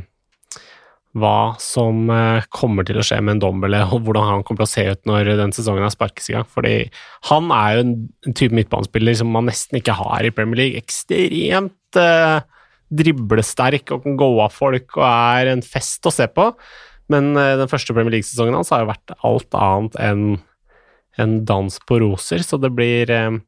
hva 1.19 1.53
som 1.61 2.07
eh, 2.13 2.45
kommer 2.53 2.87
til 2.89 2.99
å 3.01 3.05
skje 3.05 3.19
med 3.21 3.37
en 3.37 3.43
Dombele, 3.43 3.83
og 3.93 4.07
hvordan 4.07 4.29
han 4.29 4.45
kommer 4.47 4.63
til 4.63 4.69
å 4.69 4.73
se 4.73 4.85
ut 4.95 5.09
når 5.09 5.35
den 5.41 5.53
sesongen 5.55 5.85
er 5.85 5.93
sparkes 5.93 6.31
i 6.31 6.37
gang. 6.37 6.47
Fordi 6.49 6.77
han 7.29 7.53
er 7.55 7.77
jo 7.77 7.85
en, 7.85 7.95
type 8.33 8.57
midtbanespiller 8.57 9.19
som 9.21 9.33
man 9.33 9.49
nesten 9.51 9.81
ikke 9.81 9.97
har 9.99 10.25
i 10.25 10.33
Premier 10.35 10.63
League. 10.63 10.81
Ekstremt 10.81 12.01
eh, 12.01 12.39
driblesterk 12.93 13.93
og 13.93 14.07
kan 14.07 14.17
gå 14.21 14.31
av 14.45 14.57
folk 14.57 14.99
og 15.01 15.05
er 15.09 15.53
en 15.53 15.65
fest 15.65 16.09
å 16.09 16.15
se 16.15 16.29
på. 16.33 16.49
Men 17.13 17.35
eh, 17.37 17.59
den 17.61 17.71
første 17.71 17.93
Premier 17.97 18.17
League-sesongen 18.17 18.57
hans 18.57 18.73
har 18.73 18.85
jo 18.85 18.93
vært 18.95 19.17
alt 19.21 19.59
annet 19.59 20.01
enn 20.01 20.27
en 21.21 21.43
dans 21.45 21.79
på 21.89 21.99
roser, 22.01 22.45
så 22.47 22.59
det 22.61 22.73
blir 22.77 23.11
eh, 23.11 23.39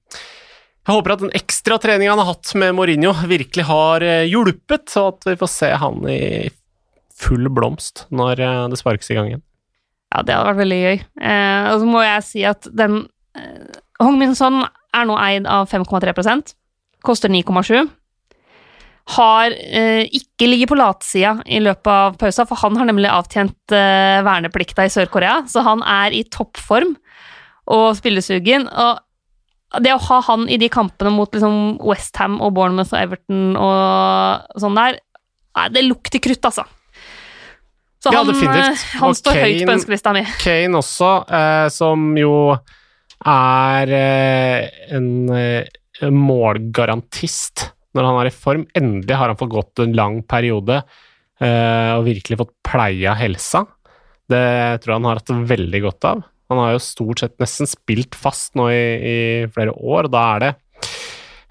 Jeg 0.84 0.92
håper 0.92 1.14
at 1.14 1.22
den 1.24 1.34
ekstra 1.36 1.78
treninga 1.80 2.12
han 2.12 2.20
har 2.20 2.34
hatt 2.34 2.52
med 2.60 2.74
Mourinho, 2.76 3.14
virkelig 3.30 3.64
har 3.70 4.04
eh, 4.04 4.26
hjulpet, 4.28 4.90
og 5.00 5.14
at 5.14 5.30
vi 5.32 5.38
får 5.40 5.52
se 5.52 5.72
han 5.80 6.04
i 6.10 6.20
full 7.14 7.48
blomst 7.48 8.06
når 8.12 8.42
eh, 8.44 8.62
det 8.72 8.80
sparkes 8.80 9.10
i 9.10 9.18
gang 9.18 9.32
igjen. 9.32 9.44
Ja, 10.14 10.22
det 10.22 10.36
hadde 10.36 10.50
vært 10.52 10.62
veldig 10.62 10.82
gøy. 10.82 10.98
Og 11.74 11.80
så 11.80 11.86
må 11.90 12.02
jeg 12.04 12.26
si 12.28 12.44
at 12.46 12.68
den 12.70 13.00
eh, 13.34 13.80
Hong 14.02 14.20
Min 14.20 14.36
Son 14.38 14.62
er 14.94 15.08
nå 15.08 15.16
eid 15.18 15.48
av 15.50 15.66
5,3% 15.72 16.54
koster 17.04 17.32
9,7 17.32 17.88
har 19.04 19.52
eh, 19.52 20.06
ikke 20.16 20.48
ligget 20.48 20.70
på 20.70 20.78
latsida 20.80 21.36
i 21.44 21.60
løpet 21.60 21.90
av 21.92 22.14
pausa, 22.20 22.46
for 22.48 22.60
han 22.62 22.78
har 22.80 22.88
nemlig 22.88 23.10
avtjent 23.12 23.74
eh, 23.76 24.22
verneplikta 24.24 24.86
i 24.86 24.92
Sør-Korea, 24.92 25.42
så 25.50 25.64
han 25.66 25.84
er 25.84 26.16
i 26.16 26.22
toppform 26.24 26.94
og 27.70 27.96
spillesugen. 27.98 28.68
Og 28.68 29.82
det 29.82 29.94
å 29.94 30.02
ha 30.08 30.20
han 30.28 30.46
i 30.52 30.58
de 30.60 30.68
kampene 30.72 31.12
mot 31.14 31.32
liksom 31.34 31.80
Westham 31.82 32.38
og 32.44 32.54
Bournemouth 32.56 32.94
og 32.94 33.00
Everton 33.00 33.58
og 33.58 34.60
sånn 34.62 34.78
der, 34.78 35.00
det 35.74 35.84
lukter 35.86 36.22
krutt, 36.22 36.44
altså. 36.46 36.66
Så 38.04 38.12
ja, 38.12 38.20
han. 38.20 38.30
Eh, 38.36 38.82
han 39.00 39.14
står 39.16 39.38
Kane, 39.38 39.44
høyt 39.48 39.64
på 39.64 39.76
ønskelista 39.78 40.12
mi. 40.12 40.24
Kane 40.42 40.80
også, 40.80 41.12
eh, 41.38 41.68
som 41.72 42.10
jo 42.20 42.34
er 43.24 43.94
eh, 43.96 44.66
en 44.92 45.08
eh, 45.32 46.10
målgarantist 46.12 47.70
når 47.94 48.08
han 48.08 48.20
er 48.20 48.28
i 48.28 48.34
form. 48.34 48.66
Endelig 48.76 49.16
har 49.16 49.32
han 49.32 49.40
fått 49.40 49.54
gått 49.54 49.84
en 49.84 49.96
lang 49.96 50.20
periode 50.28 50.82
eh, 50.82 51.90
og 51.94 52.04
virkelig 52.10 52.40
fått 52.42 52.54
pleia 52.66 53.14
helsa. 53.16 53.64
Det 54.28 54.44
tror 54.82 54.92
jeg 54.92 54.98
han 54.98 55.08
har 55.08 55.20
hatt 55.22 55.34
veldig 55.54 55.82
godt 55.84 56.10
av. 56.10 56.24
Han 56.52 56.60
har 56.60 56.74
jo 56.74 56.82
stort 56.82 57.22
sett 57.22 57.36
nesten 57.40 57.68
spilt 57.68 58.16
fast 58.18 58.54
nå 58.58 58.68
i, 58.72 58.84
i 58.98 59.16
flere 59.54 59.74
år, 59.74 60.08
og 60.08 60.12
da 60.12 60.24
er 60.34 60.44
det 60.44 60.52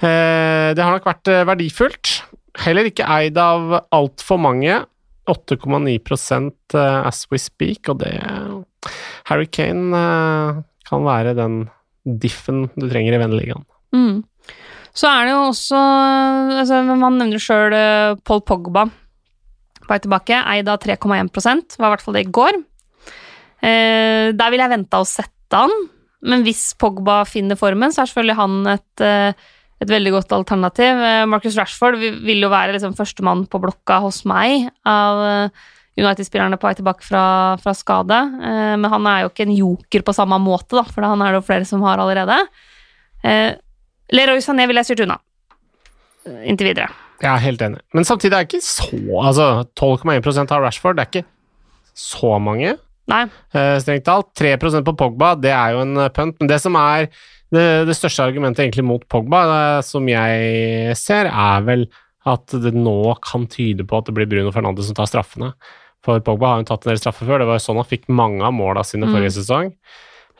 eh, 0.05 0.69
Det 0.77 0.83
har 0.83 0.93
nok 0.93 1.07
vært 1.09 1.31
eh, 1.33 1.45
verdifullt. 1.49 2.15
Heller 2.63 2.89
ikke 2.89 3.07
eid 3.09 3.39
av 3.41 3.79
altfor 3.95 4.41
mange. 4.41 4.83
8,9 5.29 5.95
eh, 6.75 7.07
as 7.07 7.23
we 7.31 7.39
speak, 7.39 7.87
og 7.89 8.01
det 8.03 8.11
Harry 9.29 9.47
Kane 9.47 9.95
eh, 9.95 10.61
kan 10.89 11.05
være 11.07 11.35
den 11.37 11.63
diffen 12.03 12.67
du 12.75 12.89
trenger 12.89 13.15
i 13.15 13.21
venneligaen. 13.21 13.63
Mm. 13.95 14.23
Så 14.93 15.07
er 15.09 15.25
det 15.25 15.31
jo 15.33 15.45
også 15.47 15.79
altså, 16.59 16.81
Man 16.85 17.17
nevner 17.17 17.41
sjøl 17.41 17.73
eh, 17.73 18.19
Paul 18.27 18.43
Pogba 18.45 18.87
vei 19.87 19.99
tilbake. 20.03 20.37
Eid 20.53 20.69
av 20.71 20.81
3,1 20.83 21.77
var 21.79 21.87
i 21.87 21.93
hvert 21.93 22.03
fall 22.03 22.17
det 22.17 22.25
i 22.27 22.33
går. 22.35 22.59
Eh, 23.63 24.31
der 24.35 24.51
vil 24.51 24.63
jeg 24.63 24.73
vente 24.73 24.99
og 24.99 25.07
sette 25.07 25.59
han, 25.63 25.73
men 26.27 26.43
hvis 26.45 26.71
Pogba 26.79 27.21
finner 27.27 27.59
formen, 27.59 27.93
så 27.93 28.03
er 28.03 28.09
selvfølgelig 28.09 28.39
han 28.39 28.71
et, 28.73 29.03
eh, 29.03 29.51
et 29.83 29.91
veldig 29.91 30.13
godt 30.17 30.35
alternativ. 30.35 31.03
Eh, 31.07 31.25
Marcus 31.29 31.57
Rashford 31.59 31.99
vil 31.99 32.43
jo 32.43 32.51
være 32.51 32.75
liksom 32.75 32.95
førstemann 32.97 33.45
på 33.47 33.61
blokka 33.63 34.01
hos 34.03 34.23
meg 34.29 34.69
av 34.87 35.51
United-spillerne 35.93 36.57
på 36.57 36.67
vei 36.67 36.75
tilbake 36.79 37.05
fra, 37.05 37.23
fra 37.61 37.73
skade, 37.77 38.17
men 38.41 38.87
han 38.89 39.05
er 39.05 39.19
jo 39.21 39.29
ikke 39.29 39.45
en 39.45 39.53
joker 39.53 40.01
på 40.01 40.15
samme 40.17 40.39
måte, 40.41 40.73
da, 40.73 40.81
for 40.89 41.05
han 41.05 41.21
er 41.21 41.35
det 41.35 41.37
jo 41.37 41.45
flere 41.45 41.67
som 41.69 41.83
har 41.85 42.01
allerede. 42.01 42.39
Leroy 44.09 44.41
Sané 44.41 44.65
vil 44.65 44.81
jeg 44.81 44.89
styrt 44.89 45.03
unna 45.05 45.19
inntil 46.49 46.71
videre. 46.71 46.89
Jeg 47.21 47.29
er 47.29 47.43
helt 47.43 47.61
enig. 47.61 47.83
Men 47.93 48.07
samtidig 48.07 48.33
er 48.33 48.47
det 48.47 48.49
ikke 48.49 48.65
så 48.65 48.89
Altså, 49.21 49.47
12,1% 49.77 50.55
av 50.55 50.65
Rashford, 50.65 50.97
det 50.97 51.05
er 51.05 51.11
ikke 51.11 51.27
så 51.93 52.39
mange. 52.41 52.73
Nei. 53.11 53.23
Uh, 53.55 53.77
strengt 53.83 54.05
talt. 54.07 54.31
3% 54.39 54.85
på 54.87 54.95
Pogba, 54.99 55.33
det 55.39 55.51
er 55.51 55.75
jo 55.75 55.83
en 55.83 55.99
uh, 55.99 56.09
punt. 56.13 56.37
Men 56.39 56.51
det 56.51 56.59
som 56.63 56.77
er 56.79 57.09
det, 57.53 57.65
det 57.89 57.97
største 57.97 58.25
argumentet 58.25 58.63
egentlig 58.63 58.85
mot 58.87 59.03
Pogba, 59.11 59.43
det, 59.49 59.59
eh, 59.77 59.85
som 59.85 60.07
jeg 60.09 60.95
ser, 60.97 61.29
er 61.29 61.67
vel 61.67 61.85
at 62.29 62.55
det 62.63 62.71
nå 62.73 63.13
kan 63.21 63.45
tyde 63.51 63.85
på 63.85 63.99
at 63.99 64.07
det 64.07 64.15
blir 64.17 64.29
Bruno 64.31 64.53
Fernandes 64.55 64.87
som 64.89 64.97
tar 64.97 65.09
straffene. 65.11 65.51
For 66.03 66.23
Pogba 66.23 66.49
har 66.49 66.63
jo 66.63 66.69
tatt 66.71 66.87
en 66.87 66.93
del 66.93 67.01
straffer 67.01 67.29
før, 67.29 67.43
det 67.43 67.49
var 67.51 67.59
jo 67.59 67.65
sånn 67.67 67.79
han 67.79 67.89
fikk 67.89 68.07
mange 68.09 68.41
av 68.43 68.55
måla 68.55 68.81
sine 68.87 69.05
mm. 69.05 69.13
forrige 69.13 69.35
sesong. 69.37 69.69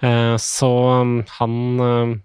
Uh, 0.03 0.33
så 0.41 0.71
um, 1.03 1.19
han 1.37 2.23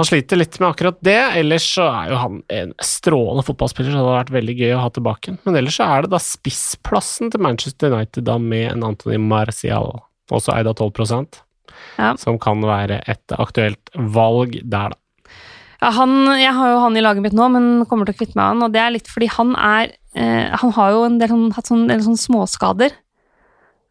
han 0.00 0.08
sliter 0.08 0.40
litt 0.40 0.56
med 0.60 0.70
akkurat 0.70 0.98
det. 1.04 1.18
Ellers 1.40 1.66
så 1.76 1.86
er 1.90 2.12
jo 2.12 2.20
han 2.20 2.40
en 2.56 2.72
strålende 2.84 3.44
fotballspiller, 3.46 3.92
så 3.92 3.98
det 3.98 4.04
hadde 4.04 4.16
vært 4.16 4.34
veldig 4.38 4.56
gøy 4.56 4.72
å 4.76 4.82
ha 4.84 4.90
tilbake. 4.96 5.36
Men 5.44 5.58
ellers 5.60 5.76
så 5.76 5.88
er 5.88 6.06
det 6.06 6.12
da 6.14 6.20
spissplassen 6.24 7.32
til 7.32 7.44
Manchester 7.44 7.92
United 7.92 8.26
da 8.28 8.38
med 8.40 8.70
en 8.70 8.86
Anthony 8.88 9.20
Marcial, 9.20 9.92
også 10.32 10.54
eid 10.56 10.70
av 10.70 10.80
12 10.80 11.04
ja. 11.98 12.14
som 12.20 12.38
kan 12.40 12.64
være 12.64 13.02
et 13.10 13.36
aktuelt 13.36 13.92
valg 13.94 14.56
der, 14.62 14.94
da. 14.94 15.00
Ja, 15.80 15.92
han, 15.96 16.12
jeg 16.36 16.52
har 16.52 16.74
jo 16.74 16.80
han 16.82 16.96
i 16.98 17.02
laget 17.02 17.24
mitt 17.24 17.36
nå, 17.36 17.46
men 17.54 17.68
kommer 17.88 18.08
til 18.08 18.12
å 18.12 18.20
kvitte 18.20 18.36
meg 18.36 18.42
med 18.42 18.50
han. 18.50 18.64
Og 18.66 18.74
det 18.74 18.80
er 18.82 18.92
litt 18.92 19.08
fordi 19.08 19.30
han 19.32 19.54
er 19.56 19.94
eh, 20.12 20.50
Han 20.60 20.74
har 20.76 20.90
jo 20.92 21.06
en 21.06 21.16
del, 21.20 21.32
sånn, 21.32 21.46
hatt 21.56 21.70
sånn, 21.70 21.86
del 21.88 22.02
sånn 22.04 22.20
småskader. 22.20 22.92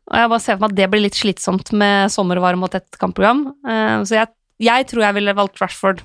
Og 0.10 0.18
jeg 0.18 0.30
bare 0.30 0.44
ser 0.44 0.58
for 0.58 0.66
meg 0.66 0.74
at 0.74 0.78
det 0.78 0.90
blir 0.92 1.04
litt 1.06 1.18
slitsomt 1.18 1.72
med 1.78 2.14
sommervarme 2.14 2.66
og 2.66 2.76
tett 2.76 3.00
kampprogram. 3.02 3.48
Eh, 3.66 3.96
så 4.06 4.20
jeg 4.20 4.30
jeg 4.60 4.88
tror 4.90 5.06
jeg 5.06 5.18
ville 5.20 5.36
valgt 5.38 5.62
Rashford 5.62 6.04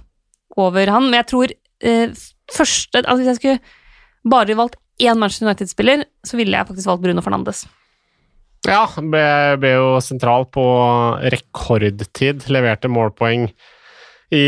over 0.61 0.93
han, 0.95 1.09
men 1.09 1.19
jeg 1.19 1.29
tror 1.33 1.55
eh, 1.83 2.27
første 2.55 3.03
Altså 3.03 3.21
hvis 3.21 3.33
jeg 3.33 3.41
skulle 3.41 4.31
bare 4.31 4.57
valgt 4.57 4.79
én 5.03 5.19
Manchester 5.19 5.49
United-spiller, 5.49 6.05
så 6.25 6.39
ville 6.39 6.55
jeg 6.55 6.69
faktisk 6.69 6.87
valgt 6.87 7.03
Bruno 7.03 7.25
Fernandes. 7.25 7.65
Ja, 8.65 8.87
ble, 8.97 9.25
ble 9.61 9.75
jo 9.75 9.89
sentral 10.01 10.47
på 10.55 10.63
rekordtid. 11.35 12.47
Leverte 12.53 12.89
målpoeng 12.89 13.51
i 14.33 14.45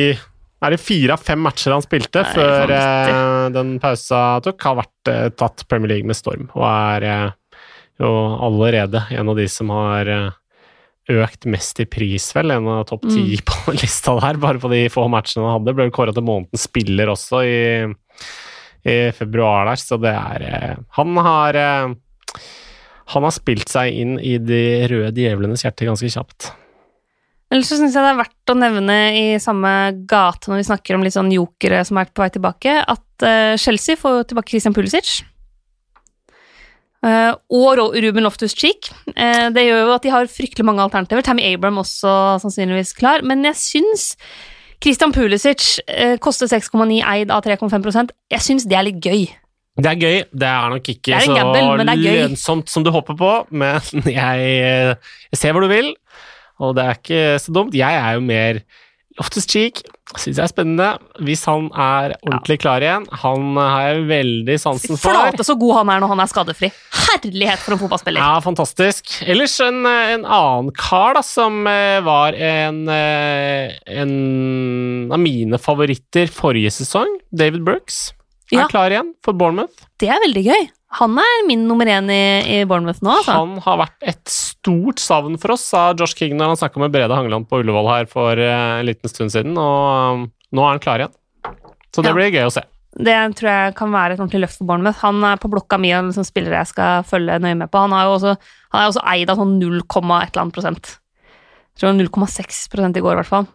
er 0.65 0.73
det 0.73 0.81
fire 0.81 1.15
av 1.15 1.21
fem 1.21 1.43
matcher 1.45 1.75
han 1.75 1.85
spilte 1.85 2.23
Nei, 2.25 2.33
før 2.33 2.73
eh, 2.73 3.49
den 3.53 3.75
pausa 3.83 4.21
tok? 4.45 4.57
Har 4.65 4.79
vært 4.79 5.11
eh, 5.13 5.27
tatt 5.37 5.67
Premier 5.69 5.93
League 5.93 6.09
med 6.09 6.17
storm 6.17 6.49
og 6.55 6.65
er 6.65 7.05
eh, 7.05 7.61
jo 8.01 8.13
allerede 8.47 9.05
en 9.13 9.33
av 9.33 9.37
de 9.37 9.47
som 9.53 9.71
har 9.75 10.09
eh, 10.11 10.31
økt 11.13 11.47
mest 11.51 11.81
i 11.83 11.87
pris, 11.89 12.29
vel. 12.35 12.53
En 12.55 12.69
av 12.71 12.85
topp 12.89 13.07
ti 13.09 13.23
mm. 13.23 13.45
på 13.51 13.77
lista 13.77 14.17
der, 14.19 14.41
bare 14.43 14.63
på 14.63 14.71
de 14.73 14.85
få 14.93 15.07
matchene 15.13 15.47
han 15.47 15.61
hadde. 15.61 15.77
Ble 15.79 15.89
kåra 15.95 16.15
til 16.17 16.27
månedens 16.27 16.67
spiller 16.69 17.13
også 17.13 17.43
i, 17.47 17.57
i, 18.87 18.99
februar 19.17 19.71
der, 19.71 19.83
så 19.83 20.01
det 20.03 20.13
er 20.13 20.47
eh, 20.51 20.85
Han 20.99 21.17
har 21.23 21.59
eh, 21.61 21.97
Han 23.15 23.27
har 23.27 23.35
spilt 23.35 23.71
seg 23.71 23.95
inn 23.95 24.17
i 24.19 24.37
de 24.43 24.63
røde 24.91 25.15
djevlenes 25.15 25.63
hjerte 25.67 25.87
ganske 25.87 26.11
kjapt. 26.11 26.51
Ellers 27.47 27.69
så 27.71 27.79
syns 27.79 27.95
jeg 27.95 28.03
det 28.03 28.11
er 28.11 28.19
verdt 28.19 28.51
å 28.51 28.57
nevne 28.59 28.97
i 29.15 29.27
samme 29.39 29.71
gate 30.11 30.51
når 30.51 30.59
vi 30.59 30.67
snakker 30.67 30.97
om 30.97 31.05
litt 31.07 31.15
sånn 31.15 31.31
jokere 31.31 31.85
som 31.87 32.01
er 32.01 32.11
på 32.11 32.25
vei 32.25 32.33
tilbake, 32.35 32.73
at 32.83 33.23
uh, 33.23 33.55
Chelsea 33.55 33.95
får 34.01 34.25
tilbake 34.33 34.51
Christian 34.51 34.75
Pulisic. 34.75 35.21
Uh, 37.07 37.37
og 37.55 37.79
Ruben 37.79 38.25
Loftus-Cheek. 38.27 38.91
Uh, 39.15 39.47
det 39.55 39.69
gjør 39.69 39.85
jo 39.85 39.95
at 39.95 40.03
de 40.03 40.11
har 40.11 40.31
fryktelig 40.31 40.67
mange 40.67 40.83
alternativer. 40.83 41.23
Tammy 41.23 41.45
Abram 41.47 41.79
også 41.79 42.11
sannsynligvis 42.43 42.95
klar. 42.99 43.23
Men 43.23 43.45
jeg 43.47 43.59
syns 43.61 44.07
Christian 44.83 45.15
Pulisic 45.15 45.77
uh, 45.87 46.17
koster 46.23 46.51
6,9 46.51 46.99
eid 46.99 47.31
av 47.31 47.45
3,5% 47.47 48.11
Jeg 48.35 48.43
syns 48.43 48.67
det 48.67 48.79
er 48.79 48.89
litt 48.89 48.99
gøy. 49.05 49.29
Det 49.77 49.93
er 49.93 50.01
gøy. 50.01 50.19
Det 50.33 50.49
er 50.51 50.73
nok 50.73 50.91
ikke 50.91 51.15
er 51.15 51.29
så 51.29 51.97
lønnsomt 52.01 52.73
som 52.73 52.85
du 52.85 52.91
håper 52.95 53.19
på, 53.19 53.33
men 53.53 53.79
jeg, 54.19 54.51
jeg, 54.57 55.37
ser 55.39 55.55
hvor 55.55 55.67
du 55.67 55.71
vil, 55.71 55.93
og 56.59 56.73
det 56.79 56.87
er 56.87 56.99
ikke 56.99 57.25
så 57.45 57.55
dumt. 57.55 57.77
Jeg 57.77 58.01
er 58.01 58.17
jo 58.17 58.25
mer 58.25 58.63
Loftus-Cheek 59.21 59.85
Syns 60.15 60.37
jeg 60.39 60.45
er 60.45 60.51
spennende. 60.53 60.89
Hvis 61.27 61.43
han 61.51 61.67
er 61.75 62.13
ordentlig 62.23 62.61
klar 62.63 62.85
igjen. 62.85 63.09
Han 63.25 63.57
har 63.59 63.89
jeg 63.89 64.05
veldig 64.07 64.57
sansen 64.63 64.95
for. 64.95 65.11
Flate 65.11 65.45
så 65.47 65.57
god 65.59 65.81
han 65.81 65.91
er 65.97 66.05
når 66.05 66.13
han 66.15 66.23
er 66.23 66.31
skadefri. 66.31 66.71
Herlighet 67.07 67.59
for 67.65 67.75
en 67.75 67.81
fotballspiller. 67.83 68.23
Ja, 68.23 68.37
fantastisk. 68.45 69.11
Ellers 69.27 69.57
en, 69.67 69.81
en 69.87 70.23
annen 70.25 70.71
kar 70.79 71.19
da, 71.19 71.25
som 71.27 71.59
eh, 71.71 71.99
var 72.07 72.39
en, 72.39 72.85
eh, 72.93 73.75
en 73.99 74.15
av 75.11 75.19
mine 75.23 75.59
favoritter 75.63 76.31
forrige 76.33 76.71
sesong, 76.79 77.19
David 77.35 77.67
Brooks, 77.67 78.13
er 78.53 78.63
Ja. 78.63 78.69
klar 78.71 78.95
igjen 78.95 79.11
for 79.27 79.35
Bournemouth. 79.35 79.89
Det 79.99 80.07
er 80.13 80.23
veldig 80.23 80.45
gøy. 80.47 80.69
Han 80.97 81.19
er 81.19 81.41
min 81.49 81.65
nummer 81.67 81.89
én 81.91 82.07
i, 82.15 82.61
i 82.61 82.65
Bournemouth 82.69 83.03
nå, 83.03 83.11
altså. 83.19 83.35
Han 83.35 83.57
har 83.65 83.81
vært 83.83 84.07
et 84.07 84.31
stort 84.31 85.03
savn 85.03 85.35
for 85.43 85.57
oss, 85.57 85.65
sa 85.73 85.89
Josh 85.99 86.15
King 86.17 86.37
når 86.39 86.53
han 86.55 86.61
snakka 86.61 86.81
med 86.81 86.95
Brede 86.95 87.17
Hangeland 87.19 87.49
på 87.51 87.59
Ullevål 87.61 87.91
her 87.91 88.09
for 88.11 88.39
eh, 88.39 88.79
en 88.81 88.87
liten 88.87 89.11
stund 89.11 89.35
siden, 89.35 89.59
og 89.59 90.23
um, 90.23 90.25
nå 90.55 90.63
er 90.65 90.77
han 90.77 90.83
klar 90.85 91.03
igjen. 91.03 91.17
Så 91.91 92.05
det 92.05 92.13
Ja. 92.13 92.17
blir 92.17 92.31
gøy 92.31 92.47
å 92.47 92.55
se. 92.55 92.63
Det 92.97 93.17
tror 93.37 93.51
jeg 93.51 93.75
kan 93.77 93.93
være 93.93 94.15
et 94.15 94.21
ordentlig 94.23 94.41
løft 94.47 94.57
for 94.63 94.69
Bournemouth. 94.71 95.03
Han 95.05 95.21
er 95.29 95.37
på 95.43 95.51
blokka 95.53 95.77
mi 95.81 95.91
og 95.93 96.07
liksom 96.09 96.25
spillere 96.25 96.63
jeg 96.63 96.71
skal 96.71 97.03
følge 97.05 97.37
nøye 97.45 97.59
med 97.61 97.69
på. 97.69 97.83
Han, 97.83 97.93
er 97.93 98.07
jo 98.07 98.15
også, 98.15 98.37
han 98.73 98.81
er 98.81 98.89
også 98.89 99.05
eid 99.13 99.33
av 99.35 99.43
sånn 99.43 99.59
0, 99.61 99.83
et 99.83 99.93
eller 99.93 100.43
annet 100.47 100.57
prosent. 100.57 100.95
Jeg 101.77 101.83
tror 101.83 101.99
0,6 101.99 102.63
prosent 102.73 102.97
i 102.97 103.03
går, 103.05 103.19
i 103.19 103.21
hvert 103.21 103.33
fall. 103.35 103.51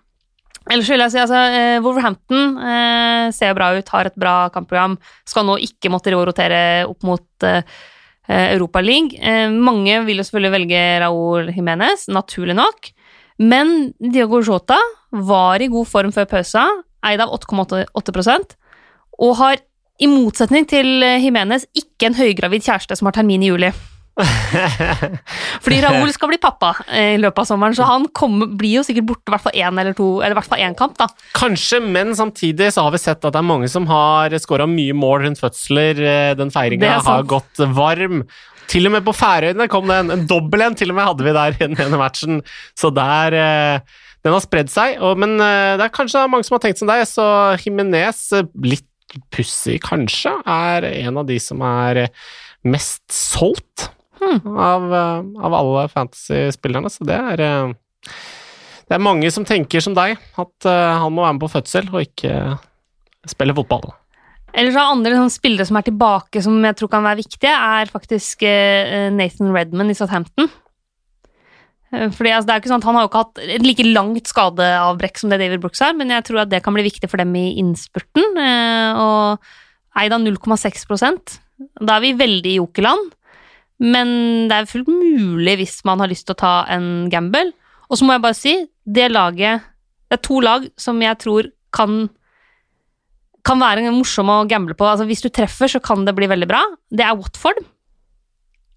Ellers 0.69 0.89
vil 0.91 1.01
jeg 1.01 1.13
si 1.13 1.19
altså, 1.21 1.39
eh, 1.57 1.79
Wolverhampton 1.81 2.59
eh, 2.61 3.31
ser 3.33 3.55
bra 3.57 3.71
ut, 3.73 3.89
har 3.95 4.09
et 4.09 4.19
bra 4.19 4.35
kampprogram. 4.53 4.97
Skal 5.27 5.47
nå 5.47 5.57
ikke 5.65 5.89
måtte 5.89 6.13
rotere 6.13 6.61
opp 6.85 7.01
mot 7.07 7.47
eh, 7.47 7.63
Europa 8.29 8.83
League. 8.85 9.17
Eh, 9.17 9.49
mange 9.49 9.97
vil 10.05 10.21
jo 10.21 10.27
selvfølgelig 10.27 10.53
velge 10.59 10.83
Raúl 11.01 11.49
Jiménez, 11.55 12.05
naturlig 12.13 12.57
nok. 12.59 12.91
Men 13.41 13.91
Diago 13.97 14.43
Jota 14.45 14.77
var 15.11 15.63
i 15.63 15.71
god 15.71 15.89
form 15.89 16.13
før 16.13 16.29
pausa, 16.29 16.67
eid 17.09 17.23
av 17.23 17.33
8,8% 17.33 18.57
og 19.21 19.37
har 19.39 19.57
i 20.01 20.09
motsetning 20.09 20.65
til 20.69 21.01
Jiménez 21.21 21.65
ikke 21.77 22.09
en 22.09 22.17
høygravid 22.17 22.63
kjæreste 22.65 22.97
som 22.97 23.09
har 23.09 23.17
termin 23.17 23.41
i 23.41 23.49
juli. 23.49 23.69
Fordi 25.63 25.79
Raoul 25.83 26.11
skal 26.13 26.31
bli 26.31 26.39
pappa 26.41 26.71
eh, 26.87 27.15
i 27.15 27.19
løpet 27.21 27.43
av 27.43 27.47
sommeren, 27.49 27.75
så 27.77 27.87
han 27.87 28.07
kommer, 28.15 28.49
blir 28.59 28.79
jo 28.79 28.83
sikkert 28.85 29.07
borte 29.09 29.29
i 29.29 29.33
hvert 29.33 29.45
fall 29.45 29.57
én 29.57 29.81
eller 29.81 29.95
to, 29.97 30.07
eller 30.19 30.35
i 30.35 30.39
hvert 30.39 30.51
fall 30.51 30.63
én 30.65 30.77
kamp, 30.77 30.97
da. 30.99 31.07
Kanskje, 31.37 31.81
men 31.83 32.13
samtidig 32.17 32.71
så 32.75 32.85
har 32.85 32.95
vi 32.95 33.01
sett 33.01 33.19
at 33.23 33.33
det 33.33 33.41
er 33.41 33.47
mange 33.47 33.69
som 33.71 33.87
har 33.89 34.35
skåra 34.41 34.67
mye 34.69 34.95
mål 34.97 35.25
rundt 35.25 35.41
fødsler. 35.41 36.01
Eh, 36.01 36.33
Den 36.39 36.53
feiringa 36.53 36.99
har 37.05 37.25
gått 37.29 37.63
varm. 37.75 38.23
Til 38.71 38.87
og 38.87 38.95
med 38.95 39.03
på 39.03 39.15
Færøyene 39.15 39.67
kom 39.71 39.89
det 39.89 39.97
en, 40.03 40.13
en 40.15 40.27
dobbel 40.29 40.63
en, 40.63 40.77
til 40.79 40.93
og 40.93 40.99
med 40.99 41.09
hadde 41.09 41.27
vi 41.27 41.35
der 41.35 41.57
i 41.57 41.65
den 41.65 41.79
ene 41.87 41.99
matchen. 41.99 42.39
Så 42.79 42.93
der 42.95 43.35
eh, 43.35 43.97
Den 44.21 44.35
har 44.35 44.43
spredd 44.43 44.69
seg. 44.71 44.99
Og, 45.01 45.17
men 45.19 45.35
det 45.41 45.81
er 45.87 45.93
kanskje 45.93 46.27
mange 46.29 46.45
som 46.47 46.55
har 46.55 46.63
tenkt 46.63 46.79
som 46.79 46.91
deg, 46.91 47.03
så 47.09 47.25
Jimenez, 47.63 48.27
eh, 48.37 48.47
litt 48.63 48.87
pussig 49.33 49.81
kanskje, 49.83 50.31
er 50.47 50.87
en 50.87 51.17
av 51.19 51.27
de 51.27 51.35
som 51.41 51.59
er 51.67 52.05
mest 52.63 53.01
solgt 53.11 53.89
Hmm. 54.21 54.57
av, 54.57 54.83
eh, 54.93 55.43
av 55.45 55.53
alle 55.57 55.87
fantasy-spillerne. 55.89 56.91
Så 56.93 57.07
det 57.07 57.17
er 57.17 57.41
eh, 57.41 57.73
det 58.87 58.97
er 58.97 59.01
mange 59.01 59.29
som 59.31 59.45
tenker 59.47 59.81
som 59.81 59.95
deg, 59.97 60.19
at 60.37 60.67
eh, 60.67 60.99
han 61.01 61.13
må 61.15 61.23
være 61.23 61.37
med 61.37 61.43
på 61.45 61.53
fødsel 61.55 61.89
og 61.89 62.03
ikke 62.03 62.35
spille 63.31 63.55
fotball. 63.55 63.93
Ellers 64.51 64.75
har 64.75 64.91
andre 64.91 65.15
sånn, 65.15 65.31
spillere 65.31 65.65
som 65.65 65.79
er 65.79 65.85
tilbake, 65.87 66.41
som 66.43 66.57
jeg 66.67 66.75
tror 66.75 66.91
kan 66.91 67.05
være 67.05 67.21
viktige, 67.21 67.53
er 67.55 67.87
faktisk 67.87 68.43
Nathan 69.15 69.53
Redman 69.55 69.93
i 69.93 69.95
Southampton. 69.95 70.49
Fordi 71.91 72.31
altså, 72.31 72.47
det 72.47 72.53
er 72.53 72.61
ikke 72.61 72.71
sånn 72.71 72.79
at 72.79 72.87
Han 72.87 72.97
har 72.97 73.03
jo 73.03 73.09
ikke 73.09 73.21
hatt 73.21 73.39
et 73.57 73.63
like 73.65 73.85
langt 73.87 74.29
skadeavbrekk 74.31 75.17
som 75.19 75.31
det 75.31 75.41
David 75.41 75.63
Brooks 75.63 75.81
har, 75.83 75.95
men 75.95 76.11
jeg 76.13 76.23
tror 76.27 76.43
at 76.43 76.51
det 76.51 76.61
kan 76.63 76.75
bli 76.75 76.85
viktig 76.87 77.09
for 77.11 77.19
dem 77.19 77.33
i 77.35 77.47
innspurten. 77.59 78.37
eh, 78.39 78.99
Og 78.99 80.03
eid 80.03 80.15
av 80.15 80.23
0,6 80.23 81.39
Da 81.79 81.97
er 81.97 82.03
vi 82.03 82.13
veldig 82.19 82.53
i 82.53 82.59
jokerland, 82.59 83.11
men 83.81 84.47
det 84.49 84.55
er 84.55 84.69
fullt 84.69 84.89
mulig 84.91 85.57
hvis 85.61 85.79
man 85.87 86.01
har 86.03 86.11
lyst 86.11 86.27
til 86.29 86.35
å 86.37 86.41
ta 86.41 86.53
en 86.69 87.09
gamble. 87.11 87.49
Og 87.89 87.97
så 87.97 88.05
må 88.05 88.15
jeg 88.15 88.23
bare 88.23 88.37
si, 88.37 88.53
det 88.85 89.11
laget 89.11 89.67
Det 90.07 90.19
er 90.19 90.25
to 90.27 90.39
lag 90.43 90.67
som 90.79 90.99
jeg 91.01 91.17
tror 91.21 91.49
kan 91.73 92.09
kan 93.47 93.61
være 93.61 93.89
morsom 93.89 94.29
å 94.29 94.43
gamble 94.45 94.75
på. 94.77 94.85
Altså, 94.85 95.07
hvis 95.09 95.23
du 95.23 95.31
treffer, 95.33 95.69
så 95.71 95.81
kan 95.81 96.03
det 96.05 96.13
bli 96.13 96.27
veldig 96.29 96.49
bra. 96.49 96.61
Det 96.93 97.05
er 97.05 97.17
Watford. 97.17 97.63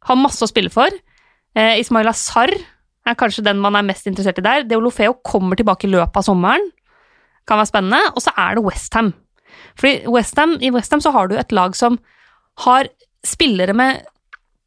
Har 0.09 0.20
masse 0.20 0.44
å 0.44 0.48
spille 0.48 0.72
for. 0.72 0.88
Eh, 1.55 1.80
Ismail 1.82 2.09
Azar 2.09 2.52
er 3.05 3.18
kanskje 3.20 3.44
den 3.44 3.61
man 3.61 3.76
er 3.76 3.84
mest 3.84 4.09
interessert 4.09 4.40
i 4.40 4.46
der. 4.46 4.64
Deolofeo 4.68 5.18
kommer 5.26 5.61
tilbake 5.61 5.88
i 5.88 5.92
løpet 5.92 6.16
av 6.22 6.26
sommeren. 6.26 6.64
Kan 7.48 7.61
være 7.61 7.72
spennende. 7.74 8.00
Og 8.14 8.24
så 8.24 8.32
er 8.40 8.57
det 8.57 8.64
Westham. 8.64 9.12
Fordi 9.78 10.09
West 10.14 10.40
Ham, 10.40 10.57
i 10.64 10.72
Westham 10.74 11.02
så 11.05 11.12
har 11.14 11.28
du 11.28 11.36
et 11.38 11.52
lag 11.52 11.76
som 11.76 11.98
har 12.64 12.88
spillere 13.26 13.74
med 13.76 14.05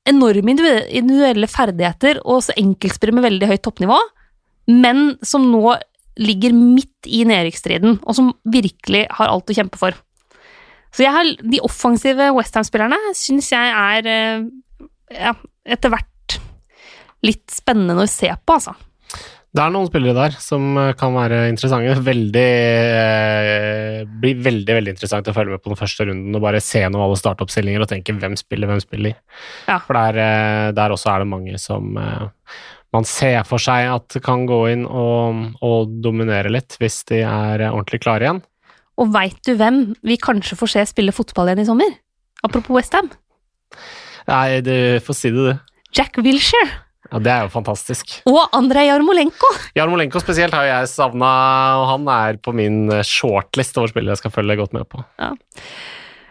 enorme 0.08 0.54
individuelle 0.54 1.50
ferdigheter 1.52 2.22
og 2.24 2.42
så 2.46 2.56
enkeltspillere 2.60 3.20
med 3.20 3.28
veldig 3.28 3.52
høyt 3.52 3.64
toppnivå, 3.68 4.00
men 4.72 5.16
som 5.26 5.46
nå 5.52 5.78
ligger 6.18 6.56
midt 6.56 7.08
i 7.08 7.22
nedrykksstriden, 7.30 8.00
og 8.02 8.18
som 8.18 8.32
virkelig 8.50 9.06
har 9.20 9.30
alt 9.30 9.52
å 9.52 9.56
kjempe 9.58 9.80
for. 9.80 9.96
Så 10.96 11.06
jeg 11.06 11.14
har, 11.14 11.30
de 11.44 11.62
offensive 11.66 12.32
Westham-spillerne 12.34 12.98
syns 13.18 13.52
jeg 13.54 13.74
er 13.74 14.10
eh, 14.10 14.48
ja, 15.14 15.36
etter 15.68 15.94
hvert 15.94 16.40
litt 17.26 17.46
spennende 17.54 18.06
å 18.06 18.10
se 18.10 18.32
på, 18.32 18.58
altså. 18.58 18.74
Det 19.58 19.64
er 19.64 19.72
noen 19.74 19.88
spillere 19.90 20.14
der 20.14 20.36
som 20.38 20.76
eh, 20.78 20.92
kan 20.98 21.16
være 21.16 21.48
interessante. 21.50 21.96
Veldig, 22.06 22.50
eh, 23.02 24.04
blir 24.22 24.44
veldig 24.46 24.76
veldig 24.78 24.94
interessant 24.94 25.32
å 25.32 25.34
følge 25.34 25.56
med 25.56 25.64
på 25.64 25.72
den 25.72 25.80
første 25.80 26.06
runden 26.06 26.38
og 26.38 26.44
bare 26.44 26.62
se 26.62 26.84
noen 26.86 27.08
alle 27.08 27.18
startoppstillinger 27.18 27.82
og 27.82 27.90
tenke 27.90 28.14
hvem 28.14 28.38
spiller, 28.38 28.70
hvem 28.70 28.84
spiller. 28.84 29.18
Ja. 29.66 29.80
For 29.88 29.98
der, 29.98 30.22
eh, 30.22 30.68
der 30.78 30.94
også 30.94 31.10
er 31.16 31.26
det 31.26 31.32
mange 31.34 31.58
som 31.64 31.98
eh, 31.98 32.30
man 32.94 33.10
ser 33.10 33.42
for 33.50 33.58
seg 33.58 33.90
at 33.96 34.22
kan 34.22 34.46
gå 34.46 34.62
inn 34.76 34.86
og, 34.86 35.44
og 35.66 36.00
dominere 36.06 36.54
litt 36.54 36.78
hvis 36.78 37.02
de 37.10 37.24
er 37.26 37.66
eh, 37.66 37.74
ordentlig 37.74 38.04
klare 38.06 38.30
igjen. 38.30 38.46
Og 39.02 39.10
veit 39.14 39.42
du 39.42 39.56
hvem 39.58 39.88
vi 40.06 40.22
kanskje 40.22 40.58
får 40.60 40.76
se 40.76 40.90
spille 40.94 41.18
fotball 41.18 41.50
igjen 41.50 41.66
i 41.66 41.72
sommer? 41.74 42.02
Apropos 42.46 42.78
Westham. 42.78 43.10
Nei, 44.30 44.62
du 44.62 45.02
får 45.02 45.18
si 45.18 45.34
det, 45.34 45.50
du. 45.50 45.80
Jack 45.98 46.22
Wilshere 46.22 46.86
Ja, 47.12 47.22
det 47.24 47.34
er 47.34 47.46
jo 47.46 47.52
fantastisk. 47.54 48.18
og 48.28 48.56
Andrej 48.56 48.90
Jarmolenko. 48.90 49.52
Jarmolenko 49.78 50.22
spesielt 50.24 50.56
har 50.56 50.68
jeg 50.68 50.90
savna, 50.92 51.30
og 51.82 51.86
han 51.94 52.10
er 52.12 52.42
på 52.44 52.54
min 52.56 52.88
eh, 52.92 53.06
shortlist 53.06 53.78
over 53.80 53.94
spillere 53.94 54.18
jeg 54.18 54.26
skal 54.26 54.36
følge 54.36 54.60
godt 54.60 54.76
med 54.76 54.88
på. 54.92 55.04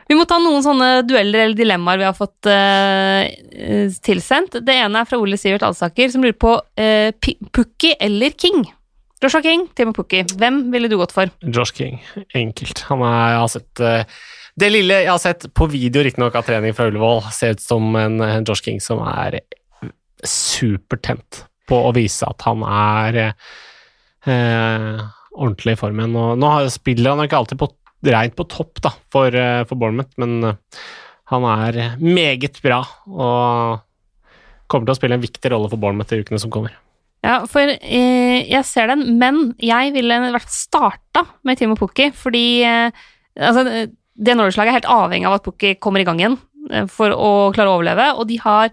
Vi 0.07 0.15
må 0.15 0.23
ta 0.29 0.39
noen 0.39 0.63
sånne 0.63 1.03
dueller 1.07 1.49
eller 1.49 1.59
dilemmaer 1.59 1.99
vi 1.99 2.07
har 2.07 2.15
fått 2.15 2.47
eh, 2.51 3.91
tilsendt. 4.07 4.61
Det 4.63 4.77
ene 4.77 5.03
er 5.03 5.09
fra 5.09 5.19
Ole 5.19 5.39
Sivert 5.41 5.67
Alsaker, 5.67 6.13
som 6.13 6.23
lurer 6.23 6.37
på 6.39 6.53
uh, 6.55 7.33
Pukki 7.57 7.97
eller 7.99 8.37
King. 8.39 8.63
Joshua 9.23 9.43
King, 9.43 9.67
Timo 9.75 9.97
Pukki. 9.97 10.23
Hvem 10.39 10.61
ville 10.71 10.91
du 10.93 10.99
gått 11.01 11.15
for? 11.17 11.33
Josh 11.43 11.75
King, 11.75 11.99
enkelt. 12.39 12.85
Han 12.91 13.03
er, 13.03 13.19
jeg 13.33 13.41
har 13.43 13.53
sett 13.57 13.83
uh, 13.83 14.23
Det 14.61 14.71
lille 14.71 15.01
jeg 15.03 15.11
har 15.11 15.23
sett 15.23 15.49
på 15.57 15.67
video 15.73 16.05
riktignok 16.07 16.39
av 16.39 16.47
trening 16.47 16.77
fra 16.77 16.87
Ullevål, 16.87 17.25
ser 17.35 17.57
ut 17.57 17.65
som 17.65 17.89
en, 17.99 18.21
en 18.23 18.47
Josh 18.47 18.63
King 18.69 18.79
som 18.85 19.03
er 19.11 19.41
supertent 20.25 21.45
på 21.67 21.81
å 21.89 21.95
vise 21.97 22.27
at 22.29 22.45
han 22.47 22.63
er 22.67 23.19
eh, 23.27 25.03
ordentlig 25.37 25.75
i 25.75 25.81
form 25.81 26.01
igjen. 26.01 26.17
Og 26.21 26.39
Nå 26.41 26.53
spiller 26.73 27.15
han 27.15 27.27
ikke 27.27 27.41
alltid 27.41 27.61
på, 27.61 27.71
rent 28.07 28.37
på 28.39 28.47
topp 28.53 28.83
da, 28.87 28.95
for, 29.13 29.35
eh, 29.35 29.65
for 29.67 29.81
Bournemouth, 29.81 30.15
men 30.23 30.39
eh, 30.53 30.81
han 31.33 31.47
er 31.51 31.99
meget 31.99 32.61
bra 32.63 32.85
og 33.11 33.83
kommer 34.71 34.89
til 34.89 34.95
å 34.95 34.99
spille 34.99 35.19
en 35.19 35.25
viktig 35.25 35.51
rolle 35.53 35.71
for 35.71 35.83
Bournemouth 35.83 36.15
i 36.15 36.23
ukene 36.23 36.41
som 36.43 36.53
kommer. 36.55 36.75
Ja, 37.27 37.41
for 37.51 37.67
eh, 37.67 38.47
jeg 38.47 38.63
ser 38.69 38.91
den, 38.93 39.19
men 39.19 39.55
jeg 39.63 39.95
ville 39.97 40.19
i 40.19 40.33
hvert 40.35 40.47
fall 40.47 40.55
starta 40.55 41.25
med 41.47 41.59
Timo 41.59 41.75
Pukki, 41.79 42.11
fordi 42.15 42.47
eh, 42.67 43.07
altså, 43.35 43.65
det 43.67 44.37
Norwich-laget 44.37 44.73
er 44.73 44.79
helt 44.81 44.93
avhengig 44.93 45.29
av 45.29 45.39
at 45.39 45.47
Pukki 45.47 45.75
kommer 45.83 46.03
i 46.03 46.07
gang 46.07 46.21
igjen 46.23 46.37
eh, 46.71 46.87
for 46.91 47.15
å 47.15 47.31
klare 47.57 47.73
å 47.73 47.79
overleve, 47.81 48.13
og 48.15 48.29
de 48.31 48.39
har 48.45 48.71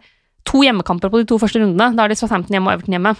to 0.48 0.64
hjemmekamper 0.66 1.12
på 1.12 1.22
de 1.22 1.28
to 1.30 1.38
første 1.42 1.62
rundene. 1.62 1.94
Da 1.98 2.06
er 2.06 2.14
de 2.14 2.18
Southampton 2.20 2.56
hjemme 2.56 2.72
og 2.72 2.78
Everton 2.78 2.98
hjemme. 2.98 3.14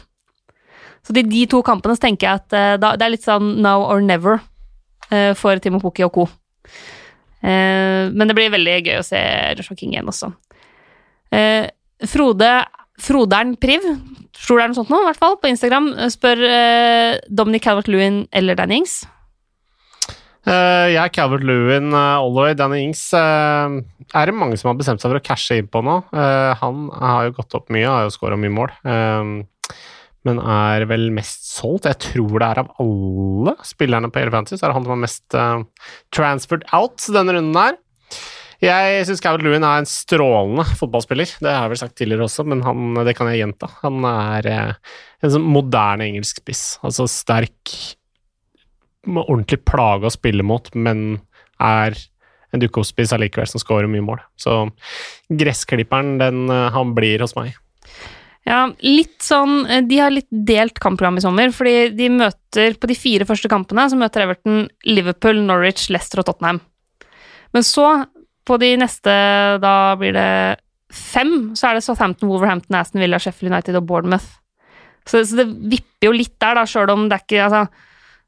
Så 1.04 1.16
de, 1.16 1.26
de 1.28 1.44
to 1.52 1.60
kampene 1.66 1.98
så 1.98 2.06
tenker 2.06 2.28
jeg 2.30 2.42
at 2.42 2.56
uh, 2.56 2.76
da, 2.80 2.94
det 3.00 3.06
er 3.06 3.16
litt 3.16 3.26
sånn 3.26 3.58
now 3.64 3.84
or 3.84 4.04
never 4.04 4.40
uh, 5.12 5.34
for 5.40 5.60
Timo 5.64 5.82
Pukki 5.84 6.06
og 6.08 6.14
co. 6.16 6.28
Uh, 7.44 8.08
men 8.14 8.30
det 8.30 8.38
blir 8.38 8.54
veldig 8.54 8.78
gøy 8.86 9.02
å 9.02 9.08
se 9.08 9.20
Joshua 9.58 9.80
King 9.80 9.96
igjen 9.98 10.12
også. 10.12 10.32
Frode 12.08 12.50
Frodern 13.02 13.56
Priv, 13.58 13.82
tror 14.38 14.60
det 14.60 14.64
er 14.64 14.70
noe 14.70 14.78
sånt 14.78 14.92
nå, 14.94 15.00
i 15.02 15.08
hvert 15.08 15.18
fall, 15.18 15.40
på 15.42 15.50
Instagram, 15.50 15.88
spør 16.14 16.44
Dominic 17.26 17.64
Calvert-Lewin 17.66 18.28
eller 18.38 18.60
Danny 18.60 18.84
Ings. 18.84 19.00
Uh, 19.02 19.23
jeg 20.44 21.00
er 21.00 21.12
Calvert 21.16 21.46
Lewin 21.48 21.94
uh, 21.96 22.20
all. 22.20 22.40
Danny 22.60 22.82
Ings 22.84 23.06
eh, 23.16 23.78
er 24.12 24.30
det 24.30 24.36
mange 24.36 24.58
som 24.60 24.72
har 24.72 24.80
bestemt 24.80 25.00
seg 25.00 25.14
for 25.14 25.22
å 25.22 25.24
cashe 25.24 25.60
inn 25.62 25.70
på 25.72 25.80
nå. 25.86 26.02
Eh, 26.12 26.52
han 26.60 26.90
har 27.00 27.30
jo 27.30 27.38
gått 27.38 27.56
opp 27.60 27.72
mye, 27.74 27.88
har 27.88 28.08
jo 28.08 28.14
skåra 28.16 28.40
mye 28.40 28.52
mål. 28.52 28.74
Eh, 28.84 29.72
men 30.28 30.40
er 30.40 30.86
vel 30.88 31.10
mest 31.16 31.48
solgt. 31.48 31.88
Jeg 31.88 32.00
tror 32.10 32.36
det 32.40 32.50
er 32.50 32.62
av 32.64 32.74
alle 32.84 33.56
spillerne 33.68 34.12
på 34.12 34.22
Elefantis, 34.22 34.62
er 34.62 34.72
det 34.72 34.78
han 34.78 34.86
som 34.88 34.96
er 34.96 35.02
mest 35.04 35.40
transferred 36.16 36.68
out 36.76 37.08
denne 37.12 37.36
runden 37.36 37.60
her. 37.60 37.80
Jeg 38.64 39.04
syns 39.10 39.20
Calvert 39.24 39.44
Lewin 39.44 39.66
er 39.68 39.82
en 39.82 39.90
strålende 39.90 40.64
fotballspiller. 40.80 41.34
Det 41.44 41.52
har 41.52 41.66
jeg 41.66 41.74
vel 41.74 41.82
sagt 41.82 41.98
tidligere 42.00 42.30
også, 42.30 42.46
men 42.48 42.64
han, 42.64 43.02
det 43.04 43.16
kan 43.18 43.28
jeg 43.32 43.42
gjenta. 43.42 43.68
Han 43.82 44.08
er 44.08 44.48
en 44.54 45.34
sånn 45.34 45.44
moderne 45.44 46.08
engelsk 46.08 46.40
spiss. 46.40 46.64
Altså 46.88 47.10
sterk, 47.12 47.74
ordentlig 49.08 49.64
plage 49.68 50.08
å 50.08 50.14
spille 50.14 50.46
mot, 50.46 50.70
men 50.76 51.22
er 51.60 51.98
en 52.54 52.62
dukkehostspiss 52.62 53.14
allikevel 53.16 53.50
som 53.50 53.62
skårer 53.62 53.90
mye 53.90 54.06
mål. 54.06 54.22
Så 54.40 54.68
gressklipperen, 55.34 56.18
den, 56.22 56.46
uh, 56.52 56.70
han 56.74 56.94
blir 56.98 57.24
hos 57.24 57.36
meg. 57.38 57.56
Ja, 58.44 58.66
litt 58.84 59.24
sånn 59.24 59.62
De 59.88 60.00
har 60.02 60.12
litt 60.12 60.28
delt 60.28 60.76
kampprogram 60.84 61.16
i 61.16 61.24
sommer, 61.24 61.54
fordi 61.56 61.94
de 61.96 62.10
møter 62.12 62.76
på 62.76 62.90
de 62.92 62.98
fire 63.00 63.28
første 63.28 63.48
kampene 63.52 63.86
så 63.88 63.96
møter 64.00 64.26
Everton 64.26 64.66
Liverpool, 64.84 65.40
Norwich, 65.48 65.88
Leicester 65.94 66.20
og 66.20 66.28
Tottenham. 66.28 66.60
Men 67.56 67.64
så, 67.64 67.88
på 68.44 68.58
de 68.60 68.74
neste 68.82 69.14
Da 69.64 69.74
blir 70.00 70.16
det 70.18 70.60
fem, 70.94 71.54
så 71.58 71.70
er 71.70 71.78
det 71.78 71.86
Southampton, 71.86 72.30
Wolverhampton, 72.30 72.76
Aston 72.78 73.02
Villa, 73.02 73.18
Sheffield 73.18 73.54
United 73.54 73.80
og 73.80 73.88
Bournemouth. 73.90 74.28
Så, 75.08 75.24
så 75.26 75.40
det 75.40 75.48
vipper 75.72 76.10
jo 76.10 76.14
litt 76.16 76.36
der, 76.38 76.60
da, 76.60 76.68
sjøl 76.70 76.92
om 76.94 77.08
det 77.08 77.18
er 77.18 77.24
ikke 77.24 77.48
altså, 77.48 77.64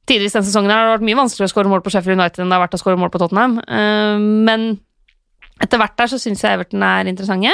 Tidligere 0.06 0.38
denne 0.38 0.48
sesongen 0.48 0.72
har 0.74 0.84
det 0.86 0.96
vært 1.00 1.08
mye 1.08 1.18
vanskeligere 1.18 1.50
å 1.50 1.54
skåre 1.54 1.72
mål 1.72 1.82
på 1.86 1.94
Sheffield 1.94 2.20
United 2.20 2.44
enn 2.44 2.52
det 2.52 2.58
har 2.58 2.66
vært 2.68 2.78
å 2.78 2.82
skåre 2.82 3.00
mål 3.02 3.14
på 3.14 3.22
Tottenham. 3.22 3.58
Uh, 3.66 4.20
men 4.20 4.68
etter 5.64 5.80
hvert 5.82 5.96
der 5.98 6.12
så 6.12 6.20
syns 6.22 6.44
jeg 6.44 6.58
Everton 6.58 6.84
er 6.86 7.10
interessante. 7.10 7.54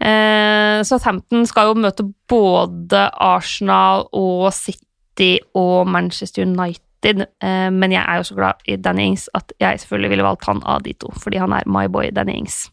Eh, 0.00 0.80
Southampton 0.88 1.44
skal 1.48 1.68
jo 1.68 1.80
møte 1.82 2.06
både 2.30 3.02
Arsenal 3.20 4.06
og 4.16 4.46
City 4.56 5.34
og 5.58 5.90
Manchester 5.92 6.46
United, 6.46 7.26
eh, 7.44 7.68
men 7.68 7.92
jeg 7.92 8.00
er 8.00 8.16
jo 8.16 8.28
så 8.30 8.36
glad 8.38 8.64
i 8.64 8.78
Danny 8.80 9.10
Ings 9.10 9.28
at 9.36 9.52
jeg 9.60 9.82
selvfølgelig 9.82 10.10
ville 10.14 10.24
valgt 10.24 10.48
han 10.48 10.62
av 10.64 10.86
de 10.86 10.94
to, 10.96 11.12
fordi 11.20 11.42
han 11.42 11.52
er 11.52 11.68
my 11.68 11.84
boy 11.92 12.08
Danny 12.16 12.38
Ings. 12.40 12.70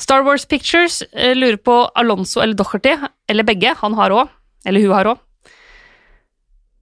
Star 0.00 0.24
Wars 0.24 0.46
Pictures 0.48 1.02
eh, 1.12 1.36
lurer 1.36 1.60
på 1.60 1.76
Alonso 1.96 2.40
eller 2.40 2.56
Docherty, 2.56 2.96
eller 3.28 3.44
begge. 3.48 3.74
Han 3.80 3.96
har 3.96 4.12
òg. 4.12 4.32
Eller 4.66 4.82
hun 4.84 4.92
har 4.92 5.08
òg. 5.08 5.20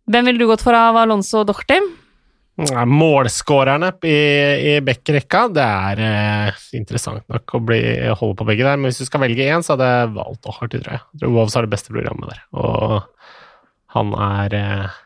Hvem 0.04 0.26
ville 0.28 0.40
du 0.40 0.48
gått 0.48 0.64
for 0.64 0.76
av 0.76 0.98
Alonso 1.00 1.40
og 1.40 1.48
Dohrti? 1.48 1.78
Målskårerne 2.54 3.88
i, 4.06 4.18
i 4.70 4.74
backrekka, 4.84 5.46
det 5.50 5.64
er 5.64 6.02
eh, 6.04 6.58
interessant 6.78 7.24
nok 7.32 7.56
å 7.56 7.60
bli, 7.66 7.80
holde 8.12 8.36
på 8.38 8.46
begge 8.46 8.66
der. 8.66 8.78
Men 8.78 8.92
hvis 8.92 9.00
du 9.02 9.08
skal 9.08 9.24
velge 9.24 9.48
én, 9.48 9.64
så 9.64 9.74
hadde 9.74 9.88
jeg 9.90 10.12
valgt 10.14 10.44
Dohrti, 10.44 10.78
tror 10.78 10.92
jeg. 10.94 11.02
jeg 11.14 11.22
tror 11.22 11.34
Wolves 11.34 11.56
har 11.58 11.66
det 11.66 11.72
beste 11.72 11.94
programmet 11.94 12.30
der. 12.30 12.44
Og 12.60 12.94
han 13.96 14.14
er 14.28 14.58
eh, 14.60 15.00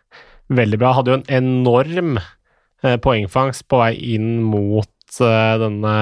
veldig 0.61 0.80
bra. 0.82 0.92
Hadde 0.99 1.14
jo 1.14 1.20
en 1.20 1.30
enorm 1.38 2.18
eh, 2.18 2.99
poengfangst 3.07 3.68
på 3.70 3.80
vei 3.80 3.92
inn 4.16 4.42
mot 4.44 5.20
eh, 5.22 5.55
denne 5.62 5.96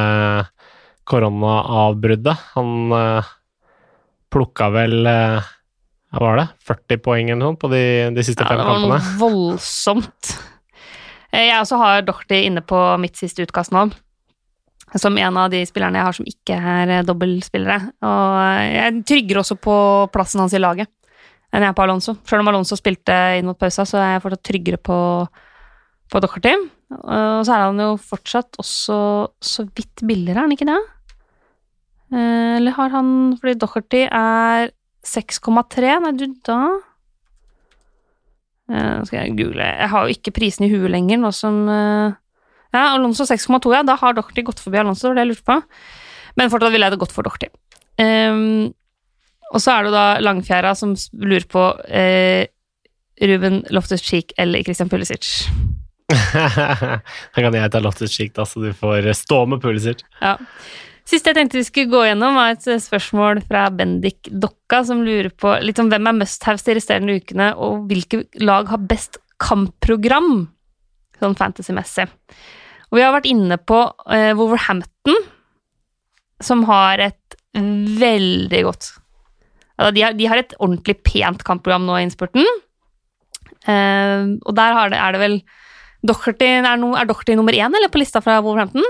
koronaavbruddet. 1.06 2.46
Han 2.56 2.96
eh, 2.96 3.34
plukka 4.34 4.72
vel 4.74 4.96
hva 6.16 6.30
var 6.32 6.40
det, 6.40 6.46
40 6.68 7.00
poeng 7.04 7.30
eller 7.30 7.42
noe 7.44 7.58
på 7.60 7.68
de, 7.72 7.82
de 8.16 8.24
siste 8.26 8.42
Ja, 8.44 8.48
fem 8.50 8.60
det 8.62 8.66
var 8.68 8.82
noe 8.82 8.98
voldsomt. 9.20 10.32
Eh, 11.32 11.46
Jeg 11.50 11.60
også 11.60 11.78
har 11.82 12.02
Doherty 12.06 12.42
inne 12.48 12.62
på 12.64 12.80
mitt 13.02 13.16
siste 13.20 13.44
utkast 13.46 13.74
nå. 13.76 13.86
Som 14.96 15.18
en 15.18 15.36
av 15.36 15.50
de 15.50 15.60
spillerne 15.66 15.98
jeg 15.98 16.06
har 16.06 16.14
som 16.16 16.28
ikke 16.30 16.56
er 16.56 16.92
eh, 16.98 17.04
dobbeltspillere. 17.06 17.80
Og 18.06 18.36
jeg 18.70 19.00
trygger 19.10 19.42
også 19.42 19.56
på 19.60 19.76
plassen 20.14 20.40
hans 20.44 20.54
i 20.56 20.62
laget 20.62 20.88
enn 21.54 21.62
jeg 21.62 21.70
er 21.70 21.76
på 21.78 21.84
Alonso. 21.86 22.16
Selv 22.26 22.42
om 22.42 22.48
Alonso 22.50 22.76
spilte 22.76 23.14
inn 23.38 23.46
mot 23.48 23.56
pausa, 23.58 23.84
så 23.88 23.96
er 24.02 24.10
jeg 24.16 24.22
fortsatt 24.24 24.42
tryggere 24.44 24.80
på, 24.82 24.96
på 26.12 26.20
Doherty. 26.20 26.52
Og 26.96 27.46
så 27.46 27.54
er 27.54 27.62
han 27.68 27.80
jo 27.80 27.92
fortsatt 28.02 28.58
også 28.60 28.98
så 29.40 29.64
vidt 29.70 30.02
billigere, 30.06 30.42
er 30.42 30.44
han 30.44 30.52
ikke 30.56 30.68
det? 30.68 30.80
Eh, 32.12 32.56
Eller 32.58 32.74
har 32.76 32.92
han 32.94 33.08
Fordi 33.40 33.54
Doherty 33.58 34.02
er 34.06 34.68
6,3. 35.06 35.96
Nei, 36.04 36.12
du, 36.18 36.28
da 36.46 36.60
Eh, 38.66 38.94
Nå 38.98 39.04
skal 39.06 39.20
jeg 39.20 39.36
google. 39.38 39.66
Jeg 39.66 39.90
har 39.92 40.06
jo 40.06 40.16
ikke 40.16 40.34
prisen 40.34 40.66
i 40.66 40.70
huet 40.72 40.90
lenger, 40.90 41.20
nå 41.22 41.30
som 41.34 41.60
eh, 41.70 42.16
Ja, 42.74 42.88
Alonso 42.96 43.26
6,2, 43.28 43.70
ja. 43.72 43.84
Da 43.86 43.94
har 44.00 44.16
Doherty 44.16 44.42
gått 44.46 44.62
forbi 44.62 44.80
Alonso, 44.82 45.06
det 45.06 45.12
var 45.12 45.20
det 45.20 45.24
jeg 45.26 45.32
lurte 45.34 45.46
på. 45.52 45.60
Men 46.36 46.52
fortsatt 46.52 46.74
ville 46.74 46.88
jeg 46.88 46.96
det 46.96 47.00
godt 47.00 47.14
for 47.14 47.26
Doherty. 47.26 47.48
Um, 47.96 48.74
og 49.54 49.62
så 49.62 49.72
er 49.72 49.86
det 49.86 49.88
jo 49.88 49.94
da 49.94 50.06
Langfjæra 50.20 50.74
som 50.76 50.90
lurer 51.16 51.46
på 51.48 51.62
uh, 51.78 52.42
Ruben 53.30 53.62
Loftus-Cheek 53.72 54.34
eller 54.42 54.66
Christian 54.66 54.90
Pulisic. 54.92 55.46
Da 56.36 57.00
kan 57.40 57.54
jeg 57.56 57.70
ta 57.72 57.80
Loftus 57.80 58.12
Cheek, 58.12 58.34
da, 58.36 58.44
så 58.46 58.60
du 58.60 58.68
får 58.76 59.08
stå 59.16 59.40
med 59.48 59.62
Pulisic. 59.62 60.02
Ja. 60.20 60.36
Siste 61.06 61.30
jeg 61.30 61.38
tenkte 61.38 61.60
vi 61.60 61.66
skulle 61.66 61.92
gå 61.92 62.02
gjennom, 62.08 62.34
var 62.34 62.56
et 62.56 62.66
eh, 62.66 62.82
spørsmål 62.82 63.44
fra 63.46 63.68
Bendik 63.74 64.26
Dokka, 64.26 64.82
som 64.88 65.04
lurer 65.06 65.30
på 65.30 65.54
litt 65.62 65.78
om 65.78 65.90
hvem 65.92 66.10
er 66.10 66.18
must-haves 66.18 66.66
de 66.66 66.74
resterende 66.80 67.14
ukene, 67.20 67.52
og 67.54 67.86
hvilke 67.90 68.24
lag 68.42 68.66
har 68.72 68.82
best 68.90 69.20
kampprogram, 69.42 70.48
sånn 71.20 71.38
fantasy-messig. 71.38 72.08
Og 72.90 72.98
vi 72.98 73.04
har 73.04 73.14
vært 73.14 73.30
inne 73.30 73.58
på 73.62 73.84
eh, 74.10 74.32
Wolverhampton, 74.34 75.22
som 76.42 76.66
har 76.68 77.00
et 77.00 77.38
veldig 77.56 78.58
godt 78.66 78.90
altså, 79.78 79.92
de, 79.96 80.02
har, 80.04 80.16
de 80.16 80.28
har 80.28 80.40
et 80.40 80.54
ordentlig 80.58 80.98
pent 81.06 81.44
kampprogram 81.46 81.86
nå 81.86 81.96
i 81.96 82.04
innspurten. 82.06 82.44
Eh, 83.66 84.34
og 84.42 84.52
der 84.58 84.92
det, 84.92 85.00
er 85.00 85.16
det 85.16 85.22
vel 85.22 85.38
Doherty, 86.06 86.50
er, 86.60 86.76
no, 86.80 86.92
er 86.98 87.08
Doherty 87.08 87.36
nummer 87.38 87.56
én, 87.56 87.72
eller 87.72 87.92
på 87.92 88.00
lista 88.02 88.22
fra 88.24 88.38
Wolverhampton? 88.44 88.84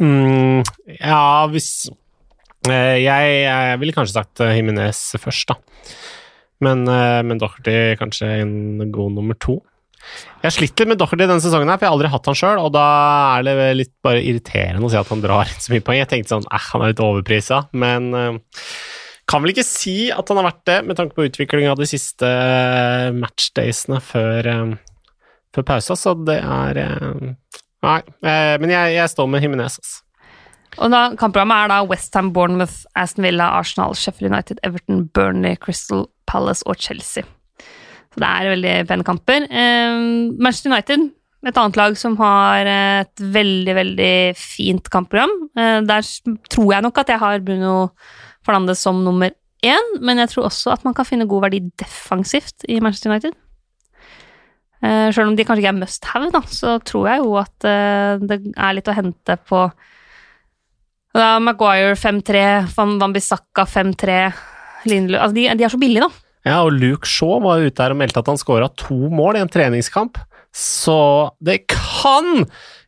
Mm, 0.00 0.62
ja, 0.96 1.24
hvis 1.52 1.90
eh, 2.68 3.00
jeg, 3.04 3.34
jeg 3.44 3.80
ville 3.82 3.96
kanskje 3.96 4.16
sagt 4.16 4.40
Himinez 4.40 4.56
Jimenez 4.56 5.02
først, 5.20 5.52
da. 5.52 5.58
Men, 6.64 6.84
eh, 6.88 7.20
men 7.24 7.40
Doherty 7.40 7.96
kanskje 8.00 8.30
en 8.42 8.92
god 8.92 9.16
nummer 9.16 9.36
to. 9.40 9.60
Jeg 10.40 10.56
litt 10.56 10.88
med 10.88 11.00
Doherty 11.00 11.26
denne 11.26 11.42
sesongen, 11.44 11.68
her, 11.68 11.76
for 11.76 11.86
jeg 11.86 11.92
har 11.92 11.98
aldri 11.98 12.12
hatt 12.12 12.30
han 12.30 12.38
sjøl, 12.38 12.62
og 12.62 12.72
da 12.74 12.86
er 13.38 13.44
det 13.46 13.68
litt 13.76 13.92
bare 14.04 14.22
irriterende 14.24 14.88
å 14.88 14.92
si 14.92 14.98
at 15.00 15.12
han 15.12 15.24
drar 15.24 15.50
inn 15.50 15.60
så 15.60 15.74
mye 15.74 15.84
poeng. 15.84 16.00
Jeg 16.00 16.10
tenkte 16.12 16.34
sånn 16.34 16.48
eh, 16.48 16.68
han 16.72 16.84
er 16.84 16.94
litt 16.94 17.04
overprisa, 17.04 17.62
men 17.76 18.08
eh, 18.16 18.62
kan 19.30 19.44
vel 19.44 19.52
ikke 19.54 19.66
si 19.66 19.96
at 20.12 20.32
han 20.32 20.40
har 20.40 20.48
vært 20.48 20.64
det, 20.68 20.78
med 20.88 20.98
tanke 20.98 21.16
på 21.16 21.28
utviklinga 21.28 21.76
de 21.78 21.88
siste 21.88 22.28
eh, 22.28 23.10
matchdaysene 23.16 24.00
før, 24.04 24.50
eh, 24.54 25.12
før 25.56 25.68
pausa, 25.68 25.96
så 25.98 26.16
det 26.28 26.40
er 26.40 26.82
eh, 26.86 27.30
Nei, 27.86 27.98
eh, 28.28 28.54
men 28.60 28.72
jeg, 28.72 28.94
jeg 28.98 29.12
står 29.12 29.28
med 29.30 29.60
altså. 29.64 30.02
Og 30.78 30.90
da, 30.92 31.00
Kampprogrammet 31.18 31.64
er 31.64 31.70
da 31.72 31.80
Westham, 31.88 32.32
Bournemouth, 32.32 32.84
Aston 32.94 33.24
Villa, 33.24 33.48
Arsenal, 33.58 33.96
Sheffield 33.98 34.30
United, 34.32 34.60
Everton, 34.62 35.06
Burnley, 35.16 35.56
Crystal 35.56 36.06
Palace 36.30 36.62
og 36.66 36.78
Chelsea. 36.78 37.24
Så 38.10 38.20
det 38.22 38.28
er 38.28 38.52
veldig 38.52 38.74
pene 38.90 39.06
kamper. 39.06 39.48
Eh, 39.50 40.04
Manchester 40.38 40.70
United, 40.70 41.10
et 41.46 41.56
annet 41.56 41.78
lag 41.80 41.96
som 41.96 42.16
har 42.20 42.68
et 42.68 43.22
veldig, 43.34 43.74
veldig 43.80 44.14
fint 44.38 44.90
kampprogram. 44.92 45.32
Eh, 45.56 45.80
der 45.88 46.06
tror 46.52 46.74
jeg 46.74 46.86
nok 46.86 47.02
at 47.02 47.12
jeg 47.14 47.22
har 47.22 47.44
Bruno 47.44 47.74
Fernandes 48.46 48.82
som 48.84 49.02
nummer 49.04 49.32
én, 49.64 49.94
men 50.00 50.20
jeg 50.20 50.32
tror 50.32 50.48
også 50.48 50.74
at 50.74 50.84
man 50.84 50.94
kan 50.96 51.08
finne 51.08 51.28
god 51.28 51.48
verdi 51.48 51.62
defensivt 51.80 52.64
i 52.68 52.80
Manchester 52.80 53.12
United. 53.12 53.36
Eh, 54.80 55.08
Selv 55.12 55.28
om 55.28 55.36
de 55.36 55.44
kanskje 55.44 55.64
ikke 55.64 55.74
er 55.74 55.80
must 55.80 56.10
have, 56.14 56.30
da, 56.32 56.40
så 56.48 56.78
tror 56.86 57.08
jeg 57.10 57.24
jo 57.24 57.36
at 57.40 57.68
uh, 57.68 58.22
det 58.24 58.40
er 58.56 58.76
litt 58.76 58.88
å 58.88 58.96
hente 58.96 59.36
på 59.48 59.66
da, 61.16 61.34
Maguire 61.42 61.96
5-3, 61.98 62.42
Van, 62.76 63.12
Bissaka 63.12 63.66
5-3 63.66 64.18
Lindlø 64.88 65.18
altså 65.18 65.36
de, 65.36 65.46
de 65.58 65.66
er 65.66 65.72
så 65.72 65.80
billige, 65.80 66.06
da. 66.06 66.26
Ja, 66.48 66.60
og 66.64 66.72
Luke 66.72 67.08
Shaw 67.08 67.40
var 67.44 67.60
ute 67.60 67.82
her 67.82 67.92
og 67.92 68.00
meldte 68.00 68.22
at 68.22 68.30
han 68.30 68.40
skåra 68.40 68.70
to 68.80 69.10
mål 69.12 69.36
i 69.36 69.42
en 69.42 69.50
treningskamp. 69.52 70.16
Så 70.56 70.96
det 71.44 71.66
kan 71.68 72.46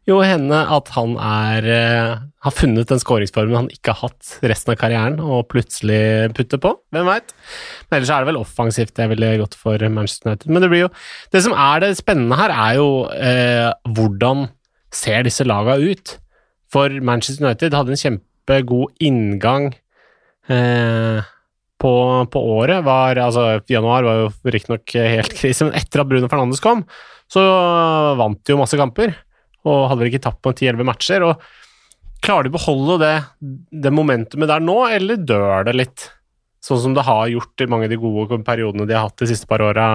jo 0.09 0.19
hende 0.25 0.59
at 0.75 0.89
han 0.97 1.15
er 1.23 1.67
eh, 1.71 2.23
har 2.43 2.55
funnet 2.55 2.91
den 2.91 2.99
skåringsformen 2.99 3.55
han 3.55 3.69
ikke 3.71 3.95
har 3.95 4.09
hatt 4.09 4.49
resten 4.51 4.73
av 4.75 4.79
karrieren, 4.81 5.21
og 5.23 5.47
plutselig 5.53 6.33
putter 6.35 6.59
på. 6.63 6.73
Hvem 6.95 7.07
veit? 7.07 7.31
Men 7.87 8.01
ellers 8.01 8.11
er 8.11 8.25
det 8.25 8.31
vel 8.33 8.41
offensivt 8.41 8.99
jeg 8.99 9.13
ville 9.13 9.31
gått 9.45 9.55
for 9.59 9.79
Manchester 9.95 10.33
United. 10.33 10.51
Men 10.51 10.65
det 10.65 10.73
blir 10.73 10.85
jo 10.87 10.91
Det 11.31 11.45
som 11.47 11.55
er 11.55 11.85
det 11.85 11.93
spennende 12.01 12.41
her, 12.41 12.51
er 12.51 12.81
jo 12.81 12.89
eh, 13.15 13.71
hvordan 13.95 14.49
ser 14.93 15.23
disse 15.29 15.47
laga 15.47 15.79
ut? 15.79 16.17
For 16.73 16.91
Manchester 17.05 17.47
United 17.47 17.77
hadde 17.77 17.95
en 17.95 18.03
kjempegod 18.03 19.05
inngang 19.05 19.71
eh, 20.51 21.23
på, 21.79 21.95
på 22.33 22.47
året. 22.59 22.83
Var, 22.83 23.23
altså, 23.23 23.61
januar 23.71 24.09
var 24.09 24.23
jo 24.25 24.31
riktignok 24.51 24.99
helt 24.99 25.37
krise, 25.39 25.69
men 25.69 25.79
etter 25.79 26.03
at 26.03 26.11
Bruno 26.11 26.31
Fernandes 26.33 26.63
kom, 26.65 26.83
så 27.31 27.43
vant 28.19 28.43
de 28.43 28.55
jo 28.55 28.59
masse 28.59 28.79
kamper. 28.81 29.15
Og 29.69 29.87
hadde 29.91 30.01
vel 30.03 30.11
ikke 30.11 30.25
tapt 30.25 30.43
på 30.45 30.55
10-11 30.55 30.89
matcher. 30.89 31.27
og 31.27 31.45
Klarer 32.23 32.47
de 32.47 32.53
å 32.53 32.57
beholde 32.57 32.99
det, 33.03 33.15
det 33.85 33.95
momentumet 33.95 34.51
der 34.51 34.63
nå, 34.63 34.77
eller 34.95 35.23
dør 35.23 35.69
det 35.69 35.79
litt? 35.79 36.11
sånn 36.63 36.79
som 36.79 36.95
det 36.95 37.05
har 37.07 37.27
gjort 37.31 37.63
i 37.63 37.69
mange 37.71 37.89
av 37.89 37.93
de 37.93 37.99
gode 38.01 38.39
periodene 38.47 38.87
de 38.87 38.95
har 38.97 39.09
hatt 39.09 39.19
de 39.19 39.29
siste 39.33 39.49
par 39.51 39.63
åra, 39.65 39.87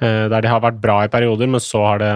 eh, 0.00 0.26
der 0.28 0.44
de 0.44 0.52
har 0.52 0.60
vært 0.60 0.80
bra 0.82 1.00
i 1.04 1.12
perioder, 1.12 1.48
men 1.48 1.62
så 1.64 1.84
har 1.86 2.02
det 2.02 2.14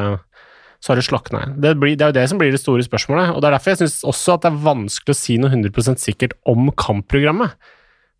så 0.84 0.92
det 0.92 1.06
slakna 1.06 1.40
igjen. 1.40 1.54
Det, 1.64 1.70
det 1.80 2.04
er 2.04 2.10
jo 2.10 2.18
det 2.18 2.26
som 2.28 2.40
blir 2.40 2.50
det 2.52 2.60
store 2.60 2.84
spørsmålet. 2.84 3.30
og 3.32 3.40
Det 3.40 3.48
er 3.48 3.54
derfor 3.54 3.72
jeg 3.72 3.78
syns 3.80 4.02
også 4.04 4.34
at 4.34 4.42
det 4.44 4.50
er 4.50 4.64
vanskelig 4.66 5.14
å 5.14 5.16
si 5.16 5.38
noe 5.40 5.48
100 5.48 5.96
sikkert 5.96 6.34
om 6.44 6.66
kampprogrammet. 6.76 7.54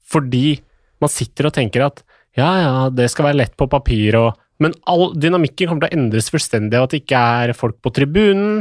Fordi 0.09 0.63
man 1.05 1.13
sitter 1.13 1.51
og 1.51 1.53
tenker 1.59 1.85
at 1.85 2.01
ja, 2.33 2.49
ja, 2.63 2.73
det 2.89 3.11
skal 3.13 3.29
være 3.29 3.43
lett 3.43 3.53
på 3.61 3.69
papir, 3.69 4.17
og, 4.17 4.41
men 4.63 4.75
all 4.91 5.13
dynamikken 5.19 5.69
kommer 5.69 5.87
til 5.87 5.95
å 5.95 6.01
endres 6.01 6.31
fullstendig 6.33 6.79
av 6.79 6.87
at 6.87 6.95
det 6.95 7.03
ikke 7.03 7.23
er 7.41 7.55
folk 7.59 7.81
på 7.83 7.93
tribunen, 7.97 8.61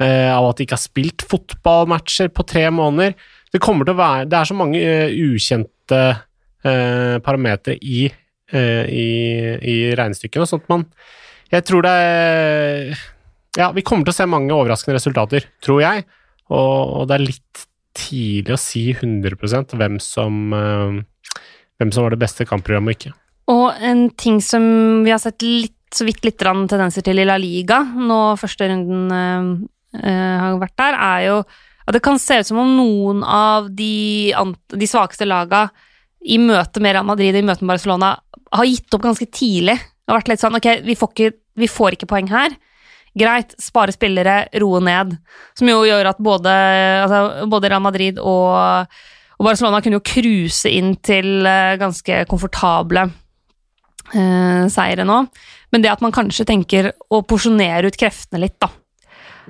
eh, 0.00 0.28
av 0.32 0.50
at 0.50 0.58
de 0.58 0.66
ikke 0.66 0.76
har 0.76 0.82
spilt 0.82 1.24
fotballmatcher 1.28 2.32
på 2.34 2.44
tre 2.48 2.66
måneder. 2.74 3.14
Det 3.50 3.62
kommer 3.62 3.86
til 3.86 3.96
å 3.96 4.00
være 4.00 4.28
Det 4.30 4.36
er 4.38 4.46
så 4.46 4.54
mange 4.54 4.78
uh, 4.78 5.10
ukjente 5.10 6.02
uh, 6.14 7.16
parametere 7.24 7.80
i, 7.82 8.04
i, 8.50 9.08
i 9.58 9.74
regnestykkene, 9.98 10.46
sånn 10.46 10.62
at 10.62 10.70
man 10.70 10.84
Jeg 11.50 11.66
tror 11.66 11.82
det 11.86 11.96
ja, 13.58 13.68
vi 13.74 13.82
kommer 13.82 14.06
til 14.06 14.14
å 14.14 14.18
se 14.20 14.26
mange 14.30 14.54
overraskende 14.54 14.94
resultater, 14.94 15.48
tror 15.62 15.80
jeg. 15.82 16.04
Og, 16.54 17.00
og 17.00 17.08
det 17.10 17.16
er 17.16 17.24
litt 17.24 17.62
tidlig 17.98 18.54
å 18.54 18.60
si 18.62 18.84
100% 18.92 19.74
hvem 19.78 19.98
som, 20.02 20.52
hvem 20.54 21.90
som 21.90 22.06
var 22.06 22.14
det 22.14 22.20
beste 22.22 22.46
kampprogrammet 22.46 22.94
og 22.94 22.98
ikke. 22.98 23.19
Og 23.50 23.82
en 23.82 24.06
ting 24.18 24.38
som 24.44 24.62
vi 25.04 25.12
har 25.12 25.20
sett 25.22 25.42
litt, 25.42 25.76
så 25.90 26.06
vidt 26.06 26.22
litt 26.22 26.38
tendenser 26.38 27.02
til 27.02 27.18
i 27.18 27.26
La 27.26 27.34
Liga, 27.40 27.80
nå 27.82 28.36
første 28.38 28.68
runden 28.70 29.10
uh, 29.10 30.38
har 30.44 30.60
vært 30.60 30.76
der, 30.78 30.98
er 31.02 31.24
jo 31.26 31.38
at 31.90 31.96
det 31.96 32.02
kan 32.04 32.20
se 32.22 32.36
ut 32.38 32.46
som 32.46 32.60
om 32.62 32.76
noen 32.76 33.24
av 33.26 33.66
de, 33.74 34.30
de 34.70 34.86
svakeste 34.86 35.26
laga 35.26 35.64
i 36.20 36.36
møte 36.38 36.82
med 36.84 36.94
Real 36.94 37.08
Madrid 37.08 37.34
i 37.34 37.42
møte 37.42 37.64
med 37.64 37.72
Barcelona 37.72 38.12
har 38.54 38.68
gitt 38.68 38.94
opp 38.94 39.02
ganske 39.08 39.26
tidlig. 39.34 39.80
Det 39.80 40.12
har 40.12 40.20
vært 40.20 40.30
litt 40.30 40.42
sånn 40.44 40.58
ok, 40.58 40.68
vi 40.86 40.98
får 40.98 41.10
ikke, 41.14 41.30
vi 41.58 41.70
får 41.70 41.96
ikke 41.96 42.10
poeng 42.12 42.30
her 42.30 42.54
greit, 43.18 43.56
spare 43.58 43.94
spillere, 43.94 44.44
roe 44.62 44.80
ned. 44.84 45.16
Som 45.58 45.70
jo 45.70 45.80
gjør 45.86 46.12
at 46.12 46.20
både, 46.22 46.52
altså, 47.04 47.48
både 47.50 47.70
Real 47.72 47.82
Madrid 47.82 48.20
og, 48.22 48.86
og, 49.34 49.42
Barcelona 49.42 49.80
kunne 49.82 49.98
jo 49.98 50.06
cruise 50.06 50.70
inn 50.70 50.94
til 51.02 51.42
uh, 51.46 51.74
ganske 51.80 52.22
komfortable 52.30 53.08
uh, 54.14 54.66
seire 54.72 55.06
nå. 55.06 55.22
Men 55.70 55.84
det 55.84 55.92
at 55.92 56.02
man 56.02 56.14
kanskje 56.14 56.46
tenker 56.48 56.90
å 57.10 57.22
porsjonere 57.26 57.90
ut 57.90 57.98
kreftene 57.98 58.42
litt, 58.42 58.58
da. 58.62 58.70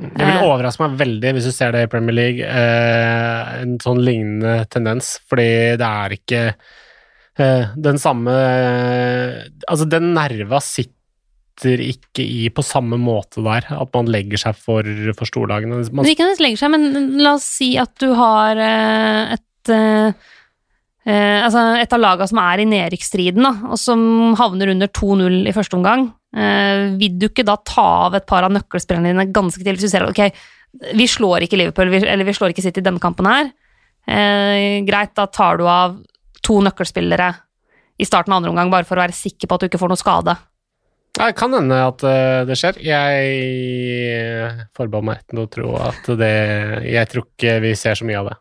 Det 0.00 0.24
vil 0.24 0.36
eh. 0.38 0.44
overraske 0.46 0.86
meg 0.86 1.00
veldig 1.00 1.32
hvis 1.36 1.48
du 1.50 1.52
ser 1.52 1.74
det 1.74 1.84
i 1.84 1.90
Premier 1.90 2.16
League, 2.16 2.46
eh, 2.46 3.50
en 3.61 3.74
sånn 3.82 4.00
lignende 4.04 4.64
tendens, 4.72 5.18
fordi 5.28 5.76
det 5.80 5.88
er 5.88 6.14
ikke 6.16 6.40
eh, 6.46 7.74
den 7.76 8.00
samme 8.00 8.36
Altså, 9.68 9.88
den 9.90 10.12
nerva 10.16 10.62
sitter 10.64 11.82
ikke 11.84 12.24
i 12.24 12.48
på 12.54 12.64
samme 12.64 12.96
måte 13.00 13.42
der, 13.44 13.66
at 13.76 13.90
man 13.92 14.08
legger 14.08 14.40
seg 14.40 14.56
for, 14.56 14.86
for 15.18 15.28
storlagene. 15.28 15.82
Man... 15.92 16.08
Ikke 16.08 16.30
legger 16.40 16.62
seg, 16.62 16.72
men 16.72 17.18
la 17.20 17.34
oss 17.36 17.48
si 17.58 17.74
at 17.80 17.92
du 18.00 18.14
har 18.16 18.56
eh, 18.56 19.36
et 19.36 19.74
eh, 21.11 21.16
eh, 21.16 21.42
altså 21.44 21.64
et 21.80 21.92
av 21.96 22.02
lagene 22.02 22.30
som 22.30 22.40
er 22.42 22.62
i 22.62 22.68
nedrykksstriden, 22.70 23.50
og 23.70 23.76
som 23.80 24.00
havner 24.38 24.72
under 24.74 24.90
2-0 24.94 25.42
i 25.50 25.54
første 25.56 25.78
omgang. 25.78 26.08
Eh, 26.30 26.94
vil 27.00 27.18
du 27.18 27.26
ikke 27.28 27.46
da 27.46 27.56
ta 27.66 27.86
av 28.06 28.16
et 28.18 28.26
par 28.30 28.46
av 28.46 28.54
nøkkelspillerne 28.54 29.11
dine 29.11 29.30
ganske 29.34 29.58
tidlig 29.58 29.80
hvis 29.80 29.90
du 29.90 29.94
ser 29.96 30.06
at 30.06 30.14
ok, 30.14 30.42
vi 30.94 31.06
slår 31.11 31.46
ikke 31.46 31.58
Liverpool, 31.58 31.90
eller 31.98 32.26
vi 32.26 32.34
slår 32.36 32.54
ikke 32.54 32.62
City 32.62 32.82
i 32.82 32.86
denne 32.86 33.02
kampen 33.02 33.26
her. 33.26 33.50
Eh, 34.06 34.80
greit, 34.86 35.16
da 35.18 35.26
tar 35.26 35.58
du 35.58 35.66
av 35.68 35.98
to 36.46 36.61
nøkkelspillere 36.64 37.32
i 38.00 38.06
starten 38.08 38.32
av 38.32 38.40
andre 38.40 38.54
omgang, 38.54 38.70
bare 38.72 38.86
for 38.88 38.96
å 38.96 39.04
være 39.04 39.16
sikker 39.16 39.50
på 39.50 39.56
at 39.56 39.64
du 39.64 39.68
ikke 39.68 39.82
får 39.82 39.92
noe 39.92 40.00
skade. 40.00 40.36
Det 41.11 41.32
kan 41.36 41.52
hende 41.52 41.76
at 41.84 42.04
uh, 42.06 42.46
det 42.48 42.56
skjer. 42.56 42.78
Jeg 42.86 44.61
forbeholder 44.78 45.06
meg 45.08 45.18
retten 45.18 45.40
til 45.40 45.42
å 45.42 45.50
tro 45.56 45.72
at 45.82 46.06
det 46.20 46.36
Jeg 46.86 47.11
tror 47.11 47.26
ikke 47.26 47.56
vi 47.66 47.72
ser 47.76 47.98
så 47.98 48.06
mye 48.08 48.20
av 48.22 48.30
det. 48.30 48.36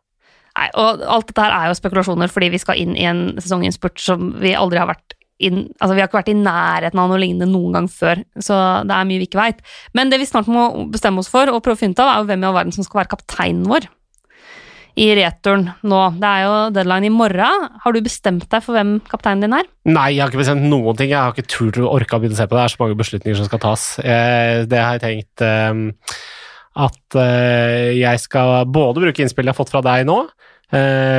Nei, 0.60 0.68
og 0.76 1.06
alt 1.08 1.30
dette 1.30 1.46
her 1.46 1.56
er 1.56 1.70
jo 1.70 1.78
spekulasjoner, 1.78 2.32
fordi 2.32 2.52
vi 2.52 2.60
skal 2.60 2.80
inn 2.82 2.98
i 3.00 3.06
en 3.08 3.24
sesonginnspurt 3.40 4.02
som 4.04 4.34
vi 4.42 4.58
aldri 4.58 4.82
har 4.82 4.90
vært 4.92 5.16
inn, 5.40 5.70
altså 5.80 5.96
Vi 5.96 6.02
har 6.02 6.10
ikke 6.10 6.20
vært 6.20 6.32
i 6.34 6.36
nærheten 6.36 7.00
av 7.00 7.08
noe 7.08 7.20
lignende 7.22 7.48
noen 7.48 7.78
gang 7.78 7.86
før, 7.88 8.20
så 8.44 8.58
det 8.84 8.92
er 8.92 9.06
mye 9.08 9.22
vi 9.22 9.28
ikke 9.30 9.40
veit. 9.40 9.62
Men 9.96 10.12
det 10.12 10.20
vi 10.20 10.28
snart 10.28 10.50
må 10.52 10.66
bestemme 10.92 11.24
oss 11.24 11.32
for 11.32 11.48
og 11.48 11.62
prøve 11.64 11.78
å 11.78 11.80
finne 11.80 11.96
ut 11.96 12.02
av, 12.04 12.12
er 12.12 12.20
jo 12.20 12.28
hvem 12.28 12.44
i 12.44 12.50
all 12.50 12.58
verden 12.58 12.76
som 12.76 12.84
skal 12.84 13.06
være 13.06 13.14
kapteinen 13.14 13.64
vår 13.72 13.88
i 15.00 15.08
returen 15.16 15.70
nå. 15.88 16.02
Det 16.20 16.28
er 16.28 16.44
jo 16.44 16.58
deadline 16.76 17.08
i 17.08 17.14
morgen. 17.14 17.70
Har 17.86 17.96
du 17.96 18.02
bestemt 18.04 18.50
deg 18.52 18.66
for 18.66 18.76
hvem 18.76 18.98
kapteinen 19.08 19.46
din 19.46 19.56
er? 19.56 19.70
Nei, 19.88 20.10
jeg 20.18 20.26
har 20.26 20.34
ikke 20.34 20.42
bestemt 20.42 20.68
noen 20.68 21.00
ting. 21.00 21.14
Jeg 21.14 21.22
har 21.22 21.32
ikke 21.32 21.48
turt 21.56 21.80
å 21.80 21.88
orke 21.94 22.18
å 22.18 22.20
begynne 22.20 22.36
å 22.36 22.42
se 22.42 22.50
på 22.50 22.58
det. 22.58 22.60
Det 22.60 22.66
er 22.66 22.76
så 22.76 22.84
mange 22.84 23.00
beslutninger 23.00 23.40
som 23.40 23.48
skal 23.48 23.64
tas. 23.64 23.86
Det 24.04 24.82
har 24.84 25.00
jeg 25.00 25.06
tenkt 25.06 25.46
ehm, 25.46 25.86
at 26.80 27.20
eh, 27.20 27.96
jeg 27.98 28.22
skal 28.22 28.68
både 28.70 29.06
bruke 29.06 29.24
innspillet 29.24 29.52
jeg 29.52 29.56
har 29.56 29.60
fått 29.60 29.74
fra 29.74 29.84
deg 29.86 30.06
nå, 30.10 30.22
eh, 30.28 30.49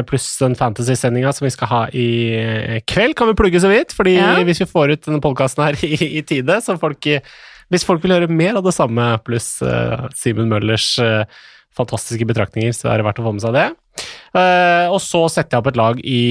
pluss 0.07 0.27
den 0.39 0.55
fantasy-sendinga 0.55 1.33
som 1.35 1.47
vi 1.47 1.53
skal 1.55 1.71
ha 1.71 1.81
i 1.91 2.09
eh, 2.39 2.83
kveld, 2.87 3.17
kan 3.19 3.31
vi 3.31 3.39
plugge 3.39 3.63
så 3.63 3.71
vidt. 3.73 3.95
fordi 3.97 4.15
ja. 4.15 4.37
hvis 4.47 4.63
vi 4.63 4.69
får 4.71 4.95
ut 4.95 5.09
denne 5.09 5.23
podkasten 5.25 5.65
her 5.67 5.79
i, 5.89 5.97
i, 6.21 6.23
tide, 6.23 6.61
så 6.63 6.79
folk 6.79 7.11
Hvis 7.71 7.87
folk 7.87 8.03
vil 8.03 8.17
høre 8.17 8.31
mer 8.31 8.59
av 8.59 8.67
det 8.67 8.75
samme, 8.75 9.05
pluss 9.23 9.61
uh, 9.63 10.09
Simen 10.19 10.51
Møllers 10.51 10.97
uh, 10.99 11.23
fantastiske 11.77 12.27
betraktninger, 12.27 12.75
så 12.75 12.91
er 12.91 12.99
det 12.99 13.07
verdt 13.07 13.21
å 13.23 13.27
få 13.29 13.35
med 13.37 13.45
seg 13.45 13.55
det. 13.55 13.69
Uh, 14.35 14.91
og 14.91 14.99
så 15.03 15.25
setter 15.31 15.57
jeg 15.57 15.63
opp 15.63 15.71
et 15.71 15.79
lag 15.79 16.03
i, 16.07 16.23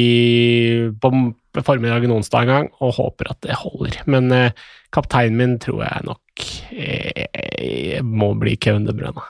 på 0.99 1.63
formiddagen 1.65 2.13
onsdag 2.15 2.45
en 2.45 2.53
gang, 2.53 2.70
og 2.84 2.95
håper 2.99 3.34
at 3.34 3.41
det 3.45 3.57
holder. 3.61 3.99
Men 4.11 4.32
uh, 4.36 4.70
kapteinen 4.95 5.39
min 5.39 5.57
tror 5.61 5.84
jeg 5.86 6.07
nok 6.09 6.47
uh, 6.76 7.99
må 8.05 8.34
bli 8.39 8.57
Kevin 8.61 8.88
De 8.89 8.95
Bruyne. 8.95 9.28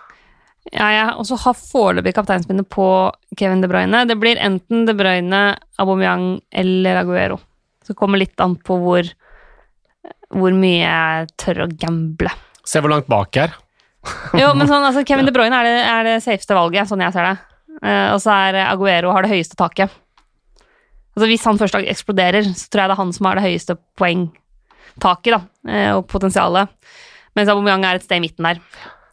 Ja, 0.69 0.89
jeg 0.93 1.13
også 1.17 1.37
har 1.43 1.55
foreløpig 1.57 2.13
kapteinspinnet 2.13 2.67
på 2.69 2.87
Kevin 3.39 3.63
De 3.63 3.69
Bruyne. 3.71 4.03
Det 4.05 4.19
blir 4.21 4.37
enten 4.37 4.85
De 4.85 4.93
Bruyne, 4.97 5.39
Aubameyang 5.81 6.35
eller 6.51 7.01
Aguero. 7.01 7.39
Så 7.81 7.95
det 7.95 8.01
kommer 8.01 8.21
litt 8.21 8.37
an 8.43 8.53
på 8.61 8.77
hvor, 8.83 9.07
hvor 10.29 10.53
mye 10.53 10.83
jeg 10.83 11.31
tør 11.41 11.65
å 11.65 11.71
gamble. 11.73 12.33
Se 12.69 12.83
hvor 12.83 12.93
langt 12.93 13.09
bak 13.09 13.33
jeg 13.33 13.49
er 13.49 13.57
jo, 14.39 14.51
men 14.55 14.67
sånn, 14.67 14.83
altså, 14.85 15.03
Kevin 15.07 15.27
De 15.27 15.33
Bruyne 15.35 15.55
er 15.59 15.67
det, 15.67 15.79
er 15.83 16.07
det 16.07 16.17
safeste 16.25 16.57
valget, 16.57 16.89
sånn 16.89 17.03
jeg 17.03 17.15
ser 17.15 17.27
det. 17.27 17.35
Uh, 17.79 18.13
og 18.15 18.21
så 18.23 18.35
er 18.49 18.61
Aguero 18.65 19.13
har 19.15 19.25
det 19.25 19.33
høyeste 19.33 19.57
taket. 19.59 19.91
Altså 21.15 21.27
Hvis 21.29 21.45
han 21.47 21.59
først 21.59 21.79
eksploderer, 21.81 22.47
så 22.47 22.69
tror 22.69 22.83
jeg 22.83 22.91
det 22.91 22.95
er 22.95 23.01
han 23.01 23.13
som 23.15 23.27
har 23.27 23.39
det 23.39 23.45
høyeste 23.47 23.75
poengtaket 23.99 25.35
da, 25.35 25.41
uh, 25.71 25.91
og 25.97 26.05
potensialet. 26.11 26.71
Mens 27.37 27.51
Aubameyang 27.51 27.85
er 27.87 27.99
et 27.99 28.07
sted 28.07 28.19
i 28.19 28.23
midten 28.23 28.47
der. 28.47 28.63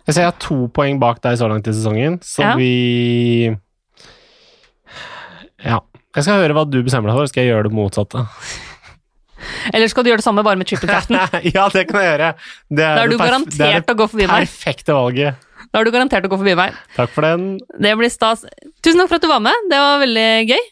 Jeg 0.07 0.15
ser 0.15 0.23
jeg 0.23 0.31
har 0.31 0.39
to 0.43 0.59
poeng 0.75 1.01
bak 1.03 1.19
deg 1.25 1.39
så 1.41 1.49
langt 1.51 1.67
i 1.67 1.75
sesongen, 1.75 2.21
så 2.23 2.45
ja. 2.45 2.55
vi 2.59 3.51
Ja. 5.65 5.81
Jeg 6.17 6.25
skal 6.25 6.41
høre 6.41 6.55
hva 6.57 6.63
du 6.65 6.79
bestemmer 6.81 7.11
deg 7.11 7.19
for, 7.19 7.29
skal 7.29 7.45
jeg 7.45 7.53
gjøre 7.53 7.67
det 7.69 7.77
motsatte. 7.77 8.23
Eller 9.75 9.91
skal 9.91 10.07
du 10.07 10.11
gjøre 10.13 10.23
det 10.23 10.27
samme 10.27 10.45
bare 10.47 10.57
med 10.57 10.69
trippelkraften? 10.71 11.19
ja, 11.57 11.67
det 11.75 11.85
kan 11.91 12.01
jeg 12.01 12.13
gjøre. 12.13 12.31
Det 12.71 12.87
er 12.87 12.97
da 12.97 13.03
er 13.03 13.11
du 13.13 13.19
garantert 13.21 13.93
å 13.93 13.97
gå 13.99 14.07
forbi 14.13 14.29
meg. 14.31 14.47
Perfekte 14.47 14.97
valget. 14.97 15.43
Da 15.67 15.81
har 15.81 15.89
du 15.89 15.93
garantert 15.93 16.25
å 16.29 16.31
gå 16.33 16.39
forbi 16.41 16.55
meg. 16.57 16.79
Takk 16.97 17.13
for 17.13 17.27
den. 17.27 17.59
Det 17.83 17.93
blir 17.99 18.13
stas. 18.13 18.47
Tusen 18.81 19.03
takk 19.03 19.11
for 19.11 19.19
at 19.19 19.27
du 19.27 19.31
var 19.31 19.43
med. 19.45 19.69
Det 19.73 19.81
var 19.83 20.01
veldig 20.05 20.29
gøy. 20.55 20.63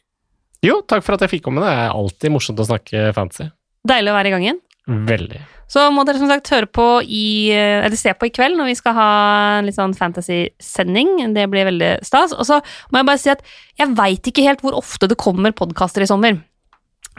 Jo, 0.65 0.79
takk 0.89 1.05
for 1.05 1.19
at 1.19 1.27
jeg 1.27 1.35
fikk 1.35 1.45
komme. 1.51 1.65
Det 1.65 1.75
er 1.75 1.91
alltid 1.93 2.33
morsomt 2.33 2.63
å 2.63 2.69
snakke 2.71 3.11
fantasy. 3.17 3.51
Deilig 3.85 4.15
å 4.15 4.17
være 4.17 4.31
i 4.31 4.35
gang 4.37 4.47
igjen. 4.47 4.63
Veldig. 5.11 5.43
Så 5.71 5.87
må 5.95 6.05
dere 6.05 6.21
som 6.21 6.31
sagt 6.31 6.51
høre 6.53 6.69
på 6.69 6.87
i 7.03 7.51
Eller 7.55 7.97
se 7.99 8.13
på 8.15 8.29
i 8.29 8.33
kveld 8.35 8.59
når 8.59 8.69
vi 8.71 8.79
skal 8.79 8.97
ha 8.97 9.11
en 9.59 9.69
litt 9.69 9.79
sånn 9.79 9.97
fantasy-sending. 9.97 11.17
Det 11.37 11.47
blir 11.51 11.69
veldig 11.71 11.93
stas. 12.07 12.35
Og 12.37 12.47
så 12.49 12.61
må 12.93 13.01
jeg 13.01 13.11
bare 13.11 13.23
si 13.23 13.33
at 13.33 13.45
jeg 13.81 13.97
veit 13.97 14.31
ikke 14.31 14.45
helt 14.47 14.65
hvor 14.65 14.77
ofte 14.79 15.09
det 15.11 15.21
kommer 15.21 15.57
podkaster 15.57 16.05
i 16.05 16.11
sommer. 16.11 16.39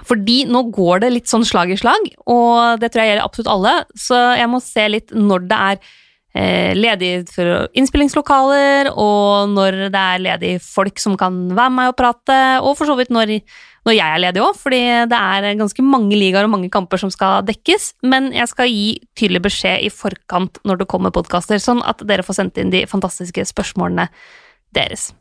Fordi 0.04 0.42
nå 0.52 0.66
går 0.76 1.06
det 1.06 1.12
litt 1.14 1.32
sånn 1.32 1.46
slag 1.48 1.72
i 1.72 1.78
slag, 1.80 2.10
og 2.28 2.82
det 2.82 2.90
tror 2.92 3.04
jeg 3.04 3.14
gjelder 3.14 3.28
absolutt 3.28 3.52
alle. 3.54 3.76
Så 3.96 4.18
jeg 4.36 4.50
må 4.52 4.60
se 4.64 4.88
litt 4.92 5.14
når 5.16 5.46
det 5.48 5.60
er 5.70 5.78
eh, 6.36 6.74
ledig 6.76 7.12
for 7.32 7.70
innspillingslokaler, 7.80 8.92
og 8.92 9.54
når 9.54 9.86
det 9.94 10.02
er 10.02 10.26
ledig 10.26 10.52
folk 10.66 11.00
som 11.00 11.16
kan 11.20 11.46
være 11.48 11.72
med 11.72 11.80
meg 11.80 11.94
og 11.94 11.98
prate, 12.02 12.42
og 12.60 12.76
for 12.76 12.92
så 12.92 12.98
vidt 13.00 13.14
når, 13.16 13.38
når 13.86 13.94
jeg 13.94 14.10
er 14.16 14.22
ledig 14.24 14.42
òg, 14.42 14.56
fordi 14.58 14.82
det 15.12 15.20
er 15.20 15.60
ganske 15.60 15.86
mange 15.86 16.18
ligaer 16.18 16.48
og 16.48 16.54
mange 16.56 16.72
kamper 16.74 16.98
som 17.02 17.12
skal 17.14 17.46
dekkes. 17.46 17.92
Men 18.06 18.32
jeg 18.34 18.50
skal 18.50 18.72
gi 18.72 18.88
tydelig 19.18 19.44
beskjed 19.46 19.86
i 19.86 19.92
forkant 19.94 20.58
når 20.66 20.82
det 20.82 20.90
kommer 20.92 21.14
podkaster, 21.16 21.62
sånn 21.62 21.84
at 21.86 22.02
dere 22.08 22.26
får 22.26 22.42
sendt 22.42 22.58
inn 22.62 22.74
de 22.74 22.86
fantastiske 22.90 23.46
spørsmålene 23.54 24.10
deres. 24.76 25.12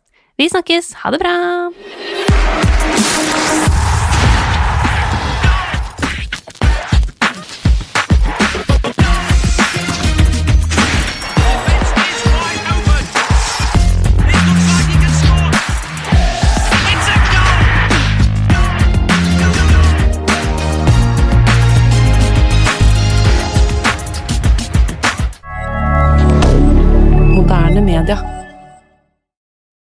Vi 0.41 0.49
snakkes! 0.51 0.95
Ha 1.05 1.12
det 1.15 1.21
bra! 1.23 1.35